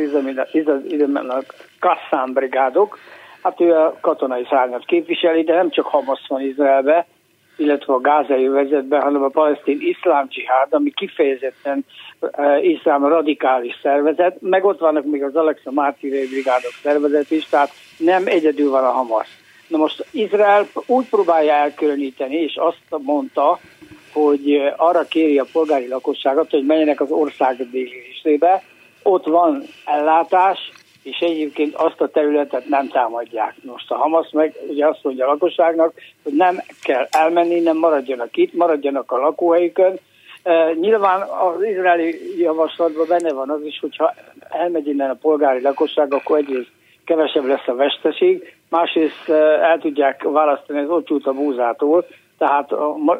izemének 0.87 1.53
Kasszán 1.79 2.33
brigádok, 2.33 2.97
hát 3.43 3.61
ő 3.61 3.73
a 3.73 3.97
katonai 4.01 4.45
szárnyat 4.49 4.85
képviseli, 4.85 5.43
de 5.43 5.53
nem 5.53 5.69
csak 5.69 5.85
Hamas 5.85 6.25
van 6.27 6.41
Izraelbe, 6.41 7.05
illetve 7.57 7.93
a 7.93 7.99
gázai 7.99 8.47
vezetben, 8.47 9.01
hanem 9.01 9.23
a 9.23 9.27
palesztin 9.27 9.77
iszlám 9.81 10.27
dzsihád, 10.27 10.67
ami 10.69 10.91
kifejezetten 10.91 11.85
uh, 12.19 12.65
iszlám 12.65 13.05
radikális 13.05 13.79
szervezet, 13.81 14.37
meg 14.41 14.65
ott 14.65 14.79
vannak 14.79 15.05
még 15.05 15.23
az 15.23 15.35
Alexa 15.35 15.71
Mártirei 15.71 16.27
brigádok 16.27 16.73
szervezet 16.81 17.31
is, 17.31 17.45
tehát 17.45 17.71
nem 17.97 18.23
egyedül 18.25 18.69
van 18.69 18.83
a 18.83 18.91
Hamas. 18.91 19.27
Na 19.67 19.77
most 19.77 20.05
Izrael 20.11 20.67
úgy 20.85 21.09
próbálja 21.09 21.53
elkülöníteni, 21.53 22.35
és 22.35 22.55
azt 22.55 23.01
mondta, 23.03 23.59
hogy 24.13 24.73
arra 24.75 25.03
kéri 25.03 25.39
a 25.39 25.45
polgári 25.51 25.87
lakosságot, 25.87 26.51
hogy 26.51 26.65
menjenek 26.65 27.01
az 27.01 27.11
ország 27.11 27.69
déli 27.71 28.03
részébe, 28.07 28.63
ott 29.03 29.25
van 29.25 29.63
ellátás, 29.85 30.71
és 31.07 31.17
egyébként 31.19 31.75
azt 31.75 32.01
a 32.01 32.07
területet 32.07 32.67
nem 32.67 32.87
támadják. 32.87 33.55
Most 33.61 33.91
a 33.91 33.95
Hamas 33.95 34.29
meg 34.31 34.53
ugye 34.67 34.87
azt 34.87 35.03
mondja 35.03 35.25
a 35.25 35.31
lakosságnak, 35.31 35.93
hogy 36.23 36.33
nem 36.33 36.61
kell 36.83 37.07
elmenni, 37.11 37.59
nem 37.59 37.77
maradjanak 37.77 38.37
itt, 38.37 38.53
maradjanak 38.53 39.11
a 39.11 39.17
lakóhelyükön. 39.17 39.99
E, 40.43 40.73
nyilván 40.73 41.21
az 41.21 41.63
izraeli 41.63 42.39
javaslatban 42.39 43.07
benne 43.07 43.33
van 43.33 43.49
az 43.49 43.61
is, 43.63 43.79
hogyha 43.79 44.13
elmegy 44.49 44.87
innen 44.87 45.09
a 45.09 45.17
polgári 45.21 45.61
lakosság, 45.61 46.13
akkor 46.13 46.37
egyrészt 46.37 46.71
kevesebb 47.05 47.45
lesz 47.45 47.67
a 47.67 47.75
veszteség, 47.75 48.55
másrészt 48.69 49.29
el 49.61 49.79
tudják 49.79 50.23
választani 50.23 50.79
az 50.79 50.89
ott 50.89 51.25
a 51.25 51.33
búzától, 51.33 52.05
tehát 52.37 52.71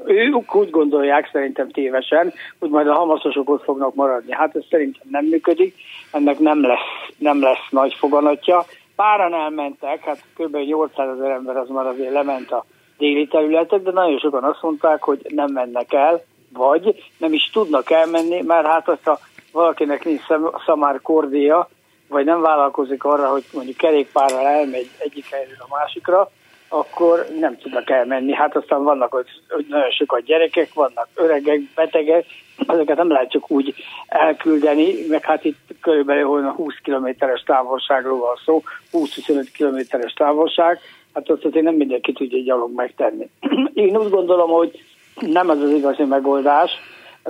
ők 0.05 0.55
úgy 0.55 0.69
gondolják 0.69 1.29
szerintem 1.31 1.69
tévesen, 1.69 2.33
hogy 2.59 2.69
majd 2.69 2.87
a 2.87 2.93
hamaszosok 2.93 3.49
ott 3.49 3.63
fognak 3.63 3.95
maradni. 3.95 4.33
Hát 4.33 4.55
ez 4.55 4.63
szerintem 4.69 5.07
nem 5.09 5.25
működik, 5.25 5.75
ennek 6.11 6.39
nem 6.39 6.61
lesz, 6.61 7.13
nem 7.17 7.41
lesz 7.41 7.67
nagy 7.69 7.93
foganatja. 7.93 8.65
Páran 8.95 9.33
elmentek, 9.33 10.03
hát 10.03 10.23
kb. 10.37 10.55
800 10.55 11.17
ezer 11.17 11.31
ember 11.31 11.57
az 11.57 11.69
már 11.69 11.85
azért 11.85 12.11
lement 12.11 12.51
a 12.51 12.65
déli 12.97 13.27
területek, 13.27 13.81
de 13.81 13.91
nagyon 13.91 14.19
sokan 14.19 14.43
azt 14.43 14.61
mondták, 14.61 15.03
hogy 15.03 15.19
nem 15.29 15.51
mennek 15.51 15.93
el, 15.93 16.23
vagy 16.53 17.03
nem 17.17 17.33
is 17.33 17.49
tudnak 17.53 17.91
elmenni, 17.91 18.41
mert 18.41 18.67
hát 18.67 18.89
azt 18.89 19.07
a 19.07 19.19
valakinek 19.51 20.05
nincs 20.05 20.21
szamár 20.65 21.01
kordéja, 21.01 21.69
vagy 22.07 22.25
nem 22.25 22.41
vállalkozik 22.41 23.03
arra, 23.03 23.29
hogy 23.29 23.43
mondjuk 23.53 23.77
kerékpárral 23.77 24.47
elmegy 24.47 24.89
egyik 24.97 25.25
helyről 25.29 25.57
a 25.59 25.75
másikra, 25.75 26.29
akkor 26.67 27.25
nem 27.39 27.57
tudnak 27.57 27.89
elmenni. 27.89 28.33
Hát 28.33 28.55
aztán 28.55 28.83
vannak, 28.83 29.11
hogy, 29.11 29.25
nagyon 29.67 29.91
sokan 29.91 30.21
gyerekek, 30.25 30.73
vannak 30.73 31.07
öregek, 31.15 31.59
betegek, 31.75 32.25
ezeket 32.67 32.97
nem 32.97 33.27
csak 33.29 33.51
úgy 33.51 33.73
elküldeni, 34.07 35.05
meg 35.07 35.23
hát 35.23 35.45
itt 35.45 35.57
körülbelül 35.81 36.49
20 36.49 36.73
kilométeres 36.83 37.41
távolságról 37.41 38.17
van 38.19 38.35
szó, 38.45 38.61
20-25 38.91 39.47
kilométeres 39.53 40.13
távolság, 40.13 40.79
hát 41.13 41.29
azt 41.29 41.45
azért 41.45 41.63
nem 41.63 41.75
mindenki 41.75 42.11
tudja 42.11 42.43
gyalog 42.43 42.75
megtenni. 42.75 43.29
Én 43.73 43.97
úgy 43.97 44.09
gondolom, 44.09 44.49
hogy 44.49 44.83
nem 45.19 45.49
ez 45.49 45.61
az 45.61 45.69
igazi 45.71 46.03
megoldás, 46.03 46.71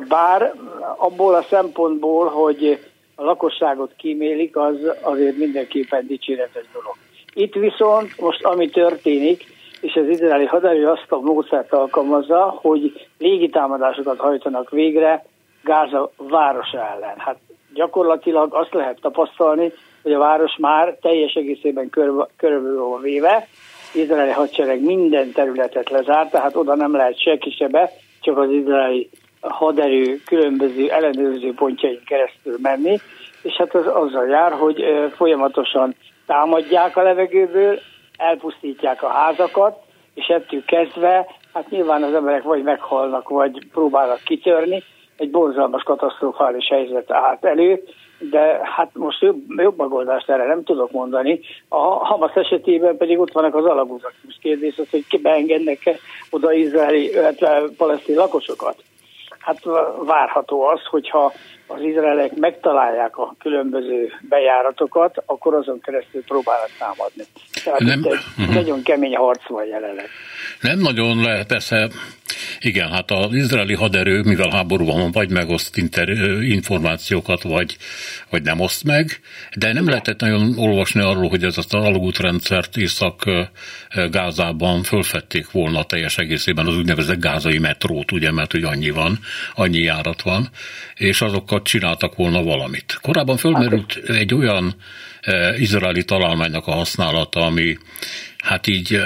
bár 0.07 0.53
abból 0.97 1.35
a 1.35 1.45
szempontból, 1.49 2.27
hogy 2.27 2.79
a 3.15 3.23
lakosságot 3.23 3.93
kímélik, 3.97 4.55
az 4.55 4.75
azért 5.01 5.37
mindenképpen 5.37 6.07
dicséretes 6.07 6.65
dolog. 6.73 6.95
Itt 7.37 7.53
viszont 7.53 8.19
most 8.19 8.43
ami 8.43 8.69
történik, 8.69 9.45
és 9.81 9.95
az 9.95 10.07
izraeli 10.07 10.45
haderő 10.45 10.87
azt 10.87 11.05
a 11.09 11.19
módszert 11.19 11.73
alkalmazza, 11.73 12.57
hogy 12.61 13.07
légitámadásokat 13.17 14.17
hajtanak 14.17 14.69
végre 14.69 15.25
Gáza 15.63 16.11
városa 16.17 16.77
ellen. 16.77 17.17
Hát 17.17 17.37
gyakorlatilag 17.73 18.53
azt 18.53 18.73
lehet 18.73 18.99
tapasztalni, 19.01 19.71
hogy 20.03 20.13
a 20.13 20.19
város 20.19 20.55
már 20.57 20.97
teljes 21.01 21.33
egészében 21.33 21.89
körülbelül 22.37 22.83
van 22.83 23.01
véve, 23.01 23.47
izraeli 23.93 24.31
hadsereg 24.31 24.81
minden 24.81 25.31
területet 25.31 25.89
lezárt, 25.89 26.31
tehát 26.31 26.55
oda 26.55 26.75
nem 26.75 26.95
lehet 26.95 27.21
se 27.57 27.67
be, 27.67 27.91
csak 28.21 28.37
az 28.37 28.51
izraeli 28.51 29.09
haderő 29.41 30.21
különböző 30.25 30.89
ellenőrző 30.89 31.53
pontjain 31.53 32.01
keresztül 32.05 32.57
menni, 32.61 32.99
és 33.41 33.53
hát 33.53 33.75
az 33.75 33.87
azzal 33.87 34.27
jár, 34.27 34.51
hogy 34.51 34.83
folyamatosan 35.15 35.95
támadják 36.27 36.97
a 36.97 37.01
levegőből, 37.01 37.79
elpusztítják 38.17 39.03
a 39.03 39.07
házakat, 39.07 39.83
és 40.13 40.27
ettől 40.27 40.63
kezdve, 40.65 41.27
hát 41.53 41.69
nyilván 41.69 42.03
az 42.03 42.13
emberek 42.13 42.43
vagy 42.43 42.63
meghalnak, 42.63 43.29
vagy 43.29 43.67
próbálnak 43.71 44.19
kitörni, 44.23 44.83
egy 45.17 45.31
borzalmas 45.31 45.83
katasztrofális 45.83 46.67
helyzet 46.67 47.11
állt 47.11 47.45
elő, 47.45 47.83
de 48.19 48.59
hát 48.63 48.89
most 48.93 49.21
jobb, 49.21 49.43
jobb 49.57 49.77
megoldást 49.77 50.29
erre 50.29 50.45
nem 50.45 50.63
tudok 50.63 50.91
mondani. 50.91 51.39
A 51.67 51.77
Hamas 51.77 52.33
esetében 52.33 52.97
pedig 52.97 53.19
ott 53.19 53.31
vannak 53.31 53.55
az 53.55 53.65
alagúzak. 53.65 54.13
Most 54.25 54.39
kérdés 54.39 54.77
az, 54.77 54.89
hogy 54.89 55.21
beengednek-e 55.21 55.95
oda 56.29 56.53
izraeli, 56.53 57.11
illetve 57.11 57.61
palesztin 57.77 58.15
lakosokat. 58.15 58.83
Hát 59.39 59.59
várható 60.05 60.63
az, 60.63 60.85
hogyha 60.85 61.33
az 61.67 61.81
izraelek 61.81 62.35
megtalálják 62.35 63.17
a 63.17 63.35
különböző 63.39 64.11
bejáratokat, 64.29 65.23
akkor 65.25 65.53
azon 65.53 65.79
keresztül 65.79 66.23
próbálnak 66.23 66.69
támadni. 66.79 67.23
Tehát 67.63 67.79
nem, 67.79 68.03
egy 68.03 68.19
uh-huh. 68.37 68.55
nagyon 68.55 68.83
kemény 68.83 69.15
harc 69.15 69.47
van 69.47 69.65
jelenleg. 69.65 70.09
Nem 70.61 70.79
nagyon 70.79 71.21
lehet 71.21 71.47
persze 71.47 71.87
igen, 72.59 72.91
hát 72.91 73.11
az 73.11 73.33
izraeli 73.33 73.73
haderő, 73.73 74.21
mivel 74.21 74.49
háborúban 74.49 74.99
van, 74.99 75.11
vagy 75.11 75.31
megoszt 75.31 75.77
inter, 75.77 76.09
információkat, 76.41 77.43
vagy, 77.43 77.77
vagy 78.29 78.43
nem 78.43 78.59
oszt 78.59 78.83
meg, 78.83 79.19
de 79.57 79.73
nem 79.73 79.87
lehetett 79.87 80.19
nagyon 80.19 80.53
olvasni 80.57 81.01
arról, 81.01 81.29
hogy 81.29 81.43
ez 81.43 81.57
az 81.57 81.73
alagútrendszert 81.73 82.77
Észak-Gázában 82.77 84.83
fölfedték 84.83 85.51
volna 85.51 85.83
teljes 85.83 86.17
egészében 86.17 86.67
az 86.67 86.77
úgynevezett 86.77 87.19
gázai 87.19 87.59
metrót, 87.59 88.11
ugye, 88.11 88.31
mert 88.31 88.51
hogy 88.51 88.63
annyi 88.63 88.89
van, 88.89 89.19
annyi 89.53 89.79
járat 89.79 90.21
van, 90.21 90.49
és 90.95 91.21
azokkal 91.21 91.56
csináltak 91.63 92.15
volna 92.15 92.43
valamit. 92.43 92.99
Korábban 93.01 93.37
fölmerült 93.37 93.99
egy 94.07 94.33
olyan 94.33 94.73
izraeli 95.57 96.03
találmánynak 96.03 96.67
a 96.67 96.71
használata, 96.71 97.39
ami 97.39 97.77
hát 98.37 98.67
így 98.67 99.01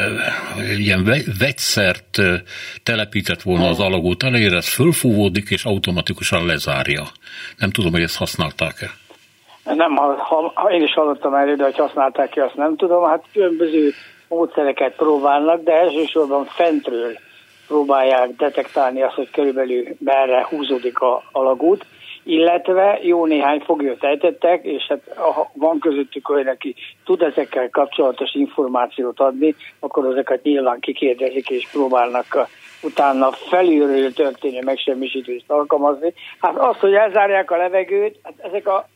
ilyen 0.77 1.03
vegyszert 1.39 2.21
telepített 2.83 3.41
volna 3.41 3.67
az 3.67 3.79
alagút 3.79 4.23
elejére, 4.23 4.55
ez 4.55 4.73
fölfúvódik 4.73 5.49
és 5.49 5.65
automatikusan 5.65 6.45
lezárja. 6.45 7.03
Nem 7.57 7.69
tudom, 7.69 7.91
hogy 7.91 8.01
ezt 8.01 8.17
használták-e. 8.17 8.89
Nem, 9.63 9.95
ha, 9.95 10.51
ha, 10.53 10.71
én 10.71 10.81
is 10.81 10.93
hallottam 10.93 11.33
erről, 11.33 11.55
de 11.55 11.63
hogy 11.63 11.77
használták 11.77 12.29
ki, 12.29 12.39
azt 12.39 12.55
nem 12.55 12.75
tudom. 12.75 13.03
Hát 13.03 13.23
különböző 13.33 13.93
módszereket 14.27 14.95
próbálnak, 14.95 15.63
de 15.63 15.71
elsősorban 15.71 16.45
fentről 16.45 17.17
próbálják 17.67 18.29
detektálni 18.35 19.01
azt, 19.01 19.15
hogy 19.15 19.29
körülbelül 19.31 19.83
merre 19.99 20.45
húzódik 20.49 20.99
a 20.99 21.23
alagút 21.31 21.85
illetve 22.24 22.99
jó 23.01 23.26
néhány 23.26 23.59
foglyot 23.59 24.03
ejtettek, 24.03 24.63
és 24.63 24.84
hát 24.88 25.01
van 25.53 25.80
közöttük 25.80 26.30
olyan, 26.30 26.47
aki 26.47 26.76
tud 27.05 27.22
ezekkel 27.22 27.69
kapcsolatos 27.69 28.34
információt 28.34 29.19
adni, 29.19 29.55
akkor 29.80 30.05
ezeket 30.05 30.43
nyilván 30.43 30.80
kikérdezik 30.80 31.49
és 31.49 31.67
próbálnak 31.72 32.47
utána 32.84 33.32
felülről 33.32 34.13
történő 34.13 34.59
megsemmisítést 34.63 35.51
alkalmazni. 35.51 36.13
Hát 36.39 36.57
az, 36.57 36.78
hogy 36.80 36.93
elzárják 36.93 37.51
a 37.51 37.57
levegőt, 37.57 38.19
hát 38.24 38.34
ezek 38.38 38.67
a 38.67 38.88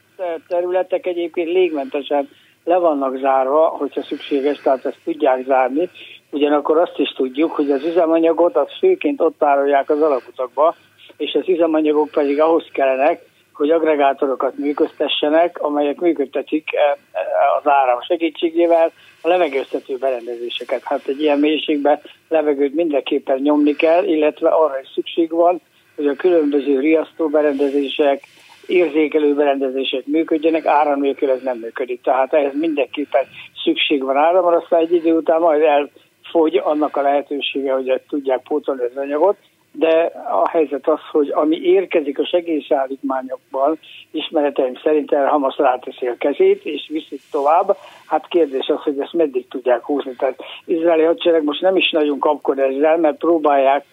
területek 0.47 1.05
egyébként 1.05 1.47
légmentesen 1.47 2.30
le 2.63 2.78
vannak 2.78 3.17
zárva, 3.17 3.67
hogyha 3.67 4.03
szükséges, 4.03 4.57
tehát 4.61 4.86
ezt 4.86 4.99
tudják 5.03 5.43
zárni. 5.45 5.89
Ugyanakkor 6.32 6.78
azt 6.78 6.99
is 6.99 7.09
tudjuk, 7.09 7.51
hogy 7.51 7.71
az 7.71 7.84
üzemanyagot 7.84 8.55
az 8.55 8.78
főként 8.80 9.21
ott 9.21 9.38
tárolják 9.38 9.89
az 9.89 10.01
alakutakba, 10.01 10.76
és 11.18 11.34
az 11.34 11.49
üzemanyagok 11.49 12.09
pedig 12.09 12.41
ahhoz 12.41 12.66
kellenek, 12.72 13.22
hogy 13.53 13.72
agregátorokat 13.72 14.57
működtessenek, 14.57 15.61
amelyek 15.61 15.99
működtetik 15.99 16.74
eh, 16.74 16.82
eh, 16.91 17.57
az 17.57 17.72
áram 17.72 18.01
segítségével 18.01 18.91
a 19.22 19.28
levegőztető 19.28 19.97
berendezéseket. 19.97 20.82
Hát 20.84 21.07
egy 21.07 21.22
ilyen 21.22 21.39
mélységben 21.39 21.99
levegőt 22.30 22.76
mindenképpen 22.76 23.39
nyomni 23.39 23.76
kell, 23.76 24.03
illetve 24.03 24.49
arra 24.49 24.80
is 24.82 24.88
szükség 24.93 25.32
van, 25.32 25.61
hogy 25.95 26.07
a 26.07 26.16
különböző 26.16 26.80
riasztó 26.80 27.28
berendezések, 27.28 28.24
érzékelő 28.66 29.34
berendezések 29.34 30.05
működjenek, 30.05 30.66
áram 30.66 31.01
nélkül 31.01 31.30
ez 31.30 31.41
nem 31.41 31.57
működik. 31.57 32.01
Tehát 32.01 32.34
ehhez 32.34 32.53
mindenképpen 32.53 33.26
szükség 33.63 34.03
van 34.03 34.18
áramra, 34.18 34.57
aztán 34.57 34.80
egy 34.80 34.93
idő 34.93 35.13
után 35.13 35.39
majd 35.39 35.61
el 35.61 35.89
fogy 36.32 36.61
annak 36.63 36.97
a 36.97 37.01
lehetősége, 37.01 37.74
hogy 37.74 38.01
tudják 38.09 38.41
pótolni 38.43 38.84
az 38.84 38.97
anyagot, 38.97 39.38
de 39.78 40.11
a 40.32 40.49
helyzet 40.49 40.88
az, 40.88 40.99
hogy 41.11 41.30
ami 41.30 41.55
érkezik 41.55 42.19
a 42.19 42.26
segélyszállítmányokban, 42.26 43.80
ismereteim 44.11 44.76
szerint 44.84 45.11
erre 45.11 45.28
Hamas 45.28 45.57
ráteszi 45.57 46.07
a 46.07 46.17
kezét, 46.17 46.65
és 46.65 46.88
viszik 46.91 47.21
tovább. 47.32 47.78
Hát 48.05 48.28
kérdés 48.28 48.67
az, 48.67 48.82
hogy 48.82 48.99
ezt 48.99 49.13
meddig 49.13 49.47
tudják 49.47 49.84
húzni. 49.84 50.15
Tehát 50.15 50.39
izraeli 50.65 51.03
hadsereg 51.03 51.43
most 51.43 51.61
nem 51.61 51.76
is 51.76 51.91
nagyon 51.91 52.19
kapkod 52.19 52.59
ezzel, 52.59 52.97
mert 52.97 53.17
próbálják 53.17 53.86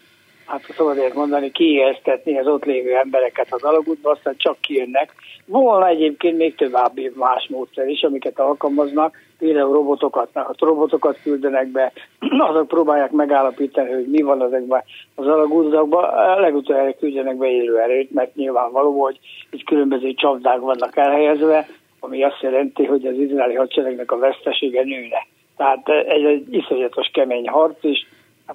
hát 0.52 0.74
szabad 0.76 1.14
mondani, 1.14 1.50
kiijesztetni 1.50 2.38
az 2.38 2.46
ott 2.46 2.64
lévő 2.64 2.96
embereket 2.96 3.46
az 3.50 3.62
alagútba, 3.62 4.10
aztán 4.10 4.34
csak 4.36 4.60
kijönnek. 4.60 5.14
Volna 5.46 5.86
egyébként 5.86 6.36
még 6.36 6.54
tovább 6.54 6.92
más 7.14 7.48
módszer 7.48 7.88
is, 7.88 8.02
amiket 8.02 8.38
alkalmaznak, 8.38 9.16
például 9.38 9.72
robotokat, 9.72 10.28
hát 10.34 10.60
robotokat 10.60 11.18
küldenek 11.22 11.68
be, 11.68 11.92
azok 12.48 12.68
próbálják 12.68 13.10
megállapítani, 13.10 13.92
hogy 13.92 14.06
mi 14.06 14.22
van 14.22 14.42
ezekben 14.42 14.82
az 15.14 15.26
alagútzakban, 15.26 16.40
legutóbb 16.40 16.96
küldjenek 16.98 17.36
be 17.36 17.46
élő 17.46 17.78
erőt, 17.78 18.10
mert 18.10 18.34
nyilvánvaló, 18.34 19.02
hogy 19.02 19.18
itt 19.50 19.64
különböző 19.64 20.14
csapdák 20.14 20.58
vannak 20.58 20.96
elhelyezve, 20.96 21.66
ami 22.00 22.24
azt 22.24 22.40
jelenti, 22.40 22.84
hogy 22.84 23.06
az 23.06 23.16
izraeli 23.18 23.54
hadseregnek 23.54 24.12
a 24.12 24.18
vesztesége 24.18 24.82
nőne. 24.84 25.26
Tehát 25.56 25.88
ez 25.88 26.22
egy 26.22 26.54
iszonyatos 26.54 27.10
kemény 27.12 27.48
harc 27.48 27.84
is, 27.84 28.06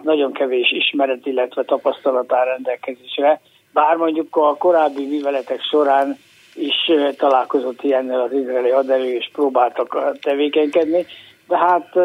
nagyon 0.03 0.31
kevés 0.31 0.71
ismeret, 0.71 1.25
illetve 1.25 1.63
tapasztalat 1.63 2.33
áll 2.33 2.45
rendelkezésre, 2.45 3.41
bár 3.73 3.95
mondjuk 3.95 4.35
a 4.35 4.55
korábbi 4.55 5.05
műveletek 5.05 5.61
során 5.61 6.17
is 6.55 6.91
találkozott 7.17 7.83
ilyennel 7.83 8.21
az 8.21 8.31
izraeli 8.31 8.69
haderő, 8.69 9.13
és 9.13 9.29
próbáltak 9.33 10.17
tevékenykedni, 10.21 11.05
de 11.47 11.57
hát 11.57 11.95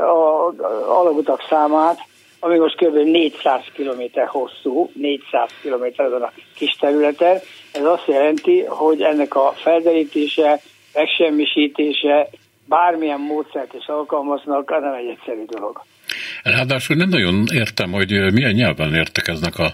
a 0.00 0.52
alagutak 0.86 1.40
számát, 1.48 1.98
ami 2.40 2.58
most 2.58 2.76
kb. 2.76 2.94
400 2.94 3.60
km 3.74 4.20
hosszú, 4.26 4.90
400 4.94 5.50
km 5.62 6.02
azon 6.02 6.22
a 6.22 6.32
kis 6.56 6.76
területen, 6.80 7.38
ez 7.72 7.84
azt 7.84 8.06
jelenti, 8.06 8.64
hogy 8.64 9.02
ennek 9.02 9.34
a 9.34 9.52
felderítése, 9.56 10.60
megsemmisítése, 10.94 12.28
bármilyen 12.68 13.20
módszert 13.20 13.74
is 13.74 13.86
alkalmaznak, 13.86 14.70
az 14.70 14.82
nem 14.82 14.92
egy 14.92 15.08
egyszerű 15.08 15.44
dolog. 15.44 15.82
Ráadásul 16.42 16.96
nem 16.96 17.08
nagyon 17.08 17.44
értem, 17.52 17.92
hogy 17.92 18.32
milyen 18.32 18.52
nyelven 18.52 18.94
értekeznek 18.94 19.58
a, 19.58 19.68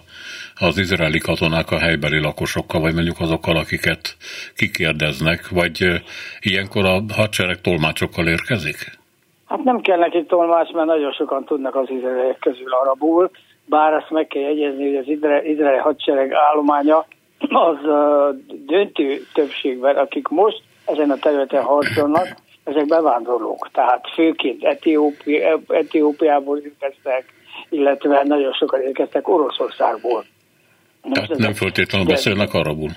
az 0.54 0.78
izraeli 0.78 1.18
katonák 1.18 1.70
a 1.70 1.78
helybeli 1.78 2.20
lakosokkal, 2.20 2.80
vagy 2.80 2.94
mondjuk 2.94 3.20
azokkal, 3.20 3.56
akiket 3.56 4.16
kikérdeznek, 4.56 5.48
vagy 5.48 6.02
ilyenkor 6.40 6.84
a 6.84 7.00
hadsereg 7.14 7.60
tolmácsokkal 7.60 8.26
érkezik? 8.26 8.76
Hát 9.46 9.64
nem 9.64 9.80
kell 9.80 9.98
neki 9.98 10.24
tolmács, 10.24 10.72
mert 10.72 10.86
nagyon 10.86 11.12
sokan 11.12 11.44
tudnak 11.44 11.74
az 11.74 11.90
izraeliek 11.90 12.38
közül 12.38 12.72
arabul, 12.72 13.30
bár 13.64 13.92
azt 13.92 14.10
meg 14.10 14.26
kell 14.26 14.42
jegyezni, 14.42 14.84
hogy 14.86 14.96
az 14.96 15.42
izraeli 15.44 15.78
hadsereg 15.78 16.32
állománya 16.32 17.06
az 17.38 17.76
döntő 18.66 19.26
többségben, 19.34 19.96
akik 19.96 20.28
most 20.28 20.62
ezen 20.84 21.10
a 21.10 21.16
területen 21.16 21.62
harcolnak, 21.62 22.36
ezek 22.68 22.86
bevándorlók, 22.86 23.68
tehát 23.72 24.04
főként 24.14 24.64
Etiópi, 24.64 25.42
Etiópiából 25.68 26.58
érkeztek, 26.58 27.24
illetve 27.68 28.22
nagyon 28.24 28.52
sokan 28.52 28.80
érkeztek 28.80 29.28
Oroszországból. 29.28 30.24
Tehát 31.12 31.36
nem 31.36 31.52
föltétlenül 31.52 32.06
beszélnek 32.06 32.54
arabul? 32.54 32.90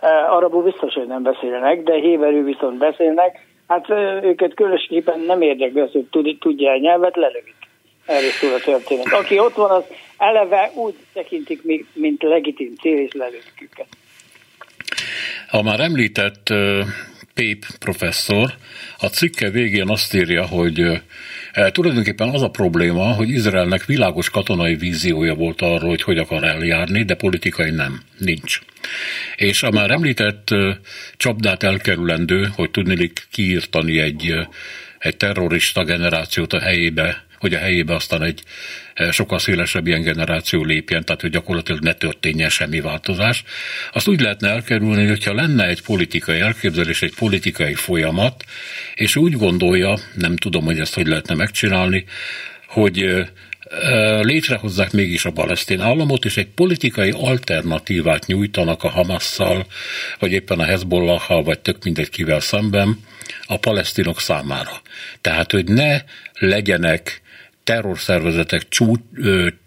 E, 0.00 0.30
arabul 0.30 0.62
biztos, 0.62 0.94
hogy 0.94 1.06
nem 1.06 1.22
beszélnek, 1.22 1.82
de 1.82 1.94
héberül 1.94 2.44
viszont 2.44 2.78
beszélnek. 2.78 3.46
Hát 3.68 3.90
e, 3.90 4.20
őket 4.22 4.54
különösképpen 4.54 5.20
nem 5.20 5.42
érdekli 5.42 5.80
az, 5.80 5.92
hogy 5.92 6.36
tudja 6.40 6.70
a 6.70 6.78
nyelvet, 6.78 7.16
lelövik. 7.16 7.54
Erről 8.06 8.30
szól 8.30 8.52
a 8.52 8.60
történet. 8.64 9.12
Aki 9.12 9.38
ott 9.38 9.54
van, 9.54 9.70
az 9.70 9.84
eleve 10.18 10.70
úgy 10.74 10.94
tekintik, 11.12 11.62
mint 11.92 12.22
legitim 12.22 12.74
cél, 12.80 12.98
és 12.98 13.12
lelövik 13.12 13.62
őket. 13.62 13.86
A 15.50 15.62
már 15.62 15.80
említett 15.80 16.52
Pép 17.36 17.66
professzor 17.78 18.54
a 18.98 19.06
cikke 19.06 19.50
végén 19.50 19.88
azt 19.88 20.14
írja, 20.14 20.46
hogy 20.46 20.80
e, 21.52 21.70
tulajdonképpen 21.70 22.28
az 22.28 22.42
a 22.42 22.48
probléma, 22.48 23.12
hogy 23.12 23.28
Izraelnek 23.28 23.84
világos 23.84 24.30
katonai 24.30 24.74
víziója 24.74 25.34
volt 25.34 25.60
arról, 25.60 25.88
hogy 25.88 26.02
hogy 26.02 26.18
akar 26.18 26.44
eljárni, 26.44 27.02
de 27.02 27.14
politikai 27.14 27.70
nem, 27.70 28.02
nincs. 28.18 28.60
És 29.36 29.62
a 29.62 29.70
már 29.70 29.90
említett 29.90 30.48
csapdát 31.16 31.62
elkerülendő, 31.62 32.48
hogy 32.54 32.70
tudnélik 32.70 33.26
kiírtani 33.30 33.98
egy, 33.98 34.34
egy 34.98 35.16
terrorista 35.16 35.84
generációt 35.84 36.52
a 36.52 36.60
helyébe, 36.60 37.24
hogy 37.38 37.54
a 37.54 37.58
helyébe 37.58 37.94
aztán 37.94 38.22
egy 38.22 38.42
sokkal 39.10 39.38
szélesebb 39.38 39.86
ilyen 39.86 40.02
generáció 40.02 40.64
lépjen, 40.64 41.04
tehát 41.04 41.20
hogy 41.20 41.30
gyakorlatilag 41.30 41.82
ne 41.82 41.92
történjen 41.92 42.48
semmi 42.48 42.80
változás. 42.80 43.44
Azt 43.92 44.08
úgy 44.08 44.20
lehetne 44.20 44.48
elkerülni, 44.48 45.06
hogyha 45.06 45.34
lenne 45.34 45.66
egy 45.66 45.82
politikai 45.82 46.40
elképzelés, 46.40 47.02
egy 47.02 47.14
politikai 47.14 47.74
folyamat, 47.74 48.44
és 48.94 49.16
úgy 49.16 49.32
gondolja, 49.32 49.98
nem 50.14 50.36
tudom, 50.36 50.64
hogy 50.64 50.78
ezt 50.78 50.94
hogy 50.94 51.06
lehetne 51.06 51.34
megcsinálni, 51.34 52.04
hogy 52.66 53.02
e, 53.02 53.32
e, 53.80 54.20
létrehozzák 54.20 54.92
mégis 54.92 55.24
a 55.24 55.32
palesztin 55.32 55.80
államot, 55.80 56.24
és 56.24 56.36
egy 56.36 56.48
politikai 56.48 57.10
alternatívát 57.10 58.26
nyújtanak 58.26 58.82
a 58.82 58.88
Hamasszal, 58.88 59.66
vagy 60.18 60.32
éppen 60.32 60.58
a 60.58 60.64
Hezbollahal, 60.64 61.42
vagy 61.42 61.58
tök 61.58 61.84
mindegy 61.84 62.08
kivel 62.08 62.40
szemben 62.40 62.98
a 63.46 63.58
palesztinok 63.58 64.20
számára. 64.20 64.80
Tehát, 65.20 65.52
hogy 65.52 65.68
ne 65.68 66.00
legyenek 66.38 67.24
terrorszervezetek 67.66 68.68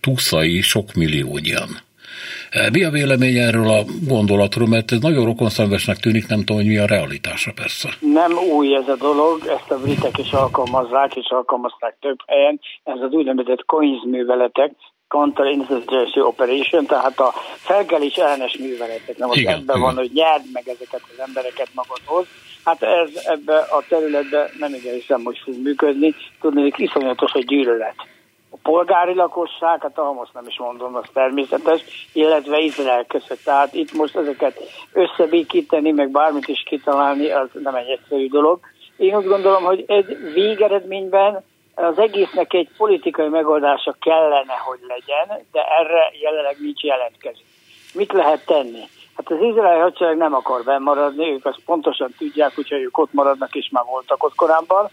túszai 0.02 0.62
sok 0.62 0.94
milliógyan. 0.94 1.70
Mi 2.72 2.84
a 2.84 2.90
vélemény 2.90 3.38
erről 3.38 3.70
a 3.70 3.84
gondolatról, 4.08 4.68
mert 4.68 4.92
ez 4.92 5.00
nagyon 5.00 5.26
rokonszenvesnek 5.26 5.98
tűnik, 5.98 6.28
nem 6.28 6.40
tudom, 6.40 6.58
hogy 6.58 6.66
mi 6.66 6.78
a 6.78 6.86
realitása 6.86 7.52
persze. 7.56 7.90
Nem 8.00 8.32
új 8.38 8.76
ez 8.76 8.88
a 8.88 8.96
dolog, 8.96 9.42
ezt 9.58 9.72
a 9.72 9.78
britek 9.78 10.18
is 10.18 10.32
alkalmazzák, 10.32 11.16
és 11.16 11.28
alkalmazták 11.30 11.96
több 12.00 12.18
helyen. 12.28 12.60
Ez 12.84 13.00
az 13.02 13.12
úgynevezett 13.12 13.66
COINS 13.66 14.02
műveletek, 14.06 14.72
Counter-Insurgency 15.08 16.20
Operation, 16.20 16.86
tehát 16.86 17.20
a 17.20 17.34
felkelés 17.56 18.16
ellenes 18.16 18.58
műveletek. 18.58 19.18
Nem 19.18 19.30
az 19.30 19.38
ebben 19.38 19.62
igen. 19.62 19.80
van, 19.80 19.96
hogy 19.96 20.12
nyerd 20.14 20.44
meg 20.54 20.68
ezeket 20.68 21.02
az 21.12 21.20
embereket 21.28 21.70
magadhoz, 21.74 22.26
Hát 22.66 22.84
ez 22.84 23.10
ebbe 23.26 23.58
a 23.58 23.84
területbe 23.90 24.50
nem 24.60 24.74
igen 24.74 24.94
hiszem, 24.94 25.24
hogy 25.24 25.42
fog 25.44 25.56
működni. 25.64 26.16
Tudni, 26.42 26.62
hogy 26.62 26.74
iszonyatos 26.78 27.34
a 27.34 27.40
gyűlölet. 27.40 27.96
A 28.50 28.58
polgári 28.64 29.14
lakosság, 29.14 29.82
hát 29.82 29.98
a 29.98 30.12
most 30.12 30.34
nem 30.34 30.48
is 30.48 30.58
mondom, 30.58 30.96
az 30.96 31.06
természetes, 31.14 31.82
illetve 32.14 32.60
Izrael 32.60 33.06
között. 33.06 33.44
Tehát 33.44 33.74
itt 33.74 33.92
most 33.92 34.16
ezeket 34.16 34.60
összebékíteni, 34.94 35.92
meg 35.92 36.10
bármit 36.10 36.48
is 36.48 36.64
kitalálni, 36.66 37.30
az 37.30 37.48
nem 37.54 37.76
egy 37.76 37.90
egyszerű 37.90 38.28
dolog. 38.28 38.60
Én 38.98 39.16
úgy 39.16 39.26
gondolom, 39.26 39.64
hogy 39.64 39.84
egy 39.88 40.18
végeredményben 40.34 41.44
az 41.76 41.98
egésznek 41.98 42.54
egy 42.54 42.70
politikai 42.78 43.28
megoldása 43.28 43.96
kellene, 44.00 44.54
hogy 44.54 44.80
legyen, 44.88 45.46
de 45.52 45.62
erre 45.80 46.12
jelenleg 46.22 46.56
nincs 46.60 46.82
jelentkező. 46.82 47.44
Mit 47.94 48.12
lehet 48.12 48.46
tenni? 48.46 48.84
Hát 49.20 49.32
az 49.32 49.46
izraeli 49.46 49.80
hadsereg 49.80 50.18
nem 50.18 50.34
akar 50.34 50.64
bennmaradni, 50.64 51.32
ők 51.32 51.46
azt 51.46 51.60
pontosan 51.66 52.14
tudják, 52.18 52.56
hogyha 52.56 52.76
ők 52.76 52.98
ott 52.98 53.14
maradnak, 53.14 53.56
és 53.56 53.70
már 53.72 53.84
voltak 53.86 54.24
ott 54.24 54.36
korábban. 54.36 54.90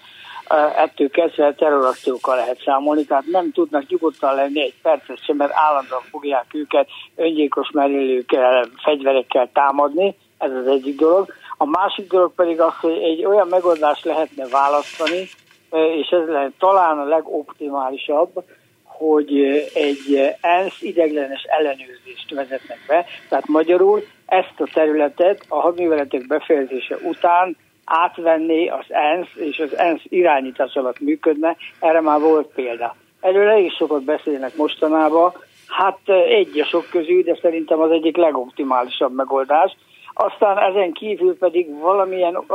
Ettől 0.76 1.10
kezdve 1.10 1.54
terrorakciókkal 1.54 2.36
lehet 2.36 2.62
számolni, 2.64 3.04
tehát 3.04 3.24
nem 3.26 3.52
tudnak 3.52 3.86
nyugodtan 3.88 4.34
lenni 4.34 4.62
egy 4.62 4.74
percet 4.82 5.24
sem, 5.24 5.36
mert 5.36 5.52
állandóan 5.54 6.02
fogják 6.10 6.44
őket 6.52 6.88
öngyilkos 7.16 7.70
merülőkkel, 7.70 8.68
fegyverekkel 8.82 9.50
támadni, 9.52 10.16
ez 10.38 10.50
az 10.52 10.66
egyik 10.66 10.98
dolog. 10.98 11.32
A 11.56 11.66
másik 11.66 12.10
dolog 12.10 12.34
pedig 12.34 12.60
az, 12.60 12.74
hogy 12.80 13.02
egy 13.02 13.24
olyan 13.24 13.48
megoldást 13.48 14.04
lehetne 14.04 14.46
választani, 14.48 15.28
és 15.70 16.08
ez 16.08 16.26
lenne 16.26 16.50
talán 16.58 16.98
a 16.98 17.04
legoptimálisabb, 17.04 18.44
hogy 18.84 19.40
egy 19.74 20.34
ENSZ 20.40 20.82
ideglenes 20.82 21.42
ellenőrzést 21.42 22.34
vezetnek 22.34 22.78
be, 22.86 23.04
tehát 23.28 23.46
magyarul 23.46 24.02
ezt 24.26 24.54
a 24.60 24.68
területet 24.72 25.44
a 25.48 25.60
hadműveletek 25.60 26.26
befejezése 26.26 26.96
után 26.96 27.56
átvenni 27.84 28.68
az 28.68 28.84
ENSZ, 28.88 29.34
és 29.34 29.58
az 29.58 29.76
ENSZ 29.76 30.02
irányítás 30.08 30.74
alatt 30.74 31.00
működne, 31.00 31.56
erre 31.80 32.00
már 32.00 32.20
volt 32.20 32.46
példa. 32.54 32.94
Erről 33.20 33.48
elég 33.48 33.72
sokat 33.72 34.04
beszélnek 34.04 34.56
mostanában, 34.56 35.32
hát 35.68 35.98
egy 36.28 36.60
a 36.60 36.64
sok 36.64 36.86
közül, 36.90 37.22
de 37.22 37.38
szerintem 37.42 37.80
az 37.80 37.90
egyik 37.90 38.16
legoptimálisabb 38.16 39.14
megoldás. 39.14 39.76
Aztán 40.12 40.58
ezen 40.58 40.92
kívül 40.92 41.38
pedig 41.38 41.78
valamilyen 41.80 42.36
uh, 42.36 42.46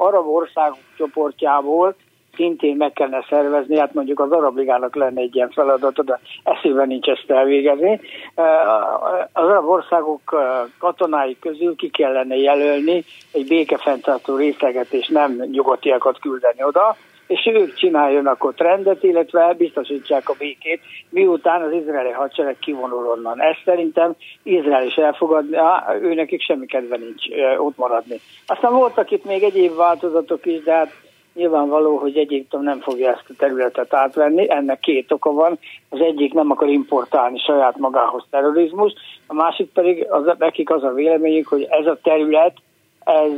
arab 0.00 0.26
országok 0.26 0.78
csoportjából 0.96 1.94
szintén 2.38 2.76
meg 2.76 2.92
kellene 2.92 3.24
szervezni, 3.28 3.78
hát 3.78 3.94
mondjuk 3.94 4.20
az 4.20 4.30
Arab 4.30 4.56
Ligának 4.56 4.94
lenne 4.94 5.20
egy 5.20 5.34
ilyen 5.34 5.50
feladata, 5.50 6.02
de 6.02 6.20
eszében 6.42 6.86
nincs 6.86 7.08
ezt 7.08 7.30
elvégezni. 7.30 8.00
Az 9.32 9.44
arab 9.44 9.68
országok 9.68 10.20
katonái 10.78 11.36
közül 11.40 11.76
ki 11.76 11.88
kellene 11.88 12.36
jelölni 12.36 13.04
egy 13.32 13.46
békefenntartó 13.48 14.36
részleget, 14.36 14.92
és 14.92 15.08
nem 15.08 15.32
nyugatiakat 15.50 16.18
küldeni 16.18 16.64
oda, 16.64 16.96
és 17.26 17.50
ők 17.52 17.74
csináljanak 17.74 18.44
ott 18.44 18.60
rendet, 18.60 19.02
illetve 19.02 19.54
biztosítsák 19.58 20.28
a 20.28 20.34
békét, 20.38 20.80
miután 21.10 21.62
az 21.62 21.72
izraeli 21.72 22.10
hadsereg 22.10 22.56
kivonul 22.58 23.06
onnan. 23.06 23.42
Ezt 23.42 23.62
szerintem 23.64 24.14
Izrael 24.42 24.86
is 24.86 24.94
elfogadja, 24.94 25.84
ő 26.02 26.14
nekik 26.14 26.42
semmi 26.42 26.66
kedve 26.66 26.96
nincs 26.96 27.24
ott 27.58 27.76
maradni. 27.76 28.20
Aztán 28.46 28.72
voltak 28.72 29.10
itt 29.10 29.24
még 29.24 29.42
egyéb 29.42 29.76
változatok 29.76 30.46
is, 30.46 30.62
de 30.62 30.72
hát 30.72 30.90
nyilvánvaló, 31.38 31.96
hogy 31.96 32.16
Egyiptom 32.16 32.62
nem 32.62 32.80
fogja 32.80 33.10
ezt 33.10 33.24
a 33.28 33.34
területet 33.38 33.94
átvenni, 33.94 34.50
ennek 34.50 34.80
két 34.80 35.12
oka 35.12 35.32
van. 35.32 35.58
Az 35.88 36.00
egyik 36.00 36.32
nem 36.32 36.50
akar 36.50 36.68
importálni 36.68 37.38
saját 37.38 37.76
magához 37.76 38.24
terrorizmus, 38.30 38.92
a 39.26 39.34
másik 39.34 39.72
pedig 39.72 40.06
az, 40.10 40.30
nekik 40.38 40.70
az 40.70 40.82
a 40.82 40.92
véleményük, 40.92 41.46
hogy 41.46 41.66
ez 41.70 41.86
a 41.86 41.98
terület 42.02 42.52
ez 43.04 43.32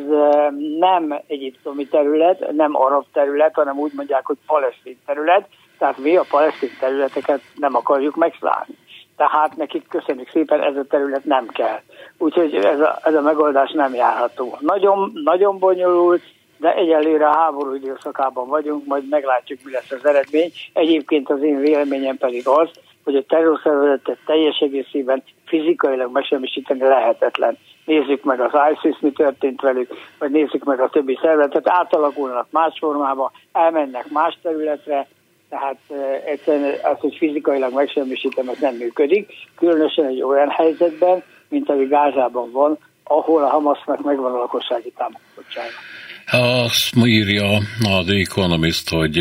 nem 0.78 1.20
egyiptomi 1.26 1.86
terület, 1.86 2.53
nem 2.53 2.76
arab 2.76 3.05
terület, 3.12 3.55
hanem 3.55 3.78
úgy 3.78 3.92
mondják, 3.94 4.26
hogy 4.26 4.36
palesztin 4.46 4.98
terület, 5.07 5.48
tehát 5.78 5.98
mi 5.98 6.16
a 6.16 6.24
palesztin 6.30 6.70
területeket 6.80 7.40
nem 7.55 7.74
akarjuk 7.74 8.16
megszállni. 8.16 8.74
Tehát 9.16 9.57
nekik 9.57 9.88
köszönjük 9.88 10.30
szépen, 10.30 10.62
ez 10.62 10.76
a 10.76 10.84
terület 10.84 11.24
nem 11.24 11.46
kell. 11.46 11.80
Úgyhogy 12.18 12.55
ez 12.55 12.80
a, 12.80 12.98
ez 13.03 13.14
a 13.14 13.20
megoldás 13.20 13.70
nem 13.70 13.94
járható. 13.94 14.57
Nagyon, 14.61 15.11
nagyon 15.24 15.59
bonyolult, 15.59 16.22
de 16.61 16.74
egyelőre 16.74 17.28
a 17.28 17.36
háború 17.36 17.74
időszakában 17.74 18.48
vagyunk, 18.48 18.86
majd 18.86 19.08
meglátjuk, 19.08 19.58
mi 19.64 19.72
lesz 19.72 19.90
az 19.90 20.06
eredmény. 20.06 20.52
Egyébként 20.72 21.30
az 21.30 21.42
én 21.42 21.58
véleményem 21.58 22.16
pedig 22.16 22.48
az, 22.48 22.68
hogy 23.04 23.16
a 23.16 23.24
terrorszervezetet 23.28 24.18
teljes 24.26 24.58
egészében 24.58 25.22
fizikailag 25.46 26.12
megsemmisíteni 26.12 26.80
lehetetlen. 26.80 27.58
Nézzük 27.84 28.24
meg 28.24 28.40
az 28.40 28.52
ISIS, 28.72 28.98
mi 29.00 29.12
történt 29.12 29.61
velük, 29.61 29.92
vagy 30.18 30.30
nézzük 30.30 30.64
meg 30.64 30.80
a 30.80 30.88
többi 30.88 31.18
szervezetet, 31.22 31.68
átalakulnak 31.68 32.46
más 32.50 32.78
formába, 32.78 33.32
elmennek 33.52 34.11
más 34.11 34.38
területre, 34.42 35.06
tehát 35.48 35.78
egyszerűen 36.24 36.74
az, 36.82 36.98
hogy 36.98 37.16
fizikailag 37.16 37.74
megsemmisítem, 37.74 38.48
ez 38.48 38.58
nem 38.58 38.74
működik, 38.74 39.32
különösen 39.56 40.04
egy 40.06 40.22
olyan 40.22 40.48
helyzetben, 40.48 41.22
mint 41.48 41.70
ami 41.70 41.84
Gázában 41.84 42.50
van, 42.50 42.78
ahol 43.04 43.42
a 43.42 43.48
Hamasnak 43.48 44.02
megvan 44.02 44.32
a 44.32 44.38
lakossági 44.38 44.92
támogatottsága. 44.96 45.99
Azt 46.32 46.94
írja 47.04 47.44
a 47.82 48.02
The 48.06 48.14
Economist, 48.14 48.90
hogy 48.90 49.16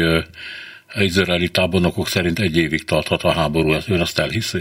izraeli 0.99 1.49
tábornokok 1.49 2.07
szerint 2.07 2.39
egy 2.39 2.57
évig 2.57 2.83
tarthat 2.83 3.23
a 3.23 3.31
háború, 3.31 3.69
ön 3.89 4.01
azt 4.01 4.19
elhiszi? 4.19 4.59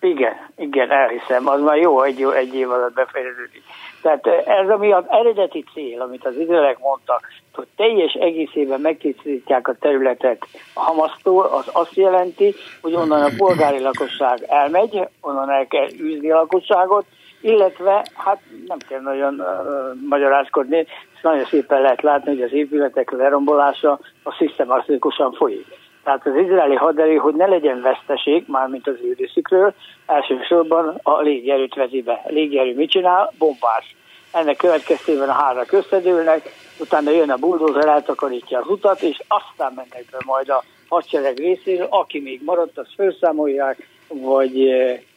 Igen, 0.00 0.34
igen, 0.56 0.90
elhiszem. 0.90 1.48
Az 1.48 1.60
már 1.60 1.76
jó 1.76 2.02
egy, 2.02 2.26
egy 2.36 2.54
év 2.54 2.70
alatt 2.70 2.94
befejeződik. 2.94 3.62
Tehát 4.02 4.26
ez 4.46 4.68
ami 4.68 4.92
az 4.92 5.04
eredeti 5.08 5.64
cél, 5.74 6.00
amit 6.00 6.26
az 6.26 6.36
izraelek 6.38 6.78
mondtak, 6.78 7.20
hogy 7.54 7.66
teljes 7.76 8.12
egészében 8.12 8.80
megtisztítják 8.80 9.68
a 9.68 9.74
területet 9.80 10.46
Hamasztól, 10.74 11.44
az 11.44 11.70
azt 11.72 11.94
jelenti, 11.94 12.54
hogy 12.80 12.94
onnan 12.94 13.22
a 13.22 13.30
polgári 13.36 13.80
lakosság 13.80 14.42
elmegy, 14.48 15.00
onnan 15.20 15.50
el 15.50 15.66
kell 15.66 15.88
űzni 16.00 16.30
a 16.30 16.36
lakosságot, 16.36 17.04
illetve 17.46 18.06
hát 18.14 18.40
nem 18.66 18.78
kell 18.88 19.00
nagyon 19.00 19.40
uh, 19.40 19.46
magyarázkodni, 20.08 20.86
nagyon 21.22 21.44
szépen 21.44 21.80
lehet 21.80 22.02
látni, 22.02 22.30
hogy 22.30 22.42
az 22.42 22.52
épületek 22.52 23.10
lerombolása 23.10 23.98
a 24.22 24.32
szisztematikusan 24.32 25.32
folyik. 25.32 25.66
Tehát 26.04 26.26
az 26.26 26.36
izraeli 26.36 26.74
haderő, 26.74 27.16
hogy 27.16 27.34
ne 27.34 27.46
legyen 27.46 27.82
veszteség, 27.82 28.44
mármint 28.46 28.86
az 28.86 28.94
ő 29.02 29.14
részükről, 29.18 29.74
elsősorban 30.06 31.00
a 31.02 31.20
légierőt 31.20 31.74
vezi 31.74 32.02
be. 32.02 32.22
A 32.24 32.30
légierő 32.30 32.74
mit 32.74 32.90
csinál? 32.90 33.32
Bombás. 33.38 33.96
Ennek 34.32 34.56
következtében 34.56 35.28
a 35.28 35.32
hárak 35.32 35.72
összedőlnek, 35.72 36.42
utána 36.78 37.10
jön 37.10 37.30
a 37.30 37.36
buldózer, 37.36 37.88
eltakarítja 37.88 38.58
az 38.58 38.68
utat, 38.68 39.00
és 39.00 39.20
aztán 39.28 39.72
mennek 39.74 40.04
be 40.10 40.18
majd 40.24 40.48
a 40.48 40.62
hadsereg 40.88 41.38
részéről, 41.38 41.86
aki 41.90 42.20
még 42.20 42.40
maradt, 42.44 42.78
azt 42.78 42.94
felszámolják, 42.96 43.88
vagy 44.08 44.70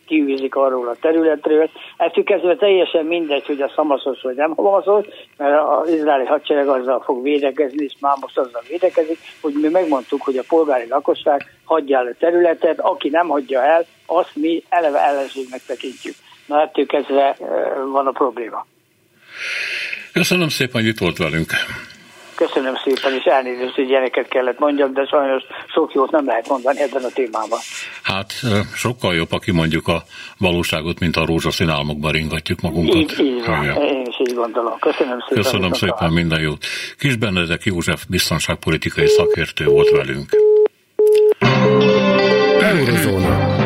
kiűzik 0.10 0.56
arról 0.56 0.88
a 0.88 0.96
területről. 1.02 1.70
Ettől 1.98 2.24
kezdve 2.24 2.56
teljesen 2.56 3.06
mindegy, 3.06 3.46
hogy 3.46 3.62
a 3.62 3.72
szamaszos 3.76 4.22
vagy 4.22 4.36
nem 4.36 4.54
szamaszos, 4.56 5.06
mert 5.38 5.62
az 5.82 5.90
izraeli 5.90 6.26
hadsereg 6.26 6.68
azzal 6.68 7.02
fog 7.02 7.24
védekezni, 7.24 7.84
és 7.84 7.94
már 8.00 8.18
most 8.20 8.38
azzal 8.38 8.62
védekezik, 8.68 9.20
hogy 9.42 9.54
mi 9.62 9.68
megmondtuk, 9.68 10.22
hogy 10.22 10.38
a 10.38 10.44
polgári 10.48 10.88
lakosság 10.88 11.40
hagyja 11.64 11.98
el 11.98 12.08
a 12.08 12.16
területet, 12.20 12.80
aki 12.80 13.10
nem 13.10 13.28
hagyja 13.28 13.64
el, 13.64 13.86
azt 14.06 14.36
mi 14.36 14.64
eleve 14.70 15.00
ellenségnek 15.00 15.62
tekintjük. 15.68 16.16
Na 16.46 16.62
ettől 16.62 16.86
kezdve 16.86 17.38
van 17.92 18.08
a 18.08 18.12
probléma. 18.12 18.66
Köszönöm 20.14 20.50
szépen, 20.50 20.82
hogy 20.82 20.90
itt 20.90 20.98
volt 20.98 21.18
velünk. 21.18 21.52
Köszönöm 22.46 22.76
szépen, 22.84 23.14
és 23.14 23.24
elnézést, 23.24 23.76
hogy 23.76 23.90
ilyeneket 23.90 24.28
kellett 24.28 24.60
mondjam, 24.60 24.94
de 24.94 25.06
sajnos 25.06 25.44
sok 25.68 25.94
jót 25.94 26.12
nem 26.12 26.26
lehet 26.26 26.48
mondani 26.48 26.82
ebben 26.82 27.04
a 27.04 27.10
témában. 27.14 27.60
Hát 28.04 28.34
sokkal 28.76 29.16
jobb, 29.16 29.32
aki 29.32 29.52
mondjuk 29.52 29.88
a 29.88 30.04
valóságot, 30.38 31.00
mint 31.00 31.16
a 31.16 31.26
rózsaszín 31.26 31.70
álmokban 31.70 32.12
ringatjuk 32.12 32.62
magunkat. 32.62 32.96
Így, 32.96 33.20
így 33.20 33.46
van. 33.46 33.64
Én 33.64 34.06
is 34.06 34.20
így 34.20 34.36
gondolom. 34.36 34.80
Köszönöm 34.80 35.20
szépen. 35.20 35.44
Köszönöm 35.44 35.74
szépen, 35.74 36.12
minden 36.12 36.40
jót. 36.42 36.66
Kis 36.98 37.16
Benedek 37.16 37.64
József 37.64 38.06
biztonságpolitikai 38.10 39.08
szakértő 39.08 39.66
volt 39.66 39.90
velünk. 39.90 40.30
Eurozóna. 42.60 43.58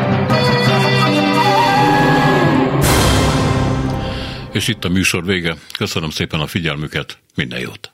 És 4.52 4.68
itt 4.68 4.84
a 4.84 4.88
műsor 4.88 5.24
vége. 5.24 5.54
Köszönöm 5.78 6.10
szépen 6.10 6.40
a 6.40 6.46
figyelmüket, 6.46 7.18
minden 7.34 7.60
jót! 7.60 7.93